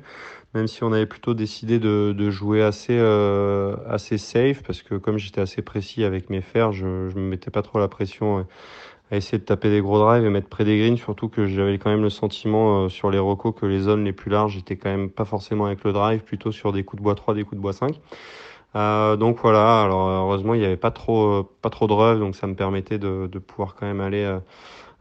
même 0.56 0.68
si 0.68 0.84
on 0.84 0.94
avait 0.94 1.06
plutôt 1.06 1.34
décidé 1.34 1.80
de, 1.80 2.16
de 2.18 2.30
jouer 2.32 2.64
assez, 2.64 2.98
euh, 2.98 3.76
assez 3.90 4.18
safe, 4.18 4.64
parce 4.64 4.82
que 4.82 4.96
comme 4.96 5.18
j'étais 5.18 5.42
assez 5.42 5.62
précis 5.62 6.06
avec 6.06 6.30
mes 6.30 6.42
fers, 6.42 6.72
je, 6.72 7.10
je 7.10 7.16
me 7.16 7.28
mettais 7.28 7.52
pas 7.52 7.62
trop 7.62 7.78
la 7.78 7.90
pression 7.90 8.40
euh, 8.40 8.44
à 9.12 9.18
essayer 9.18 9.38
de 9.38 9.44
taper 9.44 9.70
des 9.70 9.82
gros 9.82 10.00
drives 10.00 10.24
et 10.24 10.30
mettre 10.30 10.48
près 10.48 10.64
des 10.64 10.80
greens, 10.80 10.98
surtout 10.98 11.28
que 11.28 11.46
j'avais 11.46 11.78
quand 11.78 11.90
même 11.90 12.02
le 12.02 12.10
sentiment 12.10 12.86
euh, 12.86 12.90
sur 12.90 13.12
les 13.12 13.20
recos 13.20 13.54
que 13.54 13.66
les 13.66 13.80
zones 13.80 14.06
les 14.06 14.14
plus 14.14 14.32
larges 14.32 14.56
étaient 14.56 14.78
quand 14.78 14.90
même 14.90 15.10
pas 15.10 15.26
forcément 15.26 15.66
avec 15.66 15.84
le 15.84 15.92
drive, 15.92 16.22
plutôt 16.22 16.54
sur 16.54 16.72
des 16.72 16.86
coups 16.86 17.02
de 17.02 17.04
bois 17.04 17.16
3, 17.16 17.34
des 17.34 17.44
coups 17.44 17.58
de 17.58 17.62
bois 17.62 17.74
5. 17.74 18.00
Euh, 18.76 19.16
donc 19.16 19.38
voilà, 19.42 19.84
alors 19.84 20.10
heureusement 20.10 20.54
il 20.54 20.60
n'y 20.60 20.66
avait 20.66 20.76
pas 20.76 20.92
trop, 20.92 21.44
pas 21.62 21.70
trop 21.70 21.88
de 21.88 21.94
rough, 21.94 22.20
donc 22.20 22.36
ça 22.36 22.46
me 22.48 22.56
permettait 22.56 22.98
de, 22.98 23.28
de 23.32 23.40
pouvoir 23.40 23.76
quand 23.80 23.86
même 23.86 24.02
aller 24.02 24.24
euh, 24.24 24.40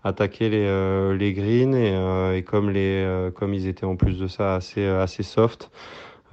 attaquer 0.04 0.48
les, 0.48 0.64
euh, 0.66 1.16
les 1.16 1.32
greens 1.32 1.74
et, 1.74 1.90
euh, 1.92 2.36
et 2.36 2.42
comme, 2.42 2.70
les, 2.70 3.02
euh, 3.04 3.30
comme 3.32 3.52
ils 3.52 3.66
étaient 3.66 3.86
en 3.86 3.96
plus 3.96 4.18
de 4.18 4.28
ça 4.28 4.54
assez, 4.54 4.86
assez 4.86 5.24
soft, 5.24 5.70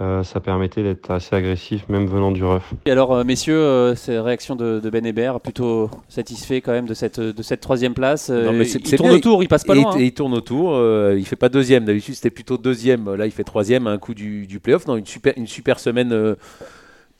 euh, 0.01 0.23
ça 0.23 0.39
permettait 0.39 0.83
d'être 0.83 1.09
assez 1.09 1.35
agressif 1.35 1.87
même 1.89 2.05
venant 2.05 2.31
du 2.31 2.43
rough. 2.43 2.61
Et 2.85 2.91
alors 2.91 3.23
messieurs, 3.25 3.57
euh, 3.57 3.95
ces 3.95 4.19
réactions 4.19 4.55
de, 4.55 4.79
de 4.79 4.89
Ben 4.91 5.05
Hébert, 5.05 5.39
plutôt 5.39 5.89
satisfait 6.09 6.61
quand 6.61 6.71
même 6.73 6.87
de 6.87 6.93
cette, 6.93 7.19
de 7.19 7.41
cette 7.43 7.61
troisième 7.61 7.93
place. 7.95 8.29
Non, 8.29 8.51
mais 8.53 8.65
c'est- 8.65 8.79
il 8.87 8.95
tourne 8.97 9.09
bien, 9.09 9.17
autour, 9.17 9.41
il 9.41 9.47
passe 9.47 9.63
pas 9.63 9.75
et, 9.75 9.81
loin. 9.81 9.95
hein. 9.95 9.99
et 9.99 10.03
il 10.05 10.13
tourne 10.13 10.33
autour, 10.33 10.73
euh, 10.75 11.15
il 11.17 11.25
fait 11.25 11.35
pas 11.35 11.49
deuxième. 11.49 11.85
D'habitude, 11.85 12.13
c'était 12.15 12.29
plutôt 12.29 12.57
deuxième. 12.57 13.13
Là, 13.15 13.25
il 13.25 13.31
fait 13.31 13.43
troisième 13.43 13.87
à 13.87 13.91
un 13.91 13.97
coup 13.97 14.13
du, 14.13 14.45
du 14.47 14.59
playoff. 14.59 14.87
Non, 14.87 14.95
une 14.95 15.05
super, 15.05 15.33
une 15.37 15.47
super 15.47 15.79
semaine 15.79 16.11
euh, 16.13 16.35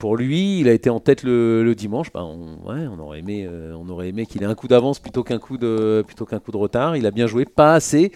pour 0.02 0.18
lui. 0.18 0.60
Il 0.60 0.68
a 0.68 0.74
été 0.74 0.90
en 0.90 1.00
tête 1.00 1.22
le, 1.24 1.64
le 1.64 1.76
dimanche. 1.76 2.12
Ben, 2.12 2.24
on, 2.24 2.68
ouais, 2.68 2.88
on 2.88 3.00
aurait 3.00 3.20
aimé, 3.20 3.46
euh, 3.48 3.74
on 3.80 3.88
aurait 3.88 4.10
aimé 4.10 4.26
qu'il 4.26 4.42
ait 4.42 4.48
un 4.48 4.56
coup 4.56 4.68
d'avance 4.68 5.00
plutôt 5.00 5.24
qu'un 5.24 5.38
coup 5.38 5.58
de, 5.60 6.04
plutôt 6.06 6.26
qu'un 6.26 6.40
coup 6.40 6.52
de 6.52 6.58
retard. 6.58 6.98
Il 6.98 7.06
a 7.06 7.12
bien 7.12 7.28
joué, 7.28 7.46
pas 7.46 7.76
assez. 7.76 8.12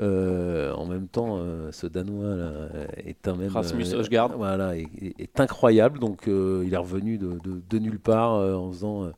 Euh, 0.00 0.72
en 0.74 0.86
même 0.86 1.06
temps, 1.08 1.36
euh, 1.38 1.70
ce 1.72 1.86
Danois 1.86 2.34
là, 2.34 2.50
est 3.06 3.28
un 3.28 3.34
même 3.36 3.50
Rasmus 3.50 3.84
voilà, 4.36 4.76
est, 4.76 5.40
incroyable. 5.40 5.98
Donc, 5.98 6.24
il 6.26 6.72
est 6.72 6.76
revenu 6.76 7.16
de, 7.16 7.38
de- 7.44 7.62
de 7.68 7.78
nulle 7.78 7.98
part 7.98 8.32
en 8.32 8.70
faisant 8.70 9.10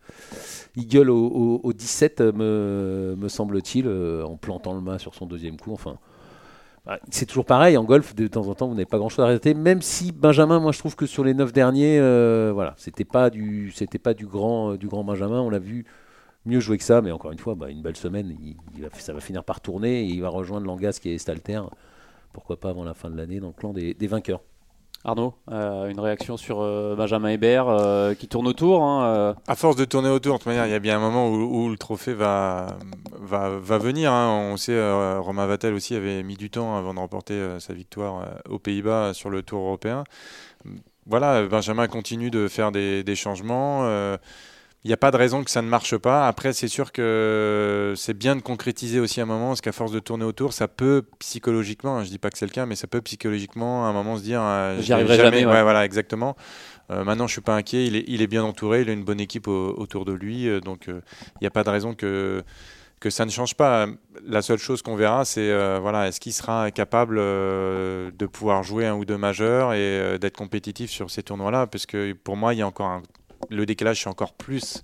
eagle 0.77 1.11
au, 1.11 1.27
au- 1.27 1.61
au 1.65 1.73
17, 1.73 2.21
euh, 2.21 2.33
me, 2.33 3.17
me 3.21 3.29
semble-t-il, 3.29 3.89
en 3.89 4.37
plantant 4.37 4.75
le 4.75 4.81
mât 4.81 4.99
sur 5.01 5.15
son 5.15 5.27
deuxième 5.27 5.57
coup. 5.57 5.73
Enfin, 5.73 5.97
bah, 6.87 6.99
c'est 7.11 7.27
toujours 7.27 7.47
pareil 7.47 7.77
en 7.77 7.85
golf. 7.85 8.15
De 8.15 8.27
temps 8.27 8.47
en 8.49 8.55
temps, 8.55 8.69
vous 8.69 8.75
n'avez 8.75 8.87
pas 8.87 8.99
grand-chose 8.99 9.25
à 9.25 9.29
arrêter. 9.29 9.55
Même 9.55 9.83
si 9.83 10.13
Benjamin, 10.13 10.61
moi, 10.61 10.73
je 10.73 10.79
trouve 10.79 10.97
que 10.97 11.07
sur 11.07 11.25
les 11.25 11.35
neuf 11.35 11.53
derniers, 11.53 11.99
euh, 11.99 12.53
voilà, 12.53 12.75
c'était 12.77 13.05
pas 13.05 13.31
du, 13.31 13.73
c'était 13.75 13.99
pas 13.99 14.15
du 14.15 14.27
grand, 14.27 14.73
euh, 14.73 14.79
du 14.79 14.89
grand 14.89 15.05
Benjamin. 15.05 15.41
On 15.41 15.51
l'a 15.51 15.59
vu 15.59 15.87
mieux 16.45 16.61
jouer 16.61 16.77
que 16.77 16.85
ça, 16.85 17.01
mais 17.01 17.11
encore 17.11 17.33
une 17.33 17.39
fois, 17.39 17.55
bah, 17.55 17.71
une 17.71 17.83
belle 17.83 17.97
semaine. 17.97 18.37
Ça 18.99 19.13
va 19.15 19.21
finir 19.21 19.45
par 19.45 19.61
tourner 19.61 20.03
et 20.03 20.05
il 20.05 20.21
va 20.21 20.29
rejoindre 20.29 20.67
Langas 20.67 20.99
qui 21.01 21.11
est 21.11 21.19
Stalter. 21.19 21.63
Pourquoi 22.33 22.59
pas 22.59 22.71
avant 22.71 22.85
la 22.85 22.95
fin 22.95 23.11
de 23.11 23.17
l'année 23.17 23.41
dans 23.41 23.49
le 23.49 23.53
clan 23.53 23.73
des 23.73 24.07
vainqueurs. 24.07 24.41
Arnaud, 25.07 25.35
euh, 25.53 25.91
une 25.91 26.01
réaction 26.01 26.39
sur 26.39 26.63
euh, 26.63 26.95
Benjamin 26.97 27.29
Hébert 27.29 27.69
euh, 27.69 28.15
qui 28.15 28.27
tourne 28.27 28.49
autour. 28.49 28.83
hein, 28.83 29.37
À 29.47 29.55
force 29.55 29.77
de 29.77 29.85
tourner 29.85 30.09
autour, 30.09 30.35
de 30.35 30.39
toute 30.39 30.47
manière, 30.47 30.67
il 30.67 30.71
y 30.71 30.75
a 30.75 30.79
bien 30.79 30.97
un 30.97 31.01
moment 31.01 31.29
où, 31.29 31.69
le 31.69 31.77
trophée 31.77 32.15
va, 32.15 32.79
va, 33.21 33.79
venir. 33.79 34.11
hein. 34.13 34.51
On 34.53 34.57
sait, 34.57 34.81
Romain 35.19 35.47
Vattel 35.47 35.75
aussi 35.75 35.95
avait 35.95 36.23
mis 36.23 36.37
du 36.37 36.49
temps 36.49 36.77
avant 36.77 36.95
de 36.95 36.99
remporter 37.01 37.57
sa 37.59 37.75
victoire 37.75 38.25
aux 38.49 38.59
Pays-Bas 38.59 39.13
sur 39.13 39.29
le 39.29 39.43
Tour 39.43 39.61
européen. 39.61 40.05
Voilà, 41.07 41.47
Benjamin 41.47 41.87
continue 41.87 42.31
de 42.31 42.49
faire 42.49 42.73
des 42.73 43.15
changements. 43.15 43.87
Il 44.85 44.89
n'y 44.89 44.95
a 44.95 44.99
pas 44.99 45.11
de 45.11 45.17
raison 45.17 45.43
que 45.43 45.51
ça 45.51 45.63
ne 45.63 45.69
marche 45.69 45.97
pas. 45.97 46.29
Après, 46.29 46.53
c'est 46.53 46.69
sûr 46.69 46.93
que 46.93 47.95
c'est 47.97 48.13
bien 48.13 48.37
de 48.37 48.43
concrétiser 48.43 49.01
aussi 49.01 49.19
un 49.23 49.25
moment, 49.25 49.49
parce 49.49 49.63
qu'à 49.63 49.73
force 49.73 49.93
de 49.93 49.99
tourner 49.99 50.27
autour, 50.27 50.53
ça 50.53 50.69
peut 50.69 51.05
psychologiquement, 51.21 52.05
je 52.05 52.11
dis 52.11 52.19
pas 52.19 52.29
que 52.29 52.37
c'est 52.37 52.45
le 52.45 52.53
cas, 52.53 52.67
mais 52.67 52.77
ça 52.77 52.87
peut 52.87 53.01
psychologiquement 53.01 53.87
à 53.87 53.89
un 53.89 53.93
moment 53.95 54.19
se 54.19 54.23
dire, 54.23 54.43
euh, 54.43 54.79
j'y 54.81 54.93
arriverai 54.93 55.17
jamais. 55.17 55.47
ouais. 55.47 55.63
voilà, 55.63 55.87
exactement. 55.87 56.37
Euh, 56.91 57.03
maintenant, 57.03 57.27
je 57.27 57.33
suis 57.33 57.41
pas 57.41 57.57
inquiet. 57.57 57.87
Il 57.87 57.97
est, 57.97 58.05
il 58.09 58.21
est, 58.21 58.27
bien 58.27 58.45
entouré. 58.45 58.83
Il 58.83 58.91
a 58.91 58.93
une 58.93 59.05
bonne 59.05 59.21
équipe 59.21 59.49
autour 59.49 60.05
de 60.05 60.13
lui, 60.13 60.49
euh, 60.49 60.61
donc 60.61 60.85
il 60.89 61.03
n'y 61.41 61.47
a 61.47 61.51
pas 61.51 61.65
de 61.65 61.71
raison 61.71 61.95
que 61.95 62.43
que 63.01 63.11
ça 63.11 63.25
ne 63.27 63.31
change 63.31 63.55
pas. 63.55 63.87
La 64.27 64.41
seule 64.41 64.59
chose 64.59 64.81
qu'on 64.81 64.97
verra, 64.97 65.25
c'est 65.25 65.51
voilà, 65.79 66.09
est-ce 66.09 66.21
qu'il 66.21 66.33
sera 66.33 66.71
capable 66.71 67.17
de 67.17 68.27
pouvoir 68.27 68.63
jouer 68.63 68.87
un 68.87 68.95
ou 68.95 69.05
deux 69.05 69.19
majeurs 69.19 69.75
et 69.75 70.19
d'être 70.19 70.37
compétitif 70.37 70.91
sur 70.91 71.11
ces 71.11 71.23
tournois-là, 71.23 71.67
parce 71.67 71.85
que 71.85 72.13
pour 72.13 72.37
moi, 72.37 72.55
il 72.55 72.59
y 72.59 72.63
a 72.63 72.67
encore 72.67 72.87
un 72.87 73.03
le 73.51 73.67
décalage 73.67 74.03
est 74.03 74.09
encore 74.09 74.33
plus 74.33 74.83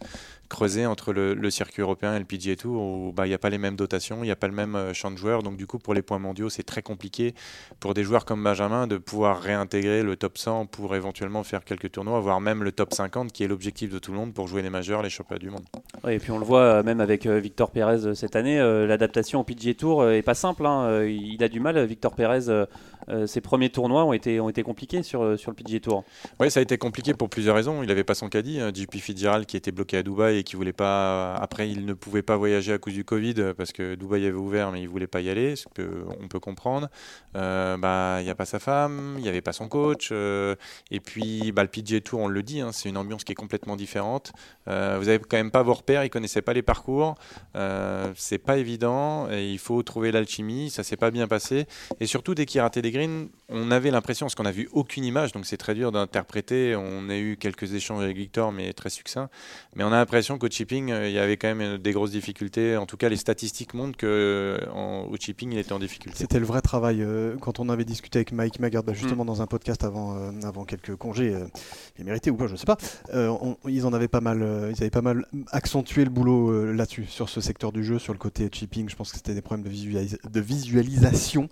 creusé 0.50 0.84
entre 0.84 1.14
le, 1.14 1.50
circuit 1.50 1.80
européen 1.80 2.14
et 2.14 2.18
le 2.18 2.26
PGA 2.26 2.56
Tour 2.56 2.82
où 2.82 3.12
bah, 3.12 3.24
il 3.24 3.30
n'y 3.30 3.34
a 3.34 3.38
pas 3.38 3.48
les 3.48 3.56
mêmes 3.56 3.76
dotations, 3.76 4.18
il 4.22 4.26
n'y 4.26 4.30
a 4.30 4.36
pas 4.36 4.48
le 4.48 4.52
même 4.52 4.74
euh, 4.74 4.92
champ 4.92 5.10
de 5.10 5.16
joueurs. 5.16 5.42
Donc 5.42 5.56
du 5.56 5.66
coup, 5.66 5.78
pour 5.78 5.94
les 5.94 6.02
points 6.02 6.18
mondiaux, 6.18 6.50
c'est 6.50 6.64
très 6.64 6.82
compliqué 6.82 7.34
pour 7.78 7.94
des 7.94 8.04
joueurs 8.04 8.24
comme 8.26 8.44
Benjamin 8.44 8.86
de 8.86 8.98
pouvoir 8.98 9.40
réintégrer 9.40 10.02
le 10.02 10.16
top 10.16 10.36
100 10.36 10.66
pour 10.66 10.94
éventuellement 10.94 11.44
faire 11.44 11.64
quelques 11.64 11.92
tournois, 11.92 12.20
voire 12.20 12.40
même 12.40 12.62
le 12.62 12.72
top 12.72 12.92
50 12.92 13.32
qui 13.32 13.44
est 13.44 13.48
l'objectif 13.48 13.90
de 13.90 13.98
tout 13.98 14.10
le 14.10 14.18
monde 14.18 14.34
pour 14.34 14.48
jouer 14.48 14.60
les 14.60 14.70
majeurs, 14.70 15.02
les 15.02 15.10
championnats 15.10 15.38
du 15.38 15.50
monde. 15.50 15.64
et 16.08 16.18
puis 16.18 16.32
on 16.32 16.38
le 16.38 16.44
voit 16.44 16.60
euh, 16.60 16.82
même 16.82 17.00
avec 17.00 17.26
euh, 17.26 17.38
Victor 17.38 17.70
Pérez 17.70 18.14
cette 18.14 18.36
année, 18.36 18.58
l'adaptation 18.58 19.40
au 19.40 19.44
PGA 19.44 19.74
Tour 19.74 20.10
est 20.10 20.22
pas 20.22 20.34
simple. 20.34 20.66
Hein. 20.66 21.04
Il 21.04 21.42
a 21.44 21.48
du 21.48 21.60
mal, 21.60 21.82
Victor 21.84 22.14
Pérez 22.14 22.66
ses 23.26 23.40
premiers 23.40 23.70
tournois 23.70 24.04
ont 24.04 24.12
été, 24.12 24.38
ont 24.40 24.48
été 24.48 24.62
compliqués 24.62 25.02
sur, 25.02 25.38
sur 25.38 25.50
le 25.50 25.56
PGA 25.56 25.80
Tour. 25.80 26.04
Oui, 26.38 26.50
ça 26.50 26.60
a 26.60 26.62
été 26.62 26.78
compliqué 26.78 27.12
pour 27.14 27.28
plusieurs 27.28 27.56
raisons. 27.56 27.82
Il 27.82 27.88
n'avait 27.88 28.04
pas 28.04 28.14
son 28.14 28.28
caddie, 28.28 28.60
hein, 28.60 28.70
JP 28.72 28.96
Fitzgerald 28.96 29.46
qui 29.46 29.56
était 29.56 29.72
bloqué 29.72 29.96
à 29.96 30.02
Dubaï 30.02 30.39
et 30.40 30.44
qui 30.44 30.56
voulait 30.56 30.72
pas. 30.72 31.34
Après, 31.36 31.70
il 31.70 31.86
ne 31.86 31.94
pouvait 31.94 32.22
pas 32.22 32.36
voyager 32.36 32.72
à 32.72 32.78
cause 32.78 32.94
du 32.94 33.04
Covid 33.04 33.54
parce 33.56 33.72
que 33.72 33.94
Dubaï 33.94 34.26
avait 34.26 34.36
ouvert, 34.36 34.72
mais 34.72 34.82
il 34.82 34.88
voulait 34.88 35.06
pas 35.06 35.20
y 35.20 35.30
aller, 35.30 35.56
ce 35.56 35.66
qu'on 35.66 36.28
peut 36.28 36.40
comprendre. 36.40 36.88
Euh, 37.36 37.76
bah, 37.76 38.16
il 38.20 38.24
n'y 38.24 38.30
a 38.30 38.34
pas 38.34 38.44
sa 38.44 38.58
femme, 38.58 39.14
il 39.18 39.22
n'y 39.22 39.28
avait 39.28 39.40
pas 39.40 39.52
son 39.52 39.68
coach. 39.68 40.12
et 40.12 41.00
puis, 41.00 41.52
bah, 41.52 41.62
le 41.62 41.68
PGA 41.68 42.00
Tour, 42.00 42.20
on 42.20 42.28
le 42.28 42.42
dit, 42.42 42.60
hein, 42.60 42.70
c'est 42.72 42.88
une 42.88 42.96
ambiance 42.96 43.24
qui 43.24 43.32
est 43.32 43.36
complètement 43.36 43.76
différente. 43.76 44.32
vous 44.66 44.72
n'avez 44.72 45.18
quand 45.18 45.36
même 45.36 45.50
pas 45.50 45.62
vos 45.62 45.74
repères, 45.74 46.04
ils 46.04 46.10
connaissaient 46.10 46.42
pas 46.42 46.52
les 46.52 46.62
parcours. 46.62 47.14
c'est 48.16 48.38
pas 48.38 48.58
évident. 48.58 49.30
Et 49.30 49.50
il 49.50 49.58
faut 49.58 49.82
trouver 49.82 50.12
l'alchimie. 50.12 50.70
Ça 50.70 50.82
s'est 50.82 50.96
pas 50.96 51.10
bien 51.10 51.28
passé. 51.28 51.66
Et 52.00 52.06
surtout, 52.06 52.34
dès 52.34 52.46
qu'il 52.46 52.60
ratait 52.60 52.82
des 52.82 52.90
on 53.48 53.70
avait 53.70 53.90
l'impression, 53.90 54.26
parce 54.26 54.34
qu'on 54.34 54.42
n'a 54.42 54.52
vu 54.52 54.68
aucune 54.72 55.04
image, 55.04 55.32
donc 55.32 55.46
c'est 55.46 55.56
très 55.56 55.74
dur 55.74 55.92
d'interpréter. 55.92 56.76
On 56.76 57.08
a 57.08 57.16
eu 57.16 57.36
quelques 57.36 57.74
échanges 57.74 58.02
avec 58.02 58.16
Victor, 58.16 58.52
mais 58.52 58.72
très 58.72 58.90
succincts. 58.90 59.30
Mais 59.74 59.84
on 59.84 59.88
a 59.88 59.96
l'impression 59.96 60.29
qu'au 60.38 60.48
chipping, 60.48 60.90
euh, 60.90 61.08
il 61.08 61.14
y 61.14 61.18
avait 61.18 61.36
quand 61.36 61.54
même 61.54 61.78
des 61.78 61.92
grosses 61.92 62.10
difficultés. 62.10 62.76
En 62.76 62.86
tout 62.86 62.96
cas, 62.96 63.08
les 63.08 63.16
statistiques 63.16 63.74
montrent 63.74 63.98
qu'au 63.98 64.06
euh, 64.06 65.16
chipping, 65.18 65.52
il 65.52 65.58
était 65.58 65.72
en 65.72 65.78
difficulté. 65.78 66.18
C'était 66.18 66.38
le 66.38 66.46
vrai 66.46 66.60
travail. 66.60 67.02
Euh, 67.02 67.36
quand 67.40 67.60
on 67.60 67.68
avait 67.68 67.84
discuté 67.84 68.18
avec 68.18 68.32
Mike 68.32 68.60
Maggard, 68.60 68.82
bah, 68.82 68.92
justement 68.92 69.24
mm. 69.24 69.28
dans 69.28 69.42
un 69.42 69.46
podcast 69.46 69.84
avant, 69.84 70.16
avant 70.42 70.64
quelques 70.64 70.96
congés, 70.96 71.34
il 71.98 72.04
mérité 72.04 72.30
ou 72.30 72.36
pas, 72.36 72.46
je 72.46 72.52
ne 72.52 72.56
sais 72.56 72.66
pas, 72.66 72.76
ils 73.68 73.86
en 73.86 73.92
avaient 73.92 74.08
pas 74.08 74.20
mal, 74.20 74.70
ils 74.70 74.82
avaient 74.82 74.90
pas 74.90 75.02
mal 75.02 75.26
accentué 75.50 76.04
le 76.04 76.10
boulot 76.10 76.72
là-dessus, 76.72 77.06
sur 77.06 77.28
ce 77.28 77.40
secteur 77.40 77.72
du 77.72 77.84
jeu, 77.84 77.98
sur 77.98 78.12
le 78.12 78.18
côté 78.18 78.48
chipping. 78.50 78.88
Je 78.88 78.96
pense 78.96 79.10
que 79.10 79.16
c'était 79.16 79.34
des 79.34 79.42
problèmes 79.42 79.64
de, 79.64 80.28
de 80.30 80.40
visualisation 80.40 81.48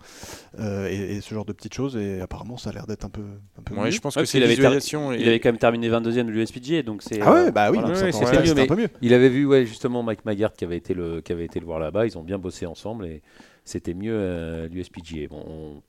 et, 0.59 1.21
ce 1.21 1.35
genre 1.35 1.45
de 1.45 1.53
petites 1.53 1.75
choses 1.75 1.97
et 1.97 2.21
apparemment 2.21 2.57
ça 2.57 2.71
a 2.71 2.73
l'air 2.73 2.87
d'être 2.87 3.05
un 3.05 3.11
peu, 3.11 3.23
un 3.59 3.63
peu 3.63 3.75
ouais, 3.75 3.91
je 3.91 4.01
pense 4.01 4.15
que 4.15 4.25
c'est 4.25 4.39
il, 4.39 4.45
il 4.45 5.29
avait 5.29 5.41
quand 5.41 5.49
même 5.49 5.59
terminé 5.59 5.89
22e 5.91 6.27
de 6.27 6.83
donc 6.83 7.03
c'est 7.03 7.21
ah 7.21 7.33
ouais 7.33 7.51
bah 7.51 7.71
oui 7.71 7.79
c'est 7.95 8.15
un 8.15 8.67
il 9.03 9.15
avait 9.15 9.29
vu 9.29 9.47
ouais 9.47 9.67
justement 9.67 10.03
Mike 10.03 10.25
Maggart 10.25 10.53
qui 10.53 10.65
avait 10.65 10.77
été 10.77 10.95
le 10.95 11.21
qui 11.21 11.33
avait 11.33 11.45
été 11.45 11.61
le 11.61 11.67
voir 11.67 11.79
là-bas. 11.79 12.07
Ils 12.07 12.19
ont 12.19 12.23
bien 12.23 12.39
bossé 12.39 12.67
ensemble 12.67 13.07
et 13.07 13.23
c'était 13.65 13.95
mieux 13.95 14.17
euh, 14.17 14.69
l'USPGA. 14.69 15.29
Bon 15.29 15.83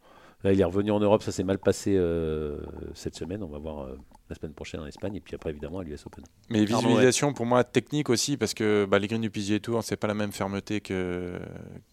là 0.44 0.54
il 0.54 0.62
est 0.62 0.66
revenu 0.66 0.92
en 0.92 1.00
Europe. 1.00 1.24
Ça 1.24 1.32
s'est 1.32 1.44
mal 1.44 1.60
passé 1.60 1.96
euh, 1.96 2.58
cette 2.94 3.16
semaine. 3.16 3.44
On 3.44 3.48
va 3.48 3.60
voir 3.60 3.80
euh, 3.82 3.96
la 4.30 4.36
semaine 4.36 4.54
prochaine 4.54 4.82
en 4.82 4.86
Espagne 4.86 5.16
et 5.16 5.20
puis 5.20 5.36
après 5.36 5.50
évidemment 5.50 5.80
à 5.80 5.84
l'US 5.84 6.06
Open. 6.06 6.24
Mais 6.50 6.64
visualisation 6.64 7.34
pour 7.34 7.46
moi 7.46 7.64
technique 7.64 8.10
aussi 8.10 8.38
parce 8.38 8.54
que 8.54 8.86
bah, 8.86 9.00
les 9.00 9.08
greens 9.08 9.22
du 9.22 9.30
PGA 9.30 9.60
Tour 9.60 9.84
c'est 9.84 9.98
pas 9.98 10.08
la 10.08 10.14
même 10.14 10.32
fermeté 10.32 10.82
que, 10.82 11.40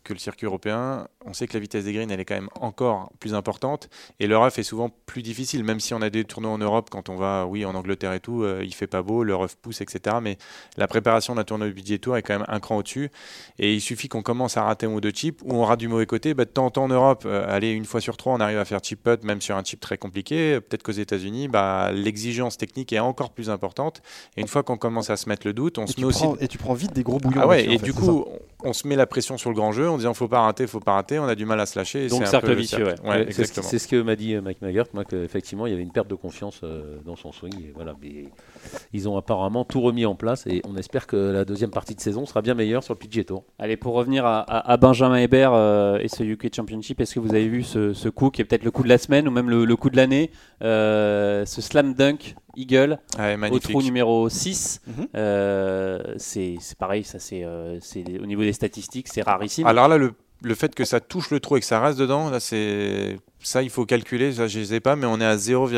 que 0.05 0.13
le 0.13 0.19
circuit 0.19 0.47
européen. 0.47 1.09
On 1.25 1.33
sait 1.33 1.47
que 1.47 1.55
la 1.55 1.61
vitesse 1.61 1.85
des 1.85 1.93
greens 1.93 2.11
elle 2.11 2.21
est 2.21 2.25
quand 2.25 2.35
même 2.35 2.51
encore 2.61 3.13
plus 3.21 3.35
importante 3.35 3.89
et 4.21 4.27
le 4.27 4.37
rough 4.37 4.59
est 4.59 4.63
souvent 4.63 4.91
plus 5.07 5.23
difficile 5.23 5.65
même 5.65 5.81
si 5.81 5.95
on 5.95 6.03
a 6.03 6.11
des 6.11 6.25
tournois 6.25 6.53
en 6.53 6.59
Europe 6.59 6.91
quand 6.91 7.09
on 7.09 7.17
va 7.17 7.47
oui 7.47 7.65
en 7.65 7.75
Angleterre 7.75 8.13
et 8.13 8.21
tout 8.21 8.43
euh, 8.43 8.63
il 8.63 8.75
fait 8.75 8.87
pas 8.87 9.03
beau 9.03 9.25
le 9.25 9.35
rough 9.35 9.57
pousse 9.61 9.81
etc 9.81 10.17
mais 10.21 10.37
la 10.77 10.87
préparation 10.87 11.35
d'un 11.35 11.45
tournoi 11.45 11.69
du 11.69 11.75
PGA 11.75 11.99
Tour 11.99 12.17
est 12.17 12.23
quand 12.23 12.35
même 12.39 12.47
un 12.49 12.61
cran 12.61 12.77
au-dessus 12.77 13.11
et 13.59 13.75
il 13.75 13.81
suffit 13.81 14.09
qu'on 14.09 14.23
commence 14.23 14.57
à 14.57 14.65
rater 14.65 14.87
un 14.87 14.91
ou 14.91 15.01
deux 15.01 15.11
chips 15.11 15.41
ou 15.43 15.55
on 15.55 15.65
rate 15.65 15.81
du 15.81 15.89
mauvais 15.89 16.07
côté 16.07 16.35
bah, 16.35 16.45
de 16.45 16.51
temps 16.51 16.67
en 16.67 16.71
temps 16.71 16.85
en 16.85 16.89
Europe 16.89 17.23
euh, 17.25 17.47
aller 17.49 17.71
une 17.71 17.87
fois 17.87 18.01
sur 18.01 18.17
trois 18.19 18.35
on 18.35 18.41
arrive 18.41 18.59
à 18.59 18.65
faire 18.67 18.81
chip 18.83 19.03
putt 19.03 19.25
même 19.25 19.41
sur 19.41 19.57
un 19.57 19.65
chip 19.65 19.81
très 19.81 19.97
compliqué 19.97 20.61
peut-être 20.61 20.83
qu'aux 20.83 20.93
États-Unis 20.93 21.49
bah, 21.49 21.93
l'exigence 22.27 22.57
technique 22.57 22.93
est 22.93 22.99
encore 22.99 23.31
plus 23.31 23.51
importante. 23.51 24.03
Et 24.37 24.41
une 24.41 24.49
fois 24.49 24.63
qu'on 24.63 24.77
commence 24.77 25.11
à 25.11 25.17
se 25.17 25.29
mettre 25.29 25.47
le 25.47 25.53
doute, 25.53 25.79
on 25.79 25.87
se 25.87 25.99
met 26.01 26.07
aussi. 26.07 26.25
Et 26.41 26.49
tu 26.49 26.59
prends 26.59 26.75
vite 26.75 26.93
des 26.93 27.03
gros 27.03 27.19
bouillons. 27.19 27.41
Ah 27.43 27.47
ouais, 27.47 27.65
et 27.65 27.79
du 27.79 27.93
coup, 27.93 28.27
on, 28.65 28.73
se 28.73 28.87
met 28.89 28.97
la 28.97 29.07
pression 29.07 29.39
sur 29.39 29.51
le 29.51 29.57
grand 29.57 29.73
jeu 29.73 29.89
en 29.89 29.97
disant 29.97 30.13
faut 30.15 30.29
pas 30.29 30.41
rater, 30.41 30.67
faut 30.67 30.81
pas 30.81 30.93
rater. 30.93 31.19
On 31.19 31.25
a 31.25 31.35
du 31.35 31.47
mal 31.47 31.61
à 31.61 31.67
se 31.67 31.79
lâcher. 31.79 32.09
Donc 32.09 32.27
cercle 32.27 32.55
vicieux. 32.55 32.95
Ouais. 33.05 33.27
c'est 33.31 33.79
ce 33.79 33.89
que 33.89 34.01
m'a 34.03 34.17
dit 34.17 34.35
euh, 34.35 34.43
Mike 34.43 34.61
Maggart, 34.63 34.87
moi, 34.93 35.05
qu'effectivement, 35.05 35.67
il 35.67 35.71
y 35.71 35.73
avait 35.73 35.83
une 35.83 35.93
perte 35.93 36.09
de 36.09 36.15
confiance 36.15 36.61
euh, 36.65 36.99
dans 37.05 37.17
son 37.17 37.33
swing. 37.33 37.55
Et 37.61 37.73
voilà, 37.75 37.95
mais 38.03 38.25
ils 38.93 39.09
ont 39.09 39.17
apparemment 39.17 39.65
tout 39.65 39.81
remis 39.81 40.07
en 40.07 40.15
place 40.15 40.47
et 40.47 40.63
on 40.65 40.77
espère 40.77 41.07
que 41.07 41.17
la 41.17 41.45
deuxième 41.45 41.71
partie 41.71 41.95
de 41.95 42.01
saison 42.01 42.27
sera 42.27 42.43
bien 42.43 42.55
meilleure 42.55 42.83
sur 42.83 42.95
le 42.95 42.99
PGA 42.99 43.25
Tour. 43.25 43.45
Allez, 43.59 43.77
pour 43.77 43.95
revenir 43.95 44.25
à, 44.27 44.77
Benjamin 44.77 45.17
Hébert 45.17 45.53
euh, 45.55 45.99
et 45.99 46.09
ce 46.09 46.23
UK 46.23 46.55
Championship, 46.55 47.01
est-ce 47.01 47.15
que 47.15 47.21
vous 47.21 47.35
avez 47.35 47.49
vu 47.49 47.63
ce, 47.63 48.09
coup 48.09 48.31
qui 48.31 48.41
est 48.41 48.45
peut-être 48.45 48.65
le 48.65 48.71
coup 48.71 48.83
de 48.83 48.89
la 48.89 48.99
semaine 48.99 49.29
ou 49.29 49.31
même 49.31 49.51
le, 49.51 49.77
coup 49.77 49.91
de 49.91 49.97
l'année 49.97 50.31
Ce 50.61 51.61
slam 51.61 51.95
dunk 51.95 52.16
Eagle 52.57 52.99
au 53.51 53.59
trou 53.59 53.83
numéro 53.83 54.29
6. 54.29 54.81
Mhm. 54.87 55.09
Euh, 55.15 56.15
c'est 56.17 56.59
pareil, 56.79 57.05
ça 57.05 57.19
c'est 57.19 57.43
euh, 57.45 57.79
au 58.21 58.27
niveau 58.27 58.43
des 58.43 58.53
statistiques, 58.53 59.09
c'est 59.09 59.23
rarissime. 59.23 59.67
Alors 59.67 59.89
là, 59.89 59.99
le, 59.99 60.15
le, 60.43 60.55
fait 60.55 60.75
que 60.75 60.85
ça 60.85 61.01
touche 61.01 61.31
le 61.31 61.41
trou 61.41 61.57
et 61.57 61.61
que 61.61 61.67
ça 61.67 61.81
reste 61.81 61.99
dedans, 61.99 62.31
là 62.31 62.41
c'est 62.41 63.19
ça 63.41 63.63
il 63.63 63.71
faut 63.71 63.85
calculer, 63.85 64.33
ça 64.33 64.49
je 64.49 64.63
sais 64.65 64.81
pas, 64.81 64.97
mais 64.97 65.07
on 65.07 65.21
est 65.21 65.25
à 65.25 65.37
0, 65.37 65.69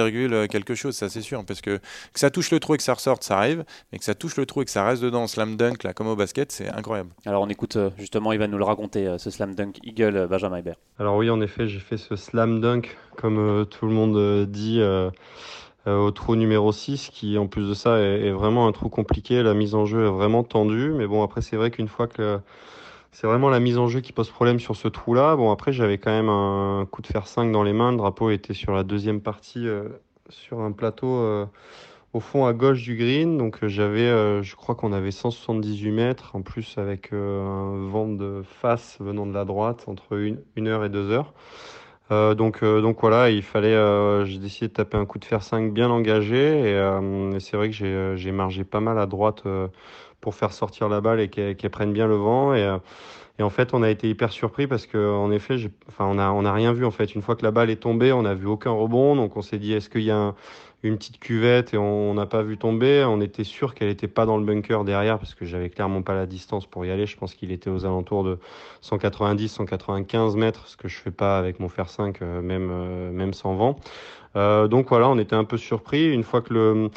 quelque 0.49 0.75
chose, 0.75 0.95
ça 0.95 1.09
c'est 1.09 1.21
sûr, 1.21 1.45
parce 1.45 1.61
que 1.61 1.79
que 2.13 2.21
ça 2.21 2.31
touche 2.31 2.51
le 2.51 2.61
trou 2.61 2.75
et 2.75 2.77
que 2.79 2.83
ça 2.83 2.95
ressorte, 2.95 3.25
ça 3.25 3.39
arrive, 3.39 3.65
mais 3.93 3.99
que 3.99 4.05
ça 4.05 4.15
touche 4.15 4.37
le 4.37 4.47
trou 4.47 4.63
et 4.63 4.65
que 4.65 4.71
ça 4.71 4.85
reste 4.85 5.03
dedans, 5.03 5.27
slam 5.27 5.57
dunk 5.57 5.85
là 5.85 5.93
comme 5.93 6.07
au 6.07 6.17
basket, 6.17 6.53
c'est 6.53 6.69
incroyable. 6.69 7.11
Alors 7.27 7.43
on 7.43 7.49
écoute 7.49 7.77
euh, 7.77 7.91
justement, 7.99 8.33
il 8.33 8.39
va 8.39 8.47
nous 8.47 8.59
le 8.59 8.65
raconter 8.65 9.17
ce 9.19 9.31
slam 9.31 9.55
dunk 9.55 9.79
Eagle 9.83 10.27
Benjamin 10.29 10.59
Hébert. 10.59 10.77
Alors 10.99 11.17
oui, 11.17 11.29
en 11.29 11.41
effet, 11.41 11.67
j'ai 11.69 11.81
fait 11.81 11.97
ce 11.97 12.17
slam 12.17 12.61
dunk 12.61 12.97
comme 13.17 13.67
tout 13.69 13.87
le 13.87 13.93
monde 13.93 14.47
dit. 14.47 14.81
Euh, 14.81 15.11
au 15.97 16.11
trou 16.11 16.37
numéro 16.37 16.73
6 16.73 17.11
qui 17.13 17.39
en 17.39 17.47
plus 17.47 17.69
de 17.69 17.75
ça 17.75 17.99
est, 17.99 18.31
vraiment 18.31 18.67
un 18.67 18.73
trou 18.73 18.89
compliqué. 18.89 19.43
La 19.43 19.55
mise 19.55 19.75
en 19.75 19.87
jeu 19.87 20.07
est 20.07 20.11
vraiment 20.11 20.43
tendue. 20.43 20.91
Mais 20.91 21.07
bon 21.07 21.23
après 21.23 21.41
c'est 21.43 21.57
vrai 21.57 21.71
qu'une 21.71 21.89
fois 21.89 22.07
que 22.07 22.39
c'est 23.13 23.27
vraiment 23.27 23.49
la 23.49 23.61
mise 23.61 23.79
en 23.79 23.89
jeu 23.89 24.01
qui 24.01 24.13
pose 24.13 24.31
problème 24.31 24.61
sur 24.61 24.77
ce 24.77 24.89
trou-là. 24.89 25.37
Bon 25.37 25.51
après 25.51 25.73
j'avais 25.73 25.99
quand 25.99 26.11
même 26.11 26.29
un 26.29 26.87
coup 26.91 27.03
de 27.03 27.07
fer 27.07 27.27
5 27.27 27.53
dans 27.53 27.63
les 27.63 27.73
mains. 27.73 27.93
Le 27.93 27.99
drapeau 27.99 28.31
était 28.31 28.55
sur 28.55 28.73
la 28.73 28.85
deuxième 28.85 29.21
partie 29.21 29.67
euh, 29.67 29.89
sur 30.29 30.61
un 30.61 30.73
plateau 30.73 31.17
euh, 31.17 31.47
au 32.13 32.21
fond 32.21 32.47
à 32.47 32.53
gauche 32.53 32.83
du 32.83 32.97
green. 32.97 33.39
Donc 33.39 33.65
j'avais, 33.67 34.43
je 34.43 34.57
crois 34.57 34.75
qu'on 34.75 34.93
avait 34.93 35.11
178 35.11 35.91
mètres 35.91 36.31
en 36.35 36.43
plus 36.43 36.77
avec 36.79 37.13
un 37.13 37.89
vent 37.89 38.09
de 38.09 38.43
face 38.61 38.99
venant 39.01 39.27
de 39.27 39.35
la 39.35 39.45
droite 39.45 39.85
entre 39.87 40.15
une, 40.15 40.41
une 40.57 40.69
heure 40.69 40.85
et 40.85 40.89
deux 40.89 41.11
heures. 41.11 41.33
Euh, 42.11 42.35
donc, 42.35 42.63
euh, 42.63 42.81
donc 42.81 43.01
voilà, 43.01 43.31
il 43.31 43.43
fallait, 43.43 43.75
euh, 43.75 44.25
j'ai 44.25 44.39
décidé 44.39 44.69
de 44.69 44.73
taper 44.73 44.97
un 44.97 45.05
coup 45.05 45.19
de 45.19 45.27
fer 45.27 45.43
5 45.43 45.73
bien 45.73 45.91
engagé 45.91 46.71
et, 46.71 47.41
c'est 47.41 47.57
vrai 47.57 47.71
que 47.71 48.15
j'ai 48.17 48.33
margé 48.33 48.65
pas 48.65 48.81
mal 48.81 48.99
à 48.99 49.07
droite 49.07 49.43
pour 50.21 50.35
faire 50.35 50.53
sortir 50.53 50.89
la 50.89 51.01
balle 51.01 51.21
et 51.21 51.29
qu'elle 51.29 51.71
prenne 51.71 51.93
bien 51.93 52.07
le 52.07 52.17
vent 52.17 52.55
et, 52.55 52.79
et, 53.39 53.43
en 53.43 53.51
fait 53.51 53.75
on 53.75 53.83
a 53.83 53.91
été 53.91 54.09
hyper 54.09 54.33
surpris 54.33 54.67
parce 54.67 54.87
que 54.87 54.99
en 54.99 55.31
effet, 55.31 55.57
on 55.99 56.19
a 56.19 56.53
rien 56.53 56.73
vu 56.73 56.85
en 56.85 56.91
fait 56.91 57.15
une 57.15 57.23
fois 57.23 57.37
que 57.37 57.45
la 57.45 57.51
balle 57.51 57.71
est 57.71 57.77
tombée, 57.77 58.13
on 58.13 58.23
n'a 58.23 58.35
vu 58.35 58.47
aucun 58.47 58.71
rebond 58.71 59.17
donc 59.17 59.37
on 59.37 59.43
s'est 59.43 59.59
dit 59.59 59.73
est-ce 59.73 59.89
qu'il 59.89 60.03
y 60.03 60.11
a 60.11 60.17
un 60.17 60.35
une 60.83 60.97
petite 60.97 61.19
cuvette 61.19 61.75
et 61.75 61.79
on 61.79 62.15
n'a 62.15 62.27
pas 62.27 62.43
vu 62.43 62.57
tomber? 62.57 63.05
On 63.05 63.21
était 63.21 63.45
sûr 63.45 63.75
qu'elle 63.75 63.89
n'était 63.89 64.09
pas 64.09 64.27
dans 64.27 64.39
le 64.39 64.45
bunker 64.45 64.85
derrière 64.85 65.19
parce 65.19 65.35
que 65.35 65.45
j'avais 65.45 65.71
clairement 65.71 66.03
pas 66.03 66.15
la 66.15 66.27
distance 66.27 66.67
pour 66.67 66.85
y 66.85 66.91
aller. 66.91 67.07
Je 67.07 67.17
pense 67.17 67.35
qu'il 67.35 67.51
était 67.51 67.71
aux 67.71 67.85
alentours 67.85 68.23
de 68.25 68.39
190, 68.83 69.49
195 69.49 70.37
mètres, 70.37 70.69
ce 70.69 70.77
que 70.77 70.89
je 70.89 70.97
fais 70.97 71.11
pas 71.11 71.39
avec 71.39 71.59
mon 71.59 71.69
fer 71.69 71.89
5, 71.89 72.23
euh, 72.23 72.41
même, 72.41 72.69
euh, 72.71 73.11
même 73.11 73.33
sans 73.33 73.55
vent. 73.55 73.77
Euh, 74.37 74.69
donc 74.69 74.89
voilà, 74.89 75.09
on 75.09 75.19
était 75.19 75.35
un 75.35 75.45
peu 75.45 75.57
surpris. 75.57 76.13
Une 76.13 76.23
fois 76.23 76.43
que 76.43 76.55
le, 76.55 76.91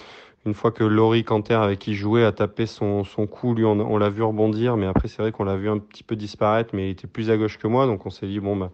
une 0.45 0.53
fois 0.53 0.71
que 0.71 0.83
Laurie 0.83 1.23
Canter 1.23 1.55
avec 1.55 1.79
qui 1.79 1.93
jouait 1.93 2.25
a 2.25 2.31
tapé 2.31 2.65
son, 2.65 3.03
son 3.03 3.27
coup, 3.27 3.53
lui 3.53 3.65
on, 3.65 3.97
l'a 3.97 4.09
vu 4.09 4.23
rebondir, 4.23 4.77
mais 4.77 4.87
après 4.87 5.07
c'est 5.07 5.21
vrai 5.21 5.31
qu'on 5.31 5.43
l'a 5.43 5.55
vu 5.55 5.69
un 5.69 5.77
petit 5.77 6.03
peu 6.03 6.15
disparaître, 6.15 6.71
mais 6.73 6.87
il 6.87 6.91
était 6.91 7.07
plus 7.07 7.29
à 7.29 7.37
gauche 7.37 7.57
que 7.57 7.67
moi, 7.67 7.85
donc 7.85 8.05
on 8.05 8.09
s'est 8.09 8.27
dit 8.27 8.39
bon 8.39 8.55
bah 8.55 8.71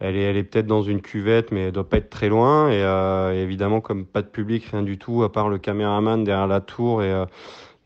elle 0.00 0.16
est, 0.16 0.22
elle 0.22 0.36
est 0.36 0.44
peut-être 0.44 0.66
dans 0.66 0.82
une 0.82 1.00
cuvette, 1.00 1.52
mais 1.52 1.66
elle 1.66 1.72
doit 1.72 1.88
pas 1.88 1.98
être 1.98 2.10
très 2.10 2.28
loin. 2.28 2.68
Et, 2.70 2.82
euh, 2.82 3.32
évidemment, 3.40 3.80
comme 3.80 4.04
pas 4.04 4.22
de 4.22 4.26
public, 4.26 4.64
rien 4.64 4.82
du 4.82 4.98
tout, 4.98 5.22
à 5.22 5.30
part 5.30 5.48
le 5.48 5.58
caméraman 5.58 6.24
derrière 6.24 6.48
la 6.48 6.60
tour 6.60 7.04
et, 7.04 7.12
euh, 7.12 7.24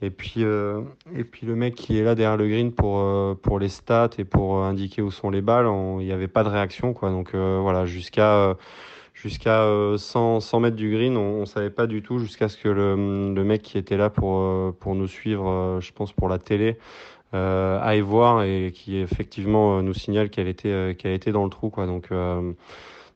Et 0.03 0.11
puis, 0.11 0.45
euh, 0.45 0.81
et 1.15 1.25
puis 1.25 1.47
le 1.47 1.55
mec 1.57 1.75
qui 1.75 1.99
est 1.99 2.05
là 2.05 2.15
derrière 2.15 2.37
le 2.39 2.49
green 2.49 2.73
pour, 2.73 3.03
pour 3.43 3.59
les 3.59 3.69
stats 3.69 4.11
et 4.19 4.25
pour 4.25 4.63
indiquer 4.63 5.03
où 5.03 5.11
sont 5.11 5.31
les 5.31 5.43
balles, 5.43 5.67
il 6.01 6.07
n'y 6.07 6.13
avait 6.13 6.29
pas 6.29 6.45
de 6.45 6.49
réaction. 6.49 6.95
Quoi. 6.95 7.11
Donc 7.11 7.35
voilà, 7.35 7.87
jusqu'à 7.87 8.57
jusqu'à 9.17 9.67
100, 9.97 10.41
100, 10.41 10.61
mètres 10.61 10.77
du 10.77 10.93
green, 10.93 11.17
on 11.17 11.41
ne 11.41 11.45
savait 11.47 11.71
pas 11.71 11.89
du 11.89 12.03
tout 12.03 12.19
jusqu'à 12.19 12.49
ce 12.49 12.57
que 12.57 12.69
le, 12.69 12.97
mec 13.45 13.63
qui 13.63 13.79
était 13.79 13.97
là 13.97 14.11
pour, 14.11 14.75
pour 14.77 14.95
nous 14.95 15.09
suivre, 15.09 15.79
je 15.81 15.91
pense 15.93 16.13
pour 16.13 16.29
la 16.29 16.39
télé, 16.39 16.77
aille 17.33 18.03
voir 18.03 18.45
et 18.45 18.73
qui 18.75 18.99
effectivement 18.99 19.83
nous 19.83 19.95
signale 19.95 20.31
qu'elle 20.31 20.49
était, 20.49 20.95
qu'elle 20.99 21.13
était 21.13 21.33
dans 21.33 21.45
le 21.45 21.51
trou. 21.51 21.71
Quoi. 21.71 21.87
Donc 21.87 22.11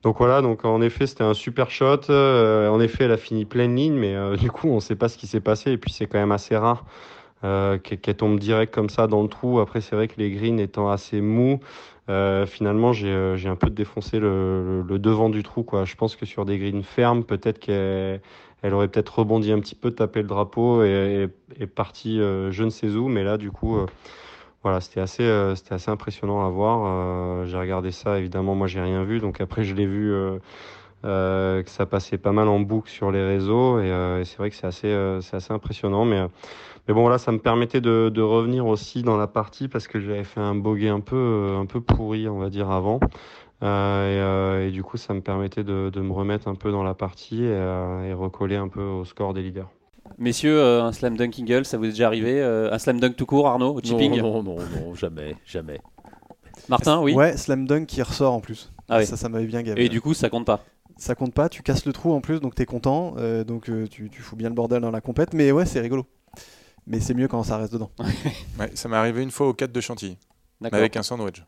donc 0.02 0.16
voilà, 0.16 0.40
donc 0.40 0.64
en 0.64 0.80
effet, 0.80 1.06
c'était 1.06 1.24
un 1.24 1.34
super 1.34 1.70
shot. 1.70 2.08
Euh, 2.08 2.68
en 2.68 2.80
effet, 2.80 3.04
elle 3.04 3.12
a 3.12 3.18
fini 3.18 3.44
pleine 3.44 3.76
ligne, 3.76 3.94
mais 3.94 4.14
euh, 4.14 4.36
du 4.38 4.50
coup, 4.50 4.68
on 4.68 4.76
ne 4.76 4.80
sait 4.80 4.96
pas 4.96 5.08
ce 5.08 5.18
qui 5.18 5.26
s'est 5.26 5.40
passé. 5.40 5.72
Et 5.72 5.78
puis, 5.78 5.92
c'est 5.92 6.06
quand 6.06 6.18
même 6.18 6.32
assez 6.32 6.56
rare 6.56 6.84
euh, 7.44 7.78
qu'elle 7.78 8.16
tombe 8.16 8.38
direct 8.38 8.74
comme 8.74 8.90
ça 8.90 9.06
dans 9.06 9.22
le 9.22 9.28
trou. 9.28 9.60
Après, 9.60 9.80
c'est 9.80 9.96
vrai 9.96 10.08
que 10.08 10.14
les 10.18 10.30
greens 10.30 10.58
étant 10.60 10.90
assez 10.90 11.20
mous, 11.20 11.60
finalement, 12.46 12.92
j'ai 12.92 13.48
un 13.48 13.56
peu 13.56 13.70
défoncé 13.70 14.18
le, 14.18 14.84
devant 14.98 15.30
du 15.30 15.42
trou. 15.42 15.64
Je 15.84 15.94
pense 15.94 16.16
que 16.16 16.26
sur 16.26 16.44
des 16.44 16.58
greens 16.58 16.82
fermes, 16.82 17.24
peut-être 17.24 17.58
qu'elle 17.60 18.20
elle 18.62 18.74
aurait 18.74 18.88
peut-être 18.88 19.20
rebondi 19.20 19.52
un 19.52 19.60
petit 19.60 19.74
peu, 19.74 19.92
tapé 19.92 20.20
le 20.20 20.28
drapeau 20.28 20.82
et, 20.82 21.28
et, 21.58 21.62
et 21.62 21.66
parti 21.66 22.18
je 22.18 22.62
ne 22.64 22.70
sais 22.70 22.88
où. 22.88 23.08
Mais 23.08 23.22
là, 23.22 23.36
du 23.36 23.50
coup 23.52 23.78
voilà, 24.62 24.80
c'était 24.80 25.00
assez, 25.00 25.22
euh, 25.22 25.54
c'était 25.54 25.74
assez 25.74 25.90
impressionnant 25.90 26.44
à 26.44 26.50
voir. 26.50 26.80
Euh, 26.84 27.46
j'ai 27.46 27.56
regardé 27.56 27.92
ça, 27.92 28.18
évidemment, 28.18 28.54
moi 28.54 28.66
j'ai 28.66 28.80
rien 28.80 29.04
vu, 29.04 29.18
donc 29.18 29.40
après 29.40 29.64
je 29.64 29.74
l'ai 29.74 29.86
vu 29.86 30.12
euh, 30.12 31.62
que 31.62 31.70
ça 31.70 31.86
passait 31.86 32.18
pas 32.18 32.32
mal 32.32 32.48
en 32.48 32.60
boucle 32.60 32.90
sur 32.90 33.10
les 33.10 33.24
réseaux, 33.24 33.80
et, 33.80 34.22
c'est 34.24 34.36
vrai 34.36 34.50
que 34.50 34.56
c'est 34.56 34.66
assez, 34.66 35.18
c'est 35.22 35.36
assez 35.36 35.52
impressionnant. 35.52 36.04
Mais, 36.04 36.26
mais 36.88 36.94
bon, 36.94 37.08
là, 37.08 37.18
ça 37.18 37.32
me 37.32 37.38
permettait 37.38 37.80
de, 37.80 38.10
de, 38.12 38.22
revenir 38.22 38.66
aussi 38.66 39.02
dans 39.02 39.16
la 39.16 39.26
partie 39.26 39.68
parce 39.68 39.88
que 39.88 40.00
j'avais 40.00 40.24
fait 40.24 40.40
un 40.40 40.54
bogey 40.54 40.88
un 40.88 41.00
peu, 41.00 41.56
un 41.58 41.66
peu 41.66 41.80
pourri, 41.80 42.28
on 42.28 42.38
va 42.38 42.50
dire, 42.50 42.70
avant. 42.70 43.00
Et, 43.62 44.66
et, 44.66 44.70
du 44.70 44.82
coup, 44.82 44.96
ça 44.96 45.14
me 45.14 45.20
permettait 45.20 45.64
de, 45.64 45.90
de, 45.92 46.00
me 46.00 46.12
remettre 46.12 46.48
un 46.48 46.54
peu 46.54 46.72
dans 46.72 46.82
la 46.82 46.94
partie 46.94 47.44
et, 47.44 48.08
et 48.08 48.12
recoller 48.14 48.56
un 48.56 48.68
peu 48.68 48.82
au 48.82 49.04
score 49.04 49.34
des 49.34 49.42
leaders. 49.42 49.68
Messieurs, 50.18 50.60
euh, 50.60 50.82
un 50.82 50.92
slam 50.92 51.16
dunk 51.16 51.38
Eagle, 51.38 51.64
ça 51.64 51.78
vous 51.78 51.84
est 51.84 51.90
déjà 51.90 52.06
arrivé 52.06 52.40
euh, 52.40 52.72
Un 52.72 52.78
slam 52.78 53.00
dunk 53.00 53.16
tout 53.16 53.26
court, 53.26 53.48
Arnaud, 53.48 53.74
au 53.74 53.80
chipping 53.80 54.18
non, 54.18 54.42
non, 54.42 54.56
non, 54.56 54.94
jamais, 54.94 55.36
jamais. 55.46 55.80
Martin, 56.68 57.00
oui 57.00 57.14
Ouais, 57.14 57.36
slam 57.36 57.66
dunk 57.66 57.86
qui 57.86 58.02
ressort 58.02 58.32
en 58.34 58.40
plus. 58.40 58.72
Ah 58.88 59.04
ça, 59.04 59.16
ça 59.16 59.28
m'avait 59.28 59.46
bien 59.46 59.62
gavé. 59.62 59.84
Et 59.84 59.88
du 59.88 60.00
coup, 60.00 60.14
ça 60.14 60.28
compte 60.28 60.46
pas 60.46 60.64
Ça 60.96 61.14
compte 61.14 61.32
pas, 61.32 61.48
tu 61.48 61.62
casses 61.62 61.86
le 61.86 61.92
trou 61.92 62.12
en 62.12 62.20
plus, 62.20 62.40
donc 62.40 62.54
t'es 62.54 62.66
content, 62.66 63.14
euh, 63.18 63.44
donc 63.44 63.70
tu, 63.88 64.10
tu, 64.10 64.20
fous 64.20 64.36
bien 64.36 64.48
le 64.48 64.54
bordel 64.54 64.82
dans 64.82 64.90
la 64.90 65.00
compète, 65.00 65.32
mais 65.32 65.52
ouais, 65.52 65.64
c'est 65.64 65.80
rigolo. 65.80 66.04
Mais 66.90 66.98
c'est 66.98 67.14
mieux 67.14 67.28
quand 67.28 67.44
ça 67.44 67.56
reste 67.56 67.72
dedans. 67.72 67.92
ouais, 68.58 68.72
ça 68.74 68.88
m'est 68.88 68.96
arrivé 68.96 69.22
une 69.22 69.30
fois 69.30 69.46
au 69.48 69.54
4 69.54 69.70
de 69.70 69.80
chantilly, 69.80 70.18
avec 70.72 70.96
un 70.96 71.04
sandwich. 71.04 71.40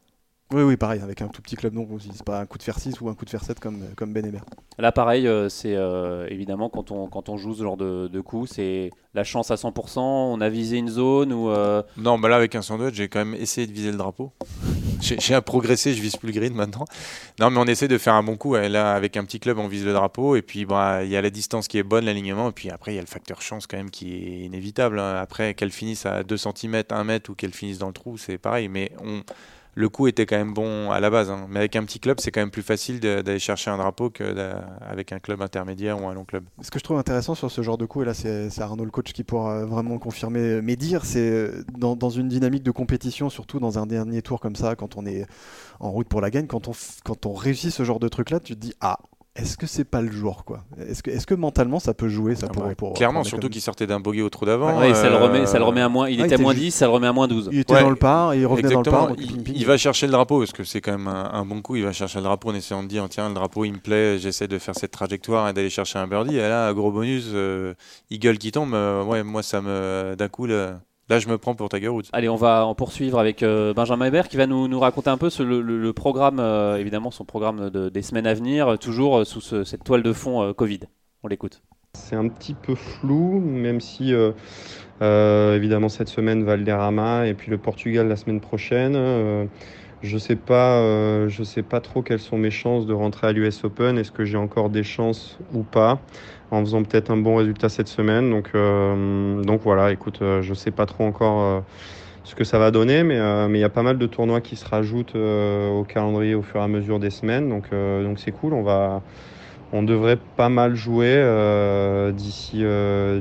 Oui, 0.53 0.63
oui, 0.63 0.77
pareil, 0.77 1.01
avec 1.01 1.23
un 1.23 1.29
tout 1.29 1.41
petit 1.41 1.57
club, 1.57 1.75
donc 1.75 1.89
c'est 2.01 2.25
pas 2.25 2.41
un 2.41 2.47
coup 2.47 2.59
de 2.59 2.63
fer 2.63 2.79
6 2.79 3.01
ou 3.01 3.09
un 3.09 3.15
coup 3.15 3.25
de 3.25 3.31
fer 3.31 3.43
7 3.43 3.59
comme, 3.59 3.85
comme 3.97 4.13
Ben 4.13 4.25
Hébert. 4.27 4.45
Là, 4.79 4.93
pareil, 4.93 5.27
euh, 5.27 5.49
c'est 5.49 5.75
euh, 5.75 6.27
évidemment 6.29 6.69
quand 6.69 6.91
on, 6.91 7.07
quand 7.07 7.29
on 7.29 7.39
joue 7.39 7.55
ce 7.55 7.63
genre 7.63 7.77
de, 7.77 8.09
de 8.09 8.21
coup, 8.21 8.47
c'est 8.47 8.91
la 9.15 9.25
chance 9.25 9.51
à 9.51 9.55
100%, 9.55 10.01
on 10.01 10.41
a 10.41 10.49
visé 10.49 10.77
une 10.77 10.89
zone 10.89 11.33
ou. 11.33 11.51
Euh, 11.51 11.83
non, 11.97 12.19
mais 12.19 12.29
là, 12.29 12.37
avec 12.37 12.55
un 12.55 12.63
sandwich, 12.63 12.95
j'ai 12.95 13.09
quand 13.09 13.21
même 13.21 13.35
essayé 13.35 13.67
de 13.67 13.73
viser 13.73 13.91
le 13.91 13.97
drapeau. 13.97 14.33
j'ai 15.01 15.41
progressé, 15.41 15.95
je 15.95 16.03
vise 16.03 16.17
plus 16.17 16.29
le 16.29 16.39
green 16.39 16.55
maintenant. 16.55 16.85
Non, 17.41 17.51
mais 17.51 17.59
on 17.59 17.65
essaie 17.65 17.89
de 17.89 17.99
faire 17.99 18.15
un 18.15 18.23
bon 18.23 18.37
coup. 18.37 18.55
Là, 18.55 18.95
avec 18.95 19.17
un 19.17 19.25
petit 19.25 19.41
club, 19.41 19.59
on 19.59 19.69
vise 19.69 19.85
le 19.85 19.93
drapeau, 19.93 20.37
et 20.37 20.43
puis 20.43 20.67
bah, 20.67 21.03
il 21.03 21.11
y 21.11 21.17
a 21.17 21.23
la 21.23 21.31
distance 21.31 21.67
qui 21.67 21.79
est 21.79 21.83
bonne, 21.83 22.05
l'alignement, 22.05 22.51
et 22.51 22.53
puis 22.53 22.71
après, 22.71 22.93
il 22.93 22.97
y 22.97 22.99
a 22.99 23.03
le 23.03 23.07
facteur 23.07 23.41
chance 23.41 23.67
quand 23.67 23.79
même 23.79 23.91
qui 23.91 24.15
est 24.15 24.45
inévitable. 24.45 24.99
Hein. 24.99 25.17
Après, 25.21 25.55
qu'elle 25.55 25.73
finisse 25.73 26.05
à 26.05 26.23
2 26.23 26.37
cm, 26.37 26.83
1 26.91 27.05
mètre 27.05 27.31
ou 27.31 27.35
qu'elle 27.35 27.55
finisse 27.55 27.79
dans 27.79 27.89
le 27.89 27.95
trou, 27.95 28.19
c'est 28.19 28.39
pareil, 28.39 28.69
mais 28.69 28.93
on 29.03 29.23
le 29.75 29.89
coup 29.89 30.07
était 30.07 30.27
quand 30.27 30.37
même 30.37 30.53
bon 30.53 30.91
à 30.91 31.01
la 31.01 31.11
base. 31.11 31.31
Hein. 31.31 31.47
Mais 31.49 31.61
avec 31.61 31.77
un 31.77 31.85
petit 31.85 31.99
club, 31.99 32.21
c'est 32.21 32.31
quand 32.31 32.41
même 32.41 32.51
plus 32.51 32.63
facile 32.63 33.01
d'aller 33.01 33.39
chercher 33.39 33.71
un 33.71 33.79
drapeau 33.79 34.11
qu'avec 34.11 35.13
un 35.13 35.19
club 35.19 35.41
intermédiaire 35.43 36.03
ou 36.03 36.07
un 36.07 36.15
long 36.15 36.25
club. 36.25 36.45
Ce 36.61 36.71
que 36.71 36.79
je 36.79 36.85
trouve 36.85 36.99
intéressant 36.99 37.35
sur 37.35 37.51
ce 37.51 37.63
genre 37.63 37.79
de 37.79 37.87
coup, 37.87 38.03
et 38.03 38.05
là 38.05 38.15
c'est 38.15 38.61
Arnaud 38.61 38.85
le 38.85 38.91
coach 38.91 39.13
qui 39.13 39.25
pourra 39.25 39.65
vraiment 39.65 39.99
confirmer 39.99 40.61
mes 40.61 40.77
dires, 40.77 41.05
c'est 41.05 41.31
euh, 41.31 41.65
dans, 41.79 42.11
une 42.11 42.29
dynamique 42.29 42.63
de 42.63 42.71
compétition, 42.71 43.31
surtout 43.31 43.59
dans 43.59 43.79
un 43.79 43.87
dernier 43.87 44.23
tour 44.23 44.41
comme 44.41 44.57
ça, 44.57 44.77
quand 44.77 44.97
on 44.97 45.07
est 45.07 45.27
en 45.81 45.91
route 45.91 46.09
pour 46.09 46.21
la 46.21 46.31
gagne, 46.31 46.47
quand 46.47 46.69
on, 46.69 46.73
quand 47.05 47.27
on 47.27 47.33
réussit 47.33 47.71
ce 47.71 47.85
genre 47.85 47.99
de 47.99 48.09
truc 48.09 48.31
là, 48.31 48.41
tu 48.41 48.55
te 48.55 48.61
dis 48.61 48.75
ah 48.81 48.99
est-ce 49.35 49.57
que 49.57 49.67
c'est 49.67 49.85
pas 49.85 50.03
le 50.03 50.13
jour 50.13 50.45
quoi? 50.45 50.63
Est-ce 50.79 51.03
que, 51.03 51.11
est 51.11 51.25
que 51.25 51.35
mentalement 51.35 51.79
ça 51.79 51.95
peut 51.95 52.09
jouer 52.09 52.35
ça 52.35 52.49
ah 52.51 52.75
pour, 52.77 52.93
Clairement, 52.93 53.25
surtout 53.25 53.49
qu'il 53.49 53.63
sortait 53.63 53.87
d'un 53.87 53.99
bogey 53.99 54.21
au 54.21 54.29
trou 54.29 54.45
d'avant. 54.45 54.79
Ouais, 54.79 54.95
ça, 54.95 55.09
le 55.09 55.17
remet, 55.17 55.47
ça 55.47 55.59
le 55.59 55.65
remet 55.65 55.81
à 55.81 55.89
moins. 55.89 56.11
Il 56.11 56.21
était 56.21 56.35
à 56.35 56.39
moins 56.39 56.53
10, 56.53 56.71
ça 56.71 56.85
le 56.85 56.93
remet 56.93 57.07
à 57.07 57.15
moins 57.15 57.29
12. 57.29 57.49
Il 57.51 57.61
était 57.61 57.81
dans 57.81 57.89
le 57.89 57.97
par, 57.97 58.35
il 58.35 58.47
revenait 58.47 58.69
dans 58.69 58.83
le 58.83 58.91
par. 58.91 59.13
Il, 59.19 59.65
va 59.65 59.79
chercher 59.79 60.07
le 60.07 60.13
drapeau 60.13 60.41
parce 60.41 60.53
que 60.53 60.65
c'est 60.65 60.83
quand 60.83 60.93
même 60.93 61.09
un, 61.09 61.47
bon 61.47 61.63
coup. 61.63 61.77
Il 61.77 61.85
va 61.85 61.93
chercher 61.93 62.19
le 62.19 62.25
drapeau 62.25 62.51
en 62.51 62.55
essayant 62.55 62.83
de 62.83 62.89
dire 62.89 63.09
tiens, 63.09 63.29
le 63.29 63.35
drapeau 63.35 63.65
il 63.65 63.73
me 63.73 63.79
plaît, 63.79 64.19
j'essaie 64.19 64.49
de 64.49 64.59
faire 64.59 64.75
cette 64.75 64.91
trajectoire 64.91 65.49
et 65.49 65.55
d'aller 65.55 65.71
chercher 65.71 65.99
un 65.99 66.07
birdie. 66.07 66.37
Et 66.37 66.49
là, 66.49 66.71
gros 66.75 66.93
bonus, 66.93 67.31
euh, 67.33 67.73
Eagle 68.11 68.37
qui 68.37 68.53
tombe. 68.53 68.75
Euh, 68.75 69.03
ouais, 69.03 69.23
moi 69.23 69.43
ça 69.43 69.63
me 69.63 70.15
d'un 70.19 70.29
coup. 70.29 70.45
Là, 70.45 70.81
je 71.11 71.29
me 71.29 71.39
prends 71.39 71.55
pour 71.55 71.69
Tiger 71.69 71.89
Woods. 71.89 72.05
Allez, 72.13 72.29
on 72.29 72.37
va 72.37 72.65
en 72.67 72.75
poursuivre 72.75 73.19
avec 73.19 73.43
euh, 73.43 73.75
Benjamin 73.75 74.07
Hébert 74.07 74.29
qui 74.29 74.37
va 74.37 74.47
nous, 74.47 74.69
nous 74.69 74.81
raconter 74.81 75.11
un 75.11 75.19
peu 75.19 75.29
le, 75.41 75.91
programme, 75.93 76.41
euh, 76.41 76.77
évidemment, 76.77 77.11
son 77.11 77.25
programme 77.25 77.71
des 77.71 78.03
semaines 78.03 78.27
à 78.27 78.35
venir, 78.35 78.69
euh, 78.69 78.77
toujours 78.77 79.27
sous 79.27 79.41
cette 79.41 79.85
toile 79.85 80.03
de 80.03 80.13
fond 80.13 80.53
Covid. 80.55 80.81
On 81.23 81.29
l'écoute. 81.29 81.63
C'est 81.95 82.17
un 82.17 82.29
petit 82.29 82.55
peu 82.55 82.75
flou, 82.75 83.39
même 83.41 83.81
si 83.81 84.15
évidemment 85.01 85.89
cette 85.89 86.09
semaine 86.09 86.45
Valderrama 86.45 87.27
et 87.27 87.35
puis 87.35 87.51
le 87.51 87.59
Portugal 87.59 88.09
la 88.09 88.17
semaine 88.17 88.41
prochaine. 88.41 89.49
Je 90.03 90.19
sais 90.19 90.37
pas, 90.37 91.29
je 91.29 91.43
sais 91.43 91.63
pas 91.63 91.81
trop 91.81 92.03
quelles 92.03 92.21
sont 92.21 92.39
mes 92.39 92.51
chances 92.51 92.87
de 92.87 92.93
rentrer 92.93 93.29
à 93.29 93.33
l'US 93.33 93.65
Open. 93.65 93.99
Est-ce 93.99 94.13
que 94.13 94.25
j'ai 94.25 94.37
encore 94.37 94.71
des 94.71 94.83
chances 94.83 95.39
ou 95.55 95.63
pas 95.63 96.01
en 96.53 96.61
faisant 96.61 96.83
peut-être 96.83 97.11
un 97.11 97.17
bon 97.17 97.37
résultat 97.37 97.69
cette 97.71 97.89
semaine. 97.89 98.31
Donc, 98.31 98.51
euh, 98.55 99.43
donc 99.43 99.63
voilà, 99.63 99.91
écoute, 99.91 100.21
euh, 100.21 100.43
je 100.43 100.53
sais 100.53 100.71
pas 100.71 100.85
trop 100.85 101.05
encore 101.05 101.41
euh, 101.41 101.61
ce 102.25 102.35
que 102.35 102.45
ça 102.45 102.59
va 102.59 102.71
donner, 102.71 103.03
mais 103.03 103.17
il 103.17 103.57
y 103.61 103.65
a 103.65 103.69
pas 103.71 103.83
mal 103.83 103.99
de 103.99 104.07
tournois 104.07 104.41
qui 104.41 104.57
se 104.57 104.69
rajoutent 104.69 105.17
au 105.17 105.85
calendrier 105.85 106.35
au 106.35 106.43
fur 106.43 106.61
et 106.61 106.63
à 106.63 106.69
mesure 106.69 107.01
des 107.01 107.11
semaines. 107.11 107.49
Donc 107.49 107.71
donc 107.71 108.21
c'est 108.21 108.31
cool, 108.31 108.53
on 108.53 108.63
va 108.63 109.03
on 109.73 109.83
devrait 109.83 110.19
pas 110.37 110.49
mal 110.49 110.77
jouer 110.77 111.17
d'ici 112.15 112.63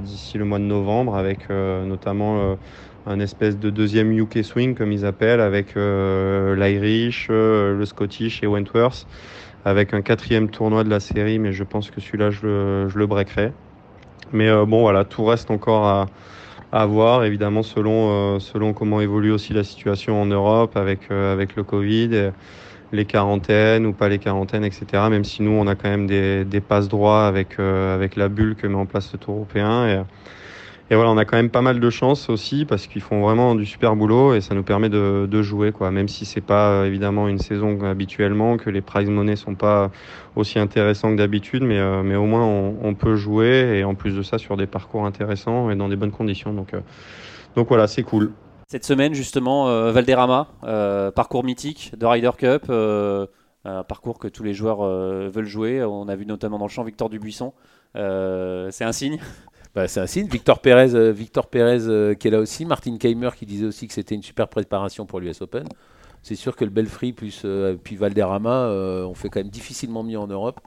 d'ici 0.01 0.37
le 0.37 0.45
mois 0.45 0.59
de 0.59 0.65
novembre 0.65 1.15
avec 1.15 1.49
notamment 1.49 2.57
un 3.05 3.19
espèce 3.19 3.57
de 3.57 3.69
deuxième 3.69 4.11
UK 4.11 4.43
swing 4.43 4.75
comme 4.75 4.91
ils 4.91 5.05
appellent 5.05 5.41
avec 5.41 5.75
l'Irish, 5.75 7.27
le 7.29 7.83
Scottish 7.85 8.43
et 8.43 8.47
Wentworth 8.47 9.07
avec 9.65 9.93
un 9.93 10.01
quatrième 10.01 10.49
tournoi 10.49 10.83
de 10.83 10.89
la 10.89 10.99
série, 10.99 11.39
mais 11.39 11.53
je 11.53 11.63
pense 11.63 11.91
que 11.91 12.01
celui-là, 12.01 12.31
je 12.31 12.45
le, 12.45 12.89
je 12.89 12.97
le 12.97 13.05
breakerai. 13.05 13.51
Mais 14.33 14.47
euh, 14.47 14.65
bon, 14.65 14.81
voilà, 14.81 15.05
tout 15.05 15.25
reste 15.25 15.51
encore 15.51 15.85
à, 15.85 16.07
à 16.71 16.85
voir, 16.85 17.23
évidemment, 17.23 17.63
selon, 17.63 18.35
euh, 18.35 18.39
selon 18.39 18.73
comment 18.73 19.01
évolue 19.01 19.31
aussi 19.31 19.53
la 19.53 19.63
situation 19.63 20.21
en 20.21 20.25
Europe 20.25 20.77
avec, 20.77 21.11
euh, 21.11 21.33
avec 21.33 21.55
le 21.55 21.63
Covid, 21.63 22.31
les 22.91 23.05
quarantaines 23.05 23.85
ou 23.85 23.93
pas 23.93 24.09
les 24.09 24.19
quarantaines, 24.19 24.63
etc. 24.65 24.85
Même 25.09 25.23
si 25.23 25.43
nous, 25.43 25.51
on 25.51 25.67
a 25.67 25.75
quand 25.75 25.89
même 25.89 26.07
des, 26.07 26.43
des 26.43 26.61
passes 26.61 26.89
droits 26.89 27.27
avec, 27.27 27.59
avec 27.59 28.15
la 28.15 28.27
bulle 28.29 28.55
que 28.55 28.67
met 28.67 28.75
en 28.75 28.85
place 28.85 29.11
le 29.13 29.19
Tour 29.19 29.35
européen. 29.35 29.87
Et, 29.87 30.01
et 30.91 30.95
voilà, 30.95 31.09
on 31.09 31.17
a 31.17 31.23
quand 31.23 31.37
même 31.37 31.49
pas 31.49 31.61
mal 31.61 31.79
de 31.79 31.89
chance 31.89 32.29
aussi 32.29 32.65
parce 32.65 32.85
qu'ils 32.85 33.01
font 33.01 33.21
vraiment 33.21 33.55
du 33.55 33.65
super 33.65 33.95
boulot 33.95 34.33
et 34.33 34.41
ça 34.41 34.55
nous 34.55 34.63
permet 34.63 34.89
de, 34.89 35.41
jouer, 35.41 35.71
quoi. 35.71 35.89
Même 35.89 36.09
si 36.09 36.25
c'est 36.25 36.41
pas 36.41 36.69
euh, 36.69 36.85
évidemment 36.85 37.29
une 37.29 37.37
saison 37.37 37.81
habituellement, 37.85 38.57
que 38.57 38.69
les 38.69 38.81
prize 38.81 39.09
money 39.09 39.37
sont 39.37 39.55
pas 39.55 39.89
aussi 40.35 40.59
intéressants 40.59 41.13
que 41.13 41.15
d'habitude, 41.15 41.63
mais, 41.63 41.79
euh, 41.79 42.03
mais 42.03 42.17
au 42.17 42.25
moins 42.25 42.43
on, 42.43 42.75
on, 42.83 42.93
peut 42.93 43.15
jouer 43.15 43.77
et 43.79 43.85
en 43.85 43.95
plus 43.95 44.17
de 44.17 44.21
ça 44.21 44.37
sur 44.37 44.57
des 44.57 44.67
parcours 44.67 45.05
intéressants 45.05 45.71
et 45.71 45.77
dans 45.77 45.87
des 45.87 45.95
bonnes 45.95 46.11
conditions. 46.11 46.51
Donc, 46.51 46.73
euh, 46.73 46.81
donc 47.55 47.69
voilà, 47.69 47.87
c'est 47.87 48.03
cool. 48.03 48.33
Cette 48.67 48.83
semaine 48.83 49.13
justement, 49.13 49.91
Valderrama, 49.91 50.47
parcours 51.15 51.45
mythique 51.45 51.93
de 51.97 52.05
Ryder 52.05 52.31
Cup. 52.37 52.69
un 52.69 53.83
parcours 53.83 54.19
que 54.19 54.27
tous 54.27 54.43
les 54.43 54.53
joueurs 54.53 54.81
veulent 55.29 55.45
jouer. 55.45 55.83
On 55.85 56.09
a 56.09 56.15
vu 56.17 56.25
notamment 56.25 56.57
dans 56.57 56.65
le 56.65 56.69
champ 56.69 56.83
Victor 56.83 57.09
Dubuisson. 57.09 57.53
c'est 57.95 58.83
un 58.83 58.91
signe 58.91 59.19
bah, 59.73 59.87
c'est 59.87 60.01
un 60.01 60.07
signe. 60.07 60.27
Victor 60.27 60.59
Pérez, 60.59 60.95
euh, 60.95 61.13
euh, 61.13 62.13
qui 62.13 62.27
est 62.27 62.31
là 62.31 62.39
aussi. 62.39 62.65
Martin 62.65 62.97
Keimer 62.97 63.29
qui 63.37 63.45
disait 63.45 63.65
aussi 63.65 63.87
que 63.87 63.93
c'était 63.93 64.15
une 64.15 64.23
super 64.23 64.47
préparation 64.47 65.05
pour 65.05 65.19
l'US 65.19 65.41
Open. 65.41 65.67
C'est 66.23 66.35
sûr 66.35 66.55
que 66.55 66.65
le 66.65 66.71
Belfry 66.71 67.13
plus 67.13 67.43
euh, 67.45 67.75
puis 67.81 67.95
Valderrama, 67.95 68.67
on 69.07 69.15
fait 69.15 69.29
quand 69.29 69.39
même 69.39 69.49
difficilement 69.49 70.03
mieux 70.03 70.19
en 70.19 70.27
Europe. 70.27 70.59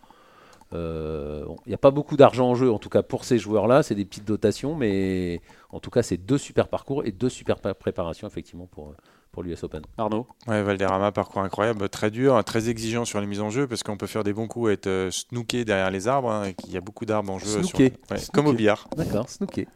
Il 0.72 1.68
n'y 1.68 1.74
a 1.74 1.78
pas 1.78 1.92
beaucoup 1.92 2.16
d'argent 2.16 2.48
en 2.48 2.54
jeu, 2.56 2.72
en 2.72 2.80
tout 2.80 2.88
cas 2.88 3.02
pour 3.02 3.24
ces 3.24 3.38
joueurs-là. 3.38 3.84
C'est 3.84 3.94
des 3.94 4.04
petites 4.04 4.24
dotations, 4.24 4.74
mais 4.74 5.40
en 5.70 5.78
tout 5.78 5.90
cas, 5.90 6.02
c'est 6.02 6.16
deux 6.16 6.38
super 6.38 6.66
parcours 6.66 7.04
et 7.04 7.12
deux 7.12 7.28
super 7.28 7.60
préparations, 7.60 8.26
effectivement, 8.26 8.66
pour, 8.66 8.94
pour 9.34 9.42
l'US 9.42 9.62
Open. 9.64 9.82
Arnaud 9.98 10.26
Ouais, 10.46 10.62
Valderrama, 10.62 11.10
parcours 11.10 11.42
incroyable, 11.42 11.88
très 11.88 12.10
dur, 12.12 12.42
très 12.44 12.68
exigeant 12.70 13.04
sur 13.04 13.20
les 13.20 13.26
mises 13.26 13.40
en 13.40 13.50
jeu 13.50 13.66
parce 13.66 13.82
qu'on 13.82 13.96
peut 13.96 14.06
faire 14.06 14.22
des 14.24 14.32
bons 14.32 14.46
coups 14.46 14.70
et 14.70 14.72
être 14.74 14.86
euh, 14.86 15.10
snooké 15.10 15.64
derrière 15.64 15.90
les 15.90 16.06
arbres. 16.08 16.30
Hein, 16.30 16.44
et 16.44 16.54
qu'il 16.54 16.72
y 16.72 16.76
a 16.76 16.80
beaucoup 16.80 17.04
d'arbres 17.04 17.32
en 17.32 17.38
jeu. 17.40 17.46
Snooké. 17.62 17.92
Comme 18.32 18.46
au 18.46 18.52
billard. 18.52 18.88
D'accord, 18.96 19.28
snooké. 19.28 19.66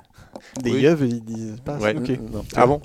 Des 0.63 0.71
Oui. 0.71 0.81
yeux, 0.83 0.97
ils 1.03 1.25
disent 1.25 1.61
pas. 1.65 1.77
Ouais. 1.79 1.97
ok. 1.97 2.09
Non. 2.31 2.45
Ah 2.55 2.67
bon 2.67 2.81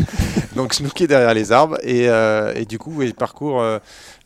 Donc 0.56 0.72
snooker 0.72 1.06
derrière 1.06 1.34
les 1.34 1.52
arbres 1.52 1.76
et, 1.82 2.08
euh, 2.08 2.54
et 2.54 2.64
du 2.64 2.78
coup 2.78 2.92
oui, 2.94 3.12
parcours 3.12 3.60
euh, 3.60 3.78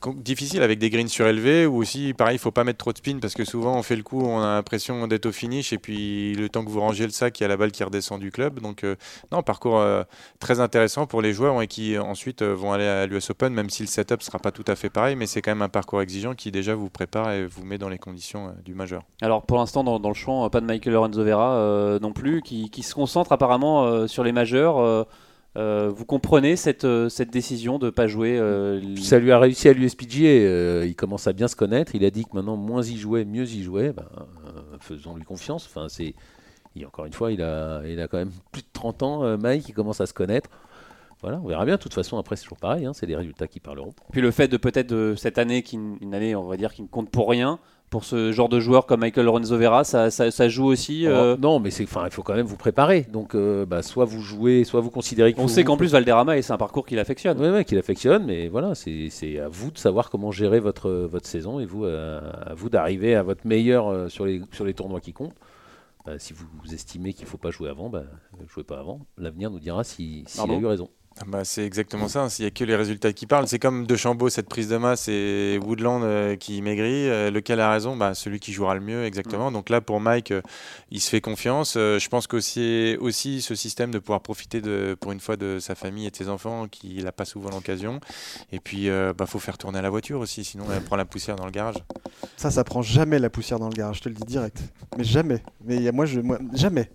difficile 0.06 0.62
avec 0.62 0.78
des 0.78 0.90
greens 0.90 1.08
surélevés 1.08 1.66
ou 1.66 1.76
aussi 1.76 2.14
pareil 2.14 2.36
il 2.36 2.38
faut 2.38 2.52
pas 2.52 2.64
mettre 2.64 2.78
trop 2.78 2.92
de 2.92 2.98
spin 2.98 3.18
parce 3.20 3.34
que 3.34 3.44
souvent 3.44 3.76
on 3.76 3.82
fait 3.82 3.96
le 3.96 4.02
coup 4.02 4.22
on 4.22 4.40
a 4.40 4.54
l'impression 4.54 5.08
d'être 5.08 5.26
au 5.26 5.32
finish 5.32 5.72
et 5.72 5.78
puis 5.78 6.34
le 6.34 6.48
temps 6.48 6.64
que 6.64 6.70
vous 6.70 6.80
rangez 6.80 7.04
le 7.04 7.10
sac 7.10 7.38
il 7.40 7.42
y 7.42 7.46
a 7.46 7.48
la 7.48 7.56
balle 7.56 7.72
qui 7.72 7.82
redescend 7.82 8.20
du 8.20 8.30
club 8.30 8.60
donc 8.60 8.84
euh, 8.84 8.94
non 9.32 9.42
parcours 9.42 9.78
euh, 9.78 10.04
très 10.38 10.60
intéressant 10.60 11.06
pour 11.06 11.20
les 11.20 11.32
joueurs 11.32 11.60
et 11.62 11.66
qui 11.66 11.98
ensuite 11.98 12.42
euh, 12.42 12.54
vont 12.54 12.72
aller 12.72 12.86
à 12.86 13.06
l'US 13.06 13.30
Open 13.30 13.52
même 13.52 13.70
si 13.70 13.82
le 13.82 13.88
setup 13.88 14.22
sera 14.22 14.38
pas 14.38 14.52
tout 14.52 14.64
à 14.68 14.76
fait 14.76 14.88
pareil 14.88 15.16
mais 15.16 15.26
c'est 15.26 15.42
quand 15.42 15.50
même 15.50 15.62
un 15.62 15.68
parcours 15.68 16.00
exigeant 16.00 16.34
qui 16.34 16.52
déjà 16.52 16.74
vous 16.74 16.90
prépare 16.90 17.32
et 17.32 17.44
vous 17.44 17.64
met 17.64 17.78
dans 17.78 17.88
les 17.88 17.98
conditions 17.98 18.54
du 18.64 18.74
majeur. 18.74 19.02
Alors 19.20 19.42
pour 19.42 19.58
l'instant 19.58 19.82
dans, 19.82 20.08
le 20.08 20.14
champ, 20.14 20.48
pas 20.48 20.60
de 20.60 20.66
Michael 20.66 20.92
Lorenzo 20.92 21.24
Vera 21.24 21.98
non 22.00 22.12
plus, 22.12 22.42
qui, 22.42 22.82
se 22.82 22.94
concentre 22.94 23.32
apparemment 23.32 24.06
sur 24.06 24.24
les 24.24 24.32
majeurs. 24.32 25.06
Euh, 25.56 25.88
vous 25.92 26.04
comprenez 26.04 26.56
cette, 26.56 26.84
euh, 26.84 27.08
cette 27.08 27.30
décision 27.30 27.78
de 27.78 27.86
ne 27.86 27.90
pas 27.90 28.06
jouer 28.06 28.38
euh, 28.38 28.78
l- 28.80 29.02
Ça 29.02 29.18
lui 29.18 29.32
a 29.32 29.38
réussi 29.38 29.68
à 29.68 29.72
l'USPGA, 29.72 30.26
euh, 30.26 30.84
il 30.86 30.94
commence 30.94 31.26
à 31.26 31.32
bien 31.32 31.48
se 31.48 31.56
connaître, 31.56 31.94
il 31.94 32.04
a 32.04 32.10
dit 32.10 32.24
que 32.24 32.30
maintenant 32.34 32.56
moins 32.56 32.82
il 32.82 32.96
jouait, 32.98 33.24
mieux 33.24 33.48
il 33.48 33.62
jouait, 33.64 33.92
ben, 33.92 34.04
euh, 34.46 34.76
faisons-lui 34.80 35.24
confiance. 35.24 35.66
Enfin, 35.66 35.88
c'est, 35.88 36.14
encore 36.86 37.06
une 37.06 37.12
fois, 37.12 37.32
il 37.32 37.42
a, 37.42 37.82
il 37.86 38.00
a 38.00 38.06
quand 38.08 38.18
même 38.18 38.30
plus 38.52 38.62
de 38.62 38.68
30 38.72 39.02
ans, 39.02 39.24
euh, 39.24 39.36
Mike, 39.36 39.68
il 39.68 39.72
commence 39.72 40.00
à 40.00 40.06
se 40.06 40.12
connaître. 40.14 40.50
Voilà, 41.20 41.40
on 41.42 41.48
verra 41.48 41.64
bien. 41.64 41.74
De 41.74 41.80
toute 41.80 41.94
façon, 41.94 42.16
après, 42.18 42.36
c'est 42.36 42.44
toujours 42.44 42.58
pareil, 42.58 42.86
hein, 42.86 42.92
c'est 42.92 43.06
les 43.06 43.16
résultats 43.16 43.48
qui 43.48 43.58
parleront. 43.58 43.92
Puis 44.12 44.20
le 44.20 44.30
fait 44.30 44.46
de 44.46 44.56
peut-être 44.56 44.88
de 44.88 45.14
cette 45.16 45.38
année, 45.38 45.62
qui, 45.64 45.76
une 46.00 46.14
année 46.14 46.36
on 46.36 46.46
va 46.46 46.56
dire 46.56 46.72
qui 46.72 46.82
ne 46.82 46.86
compte 46.86 47.10
pour 47.10 47.28
rien, 47.28 47.58
pour 47.90 48.04
ce 48.04 48.32
genre 48.32 48.48
de 48.48 48.60
joueur 48.60 48.84
comme 48.86 49.00
Michael 49.00 49.24
Lorenzo 49.24 49.56
Vera, 49.56 49.82
ça, 49.84 50.10
ça, 50.10 50.30
ça 50.30 50.48
joue 50.48 50.66
aussi. 50.66 51.06
euh, 51.06 51.34
Oh, 51.36 51.40
non, 51.40 51.58
mais 51.60 51.70
c'est, 51.70 51.84
il 51.84 52.10
faut 52.10 52.22
quand 52.22 52.34
même 52.34 52.46
vous 52.46 52.56
préparer. 52.56 53.02
Donc, 53.10 53.34
euh, 53.34 53.64
bah, 53.64 53.82
soit 53.82 54.04
vous 54.04 54.20
jouez, 54.20 54.64
soit 54.64 54.80
vous 54.80 54.90
considérez 54.90 55.32
que 55.32 55.38
on 55.40 55.42
vous- 55.42 55.48
sait 55.48 55.64
qu'en 55.64 55.76
plus 55.76 55.92
Valderrama, 55.92 56.40
c'est 56.42 56.52
un 56.52 56.58
parcours 56.58 56.84
qu'il 56.86 56.98
affectionne. 56.98 57.40
Oui, 57.40 57.48
oui, 57.48 57.64
qu'il 57.64 57.78
affectionne, 57.78 58.24
mais 58.26 58.48
voilà, 58.48 58.74
c'est 58.74 59.38
à 59.38 59.48
vous 59.48 59.70
de 59.70 59.78
savoir 59.78 60.10
comment 60.10 60.30
gérer 60.30 60.60
votre, 60.60 60.90
votre 60.90 61.26
saison 61.26 61.60
et 61.60 61.64
vous, 61.66 61.84
euh, 61.84 62.20
à 62.46 62.54
vous 62.54 62.68
d'arriver 62.68 63.14
à 63.14 63.22
votre 63.22 63.46
meilleur 63.46 63.88
euh, 63.88 64.08
sur, 64.08 64.26
les, 64.26 64.42
sur 64.52 64.64
les 64.64 64.74
tournois 64.74 65.00
qui 65.00 65.12
comptent. 65.12 65.34
Euh, 66.08 66.16
si 66.18 66.32
vous, 66.32 66.46
estimez 66.72 67.12
qu'il 67.12 67.24
ne 67.24 67.28
faut 67.30 67.36
pas 67.38 67.50
jouer 67.50 67.68
avant, 67.68 67.88
bah, 67.90 68.04
jouez 68.48 68.64
pas 68.64 68.78
avant. 68.78 69.00
L'avenir 69.18 69.50
nous 69.50 69.58
dira 69.60 69.84
si- 69.84 70.24
s'il 70.26 70.50
a 70.50 70.54
eu 70.54 70.66
raison. 70.66 70.88
Ah 71.20 71.24
Bah, 71.26 71.44
c'est 71.44 71.64
exactement 71.64 72.06
ça. 72.08 72.22
hein. 72.22 72.28
S'il 72.28 72.44
n'y 72.44 72.48
a 72.48 72.50
que 72.52 72.62
les 72.64 72.76
résultats 72.76 73.12
qui 73.12 73.26
parlent, 73.26 73.48
c'est 73.48 73.58
comme 73.58 73.86
De 73.86 73.96
Chambaud, 73.96 74.28
cette 74.28 74.48
prise 74.48 74.68
de 74.68 74.76
masse 74.76 75.08
et 75.08 75.58
Woodland 75.64 76.02
euh, 76.04 76.36
qui 76.36 76.62
maigrit. 76.62 77.08
Euh, 77.08 77.30
lequel 77.30 77.60
a 77.60 77.70
raison? 77.72 77.96
Bah, 77.96 78.14
Celui 78.14 78.38
qui 78.38 78.52
jouera 78.52 78.74
le 78.74 78.80
mieux, 78.80 79.04
exactement. 79.04 79.50
Donc 79.50 79.68
là, 79.68 79.80
pour 79.80 80.00
Mike, 80.00 80.30
euh, 80.30 80.42
il 80.90 81.00
se 81.00 81.10
fait 81.10 81.20
confiance. 81.20 81.74
Je 81.74 82.08
pense 82.08 82.26
qu'aussi 82.26 82.96
aussi 83.00 83.42
ce 83.42 83.54
système 83.54 83.90
de 83.90 83.98
pouvoir 83.98 84.20
profiter 84.20 84.60
de, 84.60 84.96
pour 85.00 85.12
une 85.12 85.20
fois 85.20 85.36
de 85.36 85.58
sa 85.60 85.74
famille 85.74 86.06
et 86.06 86.10
de 86.10 86.16
ses 86.16 86.28
enfants, 86.28 86.68
qu'il 86.68 87.02
n'a 87.04 87.12
pas 87.12 87.24
souvent 87.24 87.50
l'occasion. 87.50 88.00
Et 88.52 88.60
puis, 88.60 88.84
il 88.84 89.12
bah, 89.16 89.26
faut 89.26 89.38
faire 89.40 89.58
tourner 89.58 89.82
la 89.82 89.90
voiture 89.90 90.20
aussi, 90.20 90.44
sinon 90.44 90.64
elle 90.74 90.82
prend 90.82 90.96
la 90.96 91.04
poussière 91.04 91.36
dans 91.36 91.46
le 91.46 91.50
garage. 91.52 91.76
Ça, 92.36 92.50
ça 92.50 92.62
prend 92.64 92.82
jamais 92.82 93.18
la 93.18 93.30
poussière 93.30 93.58
dans 93.58 93.68
le 93.68 93.74
garage, 93.74 93.96
je 93.98 94.02
te 94.02 94.08
le 94.08 94.14
dis 94.14 94.24
direct. 94.24 94.62
Mais 94.96 95.04
jamais. 95.04 95.42
Mais 95.64 95.76
il 95.76 95.82
y 95.82 95.88
a- 95.88 95.92
moi, 95.92 96.06
je, 96.06 96.20
moi, 96.20 96.38
jamais. 96.54 96.90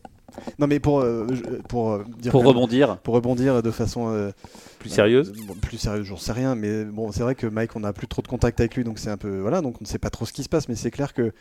Non, 0.60 0.68
mais 0.68 0.80
pour, 0.80 1.02
euh, 1.02 1.28
pour 1.70 1.92
euh, 1.92 2.04
dire 2.20 2.32
Pour 2.32 2.42
quand 2.42 2.48
même- 2.48 2.56
rebondir, 2.58 2.98
pour 3.00 3.14
rebondir 3.16 3.62
de 3.64 3.72
façon 3.72 4.10
euh, 4.10 4.32
Plus 4.80 4.90
sérieuse. 4.90 5.32
euh, 5.38 5.46
bon, 5.48 5.54
plus 5.56 5.78
sérieuse, 5.78 6.06
j'en 6.06 6.18
sais 6.18 6.32
rien, 6.32 6.56
mais 6.56 6.86
bon, 6.86 7.12
c'est 7.12 7.24
vrai 7.24 7.36
que 7.36 7.48
Mike, 7.48 7.76
on 7.76 7.82
n'a 7.82 7.94
plus 7.94 8.08
trop 8.08 8.22
de 8.22 8.28
contact 8.28 8.60
avec 8.60 8.76
lui, 8.76 8.84
donc 8.84 9.00
c'est 9.00 9.10
un 9.10 9.18
peu 9.18 9.40
voilà, 9.40 9.62
donc 9.62 9.76
on 9.80 9.84
ne 9.84 9.88
sait 9.88 10.00
pas 10.00 10.10
trop 10.10 10.26
ce 10.26 10.34
qui 10.34 10.44
se 10.44 10.50
passe, 10.50 10.68
mais 10.70 10.76
c'est 10.76 10.92
clair 10.92 11.14
que 11.14 11.32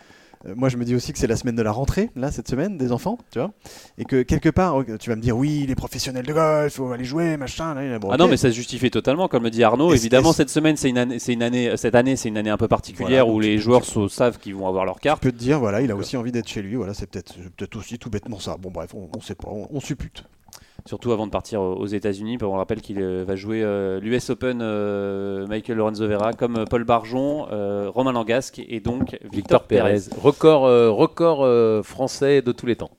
moi, 0.57 0.69
je 0.69 0.77
me 0.77 0.85
dis 0.85 0.95
aussi 0.95 1.13
que 1.13 1.19
c'est 1.19 1.27
la 1.27 1.37
semaine 1.37 1.55
de 1.57 1.63
la 1.63 1.73
rentrée, 1.73 2.11
là, 2.17 2.31
cette 2.33 2.49
semaine, 2.49 2.77
des 2.79 2.93
enfants, 2.93 3.19
tu 3.31 3.39
vois, 3.39 3.53
et 3.99 4.05
que 4.05 4.23
quelque 4.23 4.49
part, 4.49 4.83
tu 4.99 5.11
vas 5.11 5.17
me 5.17 5.21
dire, 5.23 5.37
oui, 5.37 5.65
les 5.67 5.75
professionnels 5.75 6.27
de 6.27 6.33
golf, 6.33 6.75
faut 6.75 6.91
aller 6.93 7.05
jouer, 7.05 7.37
machin. 7.37 7.75
Là, 7.75 7.99
bon, 7.99 8.11
Ah 8.11 8.17
non, 8.17 8.29
mais 8.29 8.37
ça 8.37 8.51
se 8.51 8.55
justifie 8.57 8.91
totalement, 8.91 9.29
comme 9.29 9.43
le 9.45 9.51
dit 9.51 9.63
Arnaud. 9.63 9.93
Évidemment, 9.95 10.33
cette 10.33 10.51
semaine, 10.51 10.77
c'est 10.77 10.89
une 10.91 10.99
année, 10.99 11.19
c'est 11.19 11.33
une 11.33 11.43
année, 11.43 11.77
cette 11.77 11.95
année, 11.95 12.17
c'est 12.17 12.29
une 12.29 12.39
année 12.39 12.51
un 12.51 12.57
peu 12.57 12.69
particulière 12.69 13.25
Voilà, 13.27 13.37
où 13.37 13.41
les 13.41 13.59
joueurs 13.59 13.85
so- 13.85 14.09
savent 14.09 14.39
qu'ils 14.39 14.55
vont 14.55 14.67
avoir 14.69 14.85
leur 14.85 15.01
carte. 15.01 15.23
peux 15.23 15.33
te 15.33 15.37
dire, 15.39 15.59
voilà, 15.61 15.81
il 15.81 15.91
a 15.91 15.97
aussi 15.97 16.17
envie 16.17 16.33
d'être 16.33 16.49
chez 16.49 16.63
lui, 16.63 16.75
voilà, 16.77 16.95
c'est 16.95 17.07
peut-être 17.09 17.35
peut 17.57 17.69
aussi 17.77 17.99
tout 17.99 18.11
bêtement 18.11 18.39
ça. 18.41 18.57
Bon, 18.57 18.71
bref, 18.71 18.95
on, 18.95 19.09
on 19.17 19.21
sait 19.21 19.35
pas, 19.35 19.49
on, 19.51 19.69
on 19.71 19.81
suppute. 19.81 20.25
Surtout 20.87 21.13
avant 21.13 21.27
de 21.27 21.31
partir 21.31 21.61
euh, 21.61 21.75
aux 21.75 21.87
États-Unis. 21.87 22.39
On 22.43 22.53
rappelle 22.53 22.81
qu'il 22.81 23.01
euh, 23.01 23.25
va 23.25 23.37
jouer 23.37 23.63
l'US 24.01 24.31
Open, 24.31 24.61
euh, 24.63 25.47
Michael 25.47 25.77
Lorenzo 25.77 26.07
Vera, 26.07 26.33
comme 26.33 26.57
euh, 26.57 26.65
Paul 26.65 26.85
Barjon, 26.85 27.47
euh, 27.53 27.89
Romain 27.89 28.13
Langasque 28.13 28.59
et 28.59 28.81
donc 28.81 29.13
Victor, 29.23 29.31
Victor 29.33 29.65
Pérez. 29.65 30.01
Pérez. 30.09 30.21
Record, 30.21 30.67
euh, 30.67 30.91
record 30.91 31.45
euh, 31.45 31.83
français 31.83 32.43
de 32.43 32.53
tous 32.53 32.67
les 32.67 32.77
temps. 32.77 32.91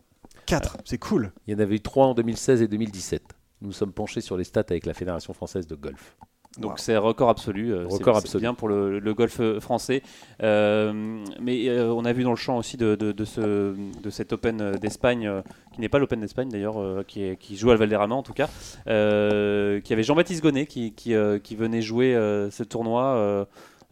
4, 0.45 0.77
c'est 0.86 0.97
cool. 0.97 1.31
Il 1.47 1.53
y 1.53 1.55
en 1.55 1.59
avait 1.59 1.75
eu 1.75 1.79
trois 1.81 2.07
en 2.07 2.13
2016 2.13 2.61
et 2.61 2.67
2017. 2.67 3.23
Nous 3.61 3.67
nous 3.67 3.73
sommes 3.73 3.93
penchés 3.93 4.21
sur 4.21 4.38
les 4.38 4.43
stats 4.43 4.65
avec 4.69 4.86
la 4.86 4.93
Fédération 4.93 5.34
française 5.34 5.67
de 5.67 5.75
golf. 5.75 6.17
Donc 6.60 6.72
Wow. 6.72 6.78
c'est 6.78 6.97
record 6.97 7.30
absolu. 7.30 7.74
euh, 7.74 7.86
c'est- 7.89 7.95
Record 7.95 8.18
absolu. 8.18 8.41
bien 8.41 8.54
pour 8.54 8.68
le, 8.68 8.99
le 8.99 9.14
golf 9.16 9.39
euh, 9.39 9.60
français. 9.60 10.04
Euh, 10.43 11.24
mais 11.41 11.68
euh, 11.70 11.91
on 11.91 12.06
a 12.06 12.14
vu 12.14 12.24
dans 12.24 12.30
le 12.30 12.36
champ 12.36 12.58
aussi 12.58 12.78
de, 12.78 12.95
de, 12.95 13.12
de 13.12 13.26
ce, 13.26 13.74
de 14.01 14.10
cet 14.12 14.34
Open 14.34 14.74
d'Espagne, 14.80 15.28
euh, 15.28 15.41
qui 15.74 15.82
n'est 15.82 15.89
pas 15.89 15.97
l'Open 15.99 16.20
d'Espagne 16.22 16.49
d'ailleurs, 16.49 16.80
euh, 16.80 17.04
qui, 17.08 17.24
est- 17.24 17.38
qui 17.38 17.56
joue 17.58 17.72
à 17.72 17.76
Valderrama 17.76 18.14
en 18.16 18.24
tout 18.24 18.34
cas, 18.34 18.49
euh, 18.88 19.80
qui 19.82 19.93
avait 19.93 20.04
Jean-Baptiste 20.04 20.43
Gonnet 20.43 20.66
qui, 20.66 20.93
qui, 20.93 21.16
euh, 21.16 21.39
qui 21.39 21.56
venait 21.56 21.82
jouer 21.82 22.16
euh, 22.16 22.49
ce 22.51 22.64
tournoi. 22.64 23.04
euh, 23.04 23.45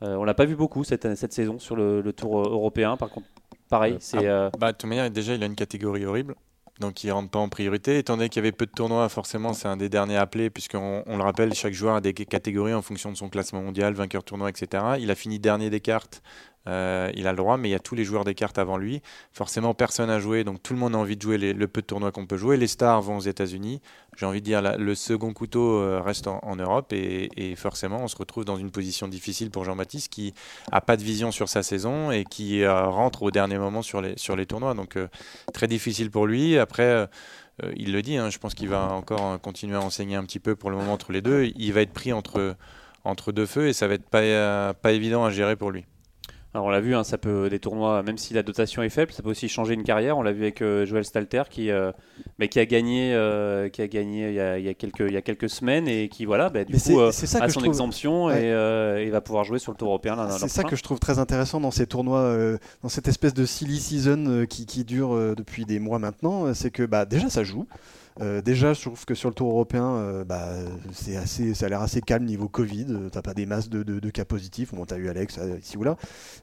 euh, 0.04 0.16
on 0.16 0.24
l'a 0.24 0.34
pas 0.34 0.46
vu 0.46 0.56
beaucoup 0.56 0.84
cette, 0.84 1.16
cette 1.16 1.34
saison 1.34 1.60
sur 1.60 1.76
le, 1.76 2.02
le 2.02 2.14
tour 2.14 2.40
européen. 2.42 2.98
Par 2.98 3.10
contre, 3.10 3.28
pareil, 3.70 3.98
c'est 4.00 4.28
euh, 4.28 4.50
Bah, 4.60 4.72
de 4.72 4.78
toute 4.78 4.90
manière, 4.90 5.10
déjà, 5.12 5.36
il 5.36 5.44
a 5.44 5.46
une 5.46 5.56
catégorie 5.56 6.06
horrible. 6.06 6.36
Donc, 6.82 7.04
il 7.04 7.08
ne 7.08 7.14
rentre 7.14 7.30
pas 7.30 7.40
en 7.40 7.48
priorité. 7.48 8.00
Étant 8.00 8.18
donné 8.18 8.28
qu'il 8.28 8.42
y 8.42 8.44
avait 8.44 8.52
peu 8.52 8.66
de 8.66 8.72
tournois, 8.72 9.08
forcément, 9.08 9.54
c'est 9.54 9.68
un 9.68 9.78
des 9.78 9.88
derniers 9.88 10.18
appelés, 10.18 10.50
puisqu'on 10.50 11.04
on 11.06 11.16
le 11.16 11.24
rappelle, 11.24 11.54
chaque 11.54 11.74
joueur 11.74 11.96
a 11.96 12.02
des 12.02 12.14
catégories 12.14 12.74
en 12.74 12.82
fonction 12.82 13.12
de 13.12 13.18
son 13.18 13.30
classement 13.30 13.62
mondial, 13.62 13.94
vainqueur 13.94 14.24
tournoi, 14.24 14.50
etc. 14.50 14.84
Il 15.00 15.12
a 15.12 15.16
fini 15.16 15.40
dernier 15.40 15.70
des 15.70 15.80
cartes. 15.80 16.24
Euh, 16.68 17.12
il 17.16 17.28
a 17.28 17.32
le 17.32 17.38
droit, 17.38 17.58
mais 17.58 17.70
il 17.70 17.72
y 17.72 17.76
a 17.76 17.80
tous 17.80 17.96
les 17.96 18.04
joueurs 18.04 18.24
des 18.24 18.36
cartes 18.36 18.60
avant 18.60 18.78
lui. 18.78 19.02
Forcément, 19.32 19.74
personne 19.74 20.08
n'a 20.08 20.20
joué, 20.20 20.44
donc 20.44 20.62
tout 20.62 20.74
le 20.74 20.80
monde 20.80 20.96
a 20.96 20.98
envie 20.98 21.18
de 21.18 21.22
jouer 21.22 21.38
le 21.38 21.68
peu 21.68 21.82
de 21.82 21.88
tournois 21.88 22.12
qu'on 22.12 22.26
peut 22.26 22.38
jouer. 22.38 22.58
Les 22.58 22.68
stars 22.68 23.02
vont 23.02 23.18
aux 23.18 23.22
États-Unis. 23.22 23.82
J'ai 24.18 24.26
envie 24.26 24.42
de 24.42 24.46
dire, 24.46 24.62
la- 24.62 24.78
le 24.78 24.96
second 24.96 25.34
couteau 25.34 25.80
euh, 25.80 26.02
reste 26.02 26.28
en, 26.28 26.56
Europe, 26.56 26.94
et, 26.94 27.56
forcément, 27.56 28.04
on 28.04 28.08
se 28.08 28.16
retrouve 28.16 28.46
dans 28.46 28.58
une 28.58 28.72
position 28.72 29.08
difficile 29.08 29.50
pour 29.50 29.66
Jean-Baptiste 29.66 30.10
qui 30.12 30.34
a 30.72 30.82
pas 30.82 30.98
de 30.98 31.04
vision 31.04 31.32
sur 31.32 31.50
sa 31.50 31.64
saison 31.64 32.12
et 32.12 32.26
qui 32.26 32.62
euh, 32.62 32.86
rentre 32.88 33.24
au 33.24 33.32
dernier 33.32 33.58
moment 33.58 33.82
sur 33.82 34.02
les, 34.02 34.46
tournois. 34.46 34.74
Donc, 34.74 34.98
très 35.54 35.68
difficile 35.68 36.12
pour 36.12 36.28
lui. 36.28 36.58
Après, 36.58 37.08
il 37.76 37.94
le 37.94 38.02
dit, 38.02 38.18
hein, 38.18 38.30
je 38.30 38.38
pense 38.38 38.54
qu'il 38.54 38.70
va 38.70 38.92
encore 38.94 39.40
continuer 39.42 39.76
à 39.76 39.82
enseigner 39.82 40.16
un 40.16 40.24
petit 40.24 40.40
peu 40.40 40.56
pour 40.56 40.70
le 40.70 40.78
moment 40.78 40.94
entre 40.94 41.12
les 41.12 41.22
deux. 41.22 41.52
Il 41.56 41.74
va 41.74 41.82
être 41.82 41.94
pris 41.94 42.12
entre, 42.14 42.56
deux 43.32 43.46
feux 43.46 43.68
et 43.68 43.74
ça 43.74 43.88
va 43.88 43.96
être 43.96 44.10
pas, 44.10 44.74
pas 44.74 44.92
évident 44.92 45.24
à 45.24 45.30
gérer 45.30 45.56
pour 45.56 45.72
lui. 45.72 45.86
Alors 46.54 46.68
on 46.68 46.70
l'a 46.70 46.82
vu, 46.82 46.94
hein, 46.96 47.06
ça 47.06 47.18
peut 47.18 47.50
des 47.50 47.60
tournois, 47.60 48.04
même 48.04 48.18
si 48.18 48.34
la 48.34 48.44
dotation 48.44 48.84
est 48.84 48.90
faible, 48.90 49.14
ça 49.14 49.24
peut 49.24 49.30
aussi 49.30 49.48
changer 49.48 49.74
une 49.74 49.84
carrière. 49.84 50.18
On 50.18 50.22
l'a 50.22 50.34
vu 50.34 50.42
avec 50.42 50.62
euh, 50.62 50.86
Joël 50.86 51.06
Stalter 51.06 51.44
qui, 51.50 51.72
euh, 51.72 51.94
bah, 52.40 52.48
qui 52.48 52.60
a 52.60 52.66
gagné, 52.66 53.14
euh, 53.14 53.70
qui 53.70 53.82
a 53.82 53.88
gagné 53.88 54.28
il 54.28 54.34
y 54.36 54.40
a, 54.42 54.60
il 54.60 54.66
y 54.66 54.68
a 54.68 54.74
quelques, 54.74 55.00
il 55.00 55.14
y 55.14 55.18
a 55.18 55.22
quelques 55.22 55.50
semaines 55.50 55.88
et 55.88 56.10
qui 56.10 56.26
voilà, 56.26 56.50
bah, 56.50 56.66
du 56.66 56.74
Mais 56.74 56.80
coup 56.80 57.12
c'est 57.14 57.26
ça 57.26 57.42
a 57.42 57.48
son 57.48 57.62
trouve. 57.62 57.72
exemption 57.72 58.26
Ouais. 58.26 58.44
et, 58.44 59.06
et 59.08 59.10
va 59.12 59.22
pouvoir 59.22 59.46
jouer 59.46 59.60
sur 59.60 59.72
le 59.72 59.78
Tour 59.78 59.88
européen. 59.88 60.18
C'est 60.30 60.50
ça 60.50 60.64
que 60.64 60.76
je 60.76 60.84
trouve 60.84 61.00
très 61.00 61.20
intéressant 61.20 61.62
dans 61.62 61.72
ces 61.72 61.88
tournois, 61.88 62.36
dans 62.84 62.90
cette 62.90 63.08
espèce 63.08 63.34
de 63.34 63.46
silly 63.46 63.80
season 63.80 64.46
qui, 64.50 64.66
qui 64.66 64.84
dure 64.84 65.36
depuis 65.36 65.64
des 65.64 65.80
mois 65.80 66.00
maintenant, 66.00 66.54
c'est 66.54 66.70
que 66.70 66.84
bah, 66.84 67.06
déjà 67.06 67.30
ça 67.30 67.46
joue. 67.46 67.66
Euh, 68.20 68.42
déjà, 68.42 68.74
je 68.74 68.82
trouve 68.82 69.06
que 69.06 69.16
sur 69.16 69.30
le 69.30 69.36
Tour 69.36 69.50
européen, 69.50 69.96
euh, 69.96 70.24
bah, 70.24 70.50
c'est 70.92 71.16
assez, 71.16 71.54
ça 71.54 71.68
a 71.68 71.70
l'air 71.70 71.82
assez 71.82 72.02
calme 72.02 72.26
niveau 72.26 72.50
Covid. 72.50 72.88
Euh, 72.90 73.10
T'as 73.10 73.22
pas 73.22 73.34
des 73.34 73.46
masses 73.46 73.70
de, 73.70 74.10
cas 74.10 74.26
positifs. 74.26 74.74
Bon, 74.74 74.86
t'as 74.86 74.98
eu 74.98 75.08
Alex 75.08 75.38
euh, 75.38 75.58
ici 75.62 75.78
ou 75.78 75.84
là, 75.84 75.96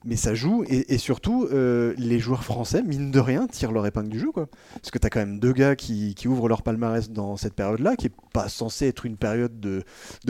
mais 0.05 0.16
ça 0.16 0.35
joue. 0.35 0.64
Et, 0.69 0.95
et 0.95 0.99
surtout, 0.99 1.49
les 1.51 2.19
joueurs 2.19 2.45
français, 2.45 2.83
mine 2.83 3.11
de 3.11 3.21
rien, 3.21 3.47
tirent 3.47 3.73
leur 3.73 3.87
épingle 3.87 4.09
du 4.09 4.19
jeu. 4.19 4.29
Parce 4.35 4.91
que 4.91 4.99
t'as 4.99 5.09
quand 5.09 5.21
même 5.21 5.41
deux 5.41 5.53
gars 5.53 5.75
qui, 5.75 6.14
ouvrent 6.27 6.49
leur 6.49 6.62
palmarès 6.62 7.11
dans 7.11 7.37
cette 7.37 7.55
période-là, 7.55 7.97
qui 7.97 8.07
est 8.07 8.12
pas 8.33 8.49
censée 8.49 8.87
être 8.87 9.07
une 9.07 9.16
période 9.16 9.59
de, 9.61 9.83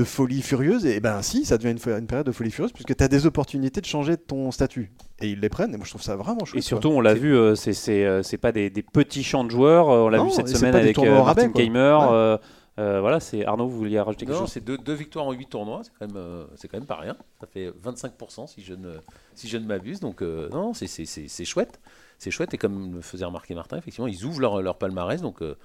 folie 0.04 0.42
furieuse. 0.42 0.86
Et 0.86 1.00
ben 1.00 1.22
si, 1.22 1.44
ça 1.44 1.58
devient 1.58 1.76
une, 1.76 1.92
une 1.98 2.06
période 2.06 2.26
de 2.26 2.32
folie 2.32 2.50
furieuse, 2.50 2.72
puisque 2.72 2.96
tu 2.96 3.04
as 3.04 3.08
des 3.08 3.26
opportunités 3.26 3.80
de 3.80 3.86
changer 3.86 4.16
ton 4.16 4.50
statut. 4.50 4.92
Et 5.20 5.30
ils 5.30 5.40
les 5.40 5.48
prennent, 5.48 5.74
et 5.74 5.76
moi 5.76 5.84
je 5.84 5.90
trouve 5.90 6.02
ça 6.02 6.14
vraiment 6.16 6.44
chouette. 6.44 6.58
Et 6.62 6.64
surtout, 6.64 6.88
on 6.90 7.00
l'a 7.00 7.14
vu, 7.14 7.34
euh, 7.36 7.54
c'est 7.56 7.72
c'est 7.72 8.04
euh, 8.04 8.22
c'est 8.22 8.38
pas 8.38 8.52
des, 8.52 8.70
des 8.70 8.82
petits 8.82 9.24
champs 9.24 9.42
de 9.44 9.50
joueurs. 9.50 9.88
euh, 9.90 10.02
on 10.04 10.08
l'a 10.08 10.22
vu 10.22 10.30
cette 10.30 10.48
semaine 10.48 10.74
avec 10.76 10.96
euh, 10.98 11.24
Martin 11.24 11.50
quoi. 11.50 11.60
Keimer. 11.60 11.98
Ouais. 12.00 12.08
euh, 12.12 12.38
euh, 12.78 13.00
voilà, 13.00 13.18
c'est 13.18 13.44
Arnaud, 13.44 13.66
vous 13.66 13.76
vouliez 13.78 13.98
rajouter 13.98 14.24
quelque 14.24 14.34
Non, 14.36 14.42
chose? 14.42 14.52
c'est 14.52 14.64
deux, 14.64 14.78
deux 14.78 14.92
victoires 14.94 15.26
en 15.26 15.32
huit 15.32 15.48
tournois, 15.48 15.80
c'est 15.82 15.90
quand, 15.98 16.06
même, 16.06 16.16
euh, 16.16 16.44
c'est 16.54 16.68
quand 16.68 16.76
même 16.78 16.86
pas 16.86 16.94
rien. 16.94 17.16
Ça 17.40 17.48
fait 17.48 17.70
25% 17.84 18.46
si 18.46 18.62
je 18.62 18.74
ne, 18.74 18.92
si 19.34 19.48
je 19.48 19.58
ne 19.58 19.66
m'abuse. 19.66 19.98
Donc, 19.98 20.22
euh, 20.22 20.48
non, 20.50 20.72
c'est, 20.74 20.86
c'est, 20.86 21.04
c'est, 21.04 21.26
c'est 21.26 21.44
chouette. 21.44 21.80
C'est 22.20 22.30
chouette. 22.30 22.54
Et 22.54 22.56
comme 22.56 22.94
le 22.94 23.00
faisait 23.00 23.24
remarquer 23.24 23.56
Martin, 23.56 23.78
effectivement, 23.78 24.06
ils 24.06 24.24
ouvrent 24.24 24.38
leur, 24.40 24.62
leur 24.62 24.78
palmarès. 24.78 25.20
Donc, 25.20 25.42
euh, 25.42 25.56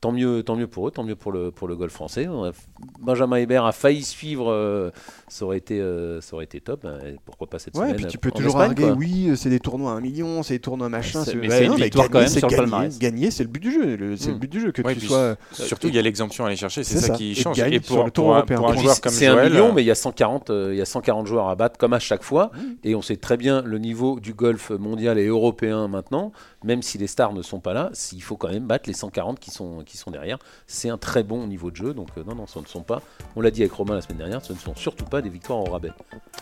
tant 0.00 0.12
mieux, 0.12 0.42
tant 0.42 0.54
mieux 0.56 0.66
pour 0.66 0.86
eux, 0.86 0.90
tant 0.90 1.02
mieux 1.02 1.16
pour 1.16 1.32
le, 1.32 1.50
pour 1.50 1.66
le 1.66 1.76
golf 1.76 1.92
français. 1.92 2.26
A- 2.26 2.52
Benjamin 3.00 3.36
Hébert 3.36 3.64
a 3.64 3.72
failli 3.72 4.02
suivre, 4.02 4.50
euh, 4.50 4.90
ça, 5.28 5.44
aurait 5.46 5.56
été, 5.56 5.80
euh, 5.80 6.20
ça 6.20 6.34
aurait 6.34 6.44
été 6.44 6.60
top. 6.60 6.84
hein, 6.84 6.98
et 7.06 7.16
pourquoi 7.24 7.46
pas 7.46 7.58
cette 7.58 7.74
Ouais, 7.76 7.84
semaine 7.86 7.96
puis 7.96 8.06
tu 8.06 8.18
peux 8.18 8.28
en 8.28 8.32
toujours 8.32 8.60
Espagne, 8.62 8.84
arguer, 8.84 8.90
oui, 9.30 9.36
c'est 9.36 9.48
des 9.48 9.60
tournois 9.60 9.92
à 9.92 9.94
un 9.94 10.00
million, 10.02 10.42
c'est 10.42 10.54
des 10.54 10.60
tournois 10.60 10.88
machin. 10.90 11.24
C'est- 11.24 11.34
mais 11.34 11.48
ouais, 11.48 11.56
c'est 11.56 11.64
une 11.64 11.70
non, 11.70 11.76
victoire 11.76 12.04
gagner, 12.08 12.12
quand 12.12 12.18
même 12.20 12.28
c'est 12.28 12.38
sur 12.40 12.48
le 12.48 12.52
gagner. 12.56 12.70
palmarès. 12.70 12.98
Gagner, 12.98 13.30
c'est 13.30 13.42
le 13.44 13.48
but 13.48 13.60
du 13.60 13.72
jeu. 13.72 13.96
le- 13.96 14.16
C'est 14.16 14.28
Mm. 14.28 14.32
le 14.32 14.38
but 14.38 14.50
du 14.52 14.60
jeu 14.60 14.72
que 14.72 14.82
Ouais, 14.82 14.92
tu 14.92 14.98
puis 15.00 15.08
sois. 15.08 15.36
Surtout, 15.52 15.88
il 15.88 15.94
y 15.94 15.98
a 15.98 16.02
l'exemption 16.02 16.44
à 16.44 16.48
aller 16.48 16.56
chercher, 16.56 16.84
c'est 16.84 16.98
ça, 16.98 17.06
ça. 17.08 17.14
qui 17.14 17.30
Et 17.30 17.34
change. 17.34 17.56
gagne 17.56 17.72
Et 17.72 17.82
sur 17.82 17.94
pour, 17.96 18.04
le 18.04 18.10
tour 18.10 18.24
pour 18.24 18.34
un, 18.34 18.38
européen. 18.38 18.56
pour 18.58 18.70
un 18.70 18.76
joueur 18.76 19.00
comme 19.00 19.12
c'est 19.12 19.26
un 19.26 19.48
million, 19.48 19.68
euh, 19.68 19.72
mais 19.74 19.82
il 19.82 19.86
y 19.86 19.90
a 19.90 19.94
140, 19.94 20.50
euh, 20.50 20.70
il 20.74 20.78
y 20.78 20.82
a 20.82 20.84
140 20.86 21.26
joueurs 21.26 21.48
à 21.48 21.54
battre 21.54 21.78
comme 21.78 21.94
à 21.94 21.98
chaque 21.98 22.22
fois, 22.22 22.50
Mmh. 22.54 22.58
et 22.84 22.94
on 22.94 23.00
sait 23.02 23.16
très 23.16 23.38
bien 23.38 23.62
le 23.62 23.78
niveau 23.78 24.20
du 24.20 24.34
golf 24.34 24.70
mondial 24.70 25.18
et 25.18 25.26
européen 25.26 25.88
maintenant. 25.88 26.32
Même 26.62 26.82
si 26.82 26.98
les 26.98 27.06
stars 27.06 27.32
ne 27.32 27.42
sont 27.42 27.60
pas 27.60 27.72
là, 27.74 27.90
il 28.12 28.22
faut 28.22 28.36
quand 28.36 28.48
même 28.50 28.66
battre 28.66 28.88
les 28.88 28.94
140 28.94 29.38
qui 29.38 29.50
sont 29.50 29.82
qui 29.84 29.96
sont 29.96 30.10
derrière. 30.10 30.38
C'est 30.66 30.88
un 30.88 30.98
très 30.98 31.22
bon 31.22 31.46
niveau 31.46 31.70
de 31.70 31.76
jeu, 31.76 31.94
donc 31.94 32.08
euh, 32.16 32.24
non 32.26 32.34
non, 32.34 32.46
ce 32.46 32.58
ne 32.58 32.66
sont 32.66 32.82
pas. 32.82 33.02
On 33.36 33.40
l'a 33.40 33.50
dit 33.50 33.62
avec 33.62 33.72
Romain 33.72 33.94
la 33.94 34.00
semaine 34.00 34.18
dernière, 34.18 34.44
ce 34.44 34.52
ne 34.52 34.58
sont 34.58 34.74
surtout 34.74 35.04
pas 35.04 35.22
des 35.22 35.28
victoires 35.28 35.58
au 35.60 35.64
rabais. 35.64 35.92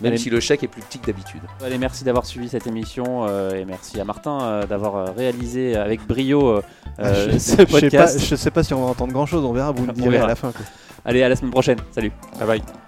Même 0.00 0.12
Allez. 0.12 0.18
si 0.18 0.30
le 0.30 0.40
chèque 0.40 0.62
est 0.62 0.68
plus 0.68 0.82
petit 0.82 0.98
que 0.98 1.06
d'habitude. 1.06 1.42
Allez, 1.62 1.78
merci 1.78 2.04
d'avoir 2.04 2.26
suivi 2.26 2.48
cette 2.48 2.66
émission 2.66 3.26
euh, 3.28 3.50
et 3.54 3.64
merci 3.64 4.00
à 4.00 4.04
Martin 4.04 4.40
euh, 4.42 4.66
d'avoir 4.66 5.14
réalisé 5.14 5.76
avec 5.76 6.06
brio 6.06 6.60
je, 6.98 7.04
ce 7.04 7.30
je 7.32 7.38
sais 7.38 7.56
pas, 7.66 7.80
podcast. 7.80 8.20
je 8.20 8.36
sais 8.36 8.50
pas 8.50 8.62
si 8.62 8.74
on 8.74 8.84
va 8.84 8.90
entendre 8.90 9.12
grand 9.12 9.26
chose, 9.26 9.44
on 9.44 9.52
verra, 9.52 9.72
vous 9.72 9.86
me 9.86 9.92
direz 9.92 10.18
à 10.18 10.26
la 10.26 10.34
fin. 10.36 10.52
quoi. 10.52 10.64
Allez, 11.04 11.22
à 11.22 11.28
la 11.28 11.36
semaine 11.36 11.50
prochaine. 11.50 11.78
Salut. 11.90 12.12
Bye 12.38 12.46
bye. 12.46 12.81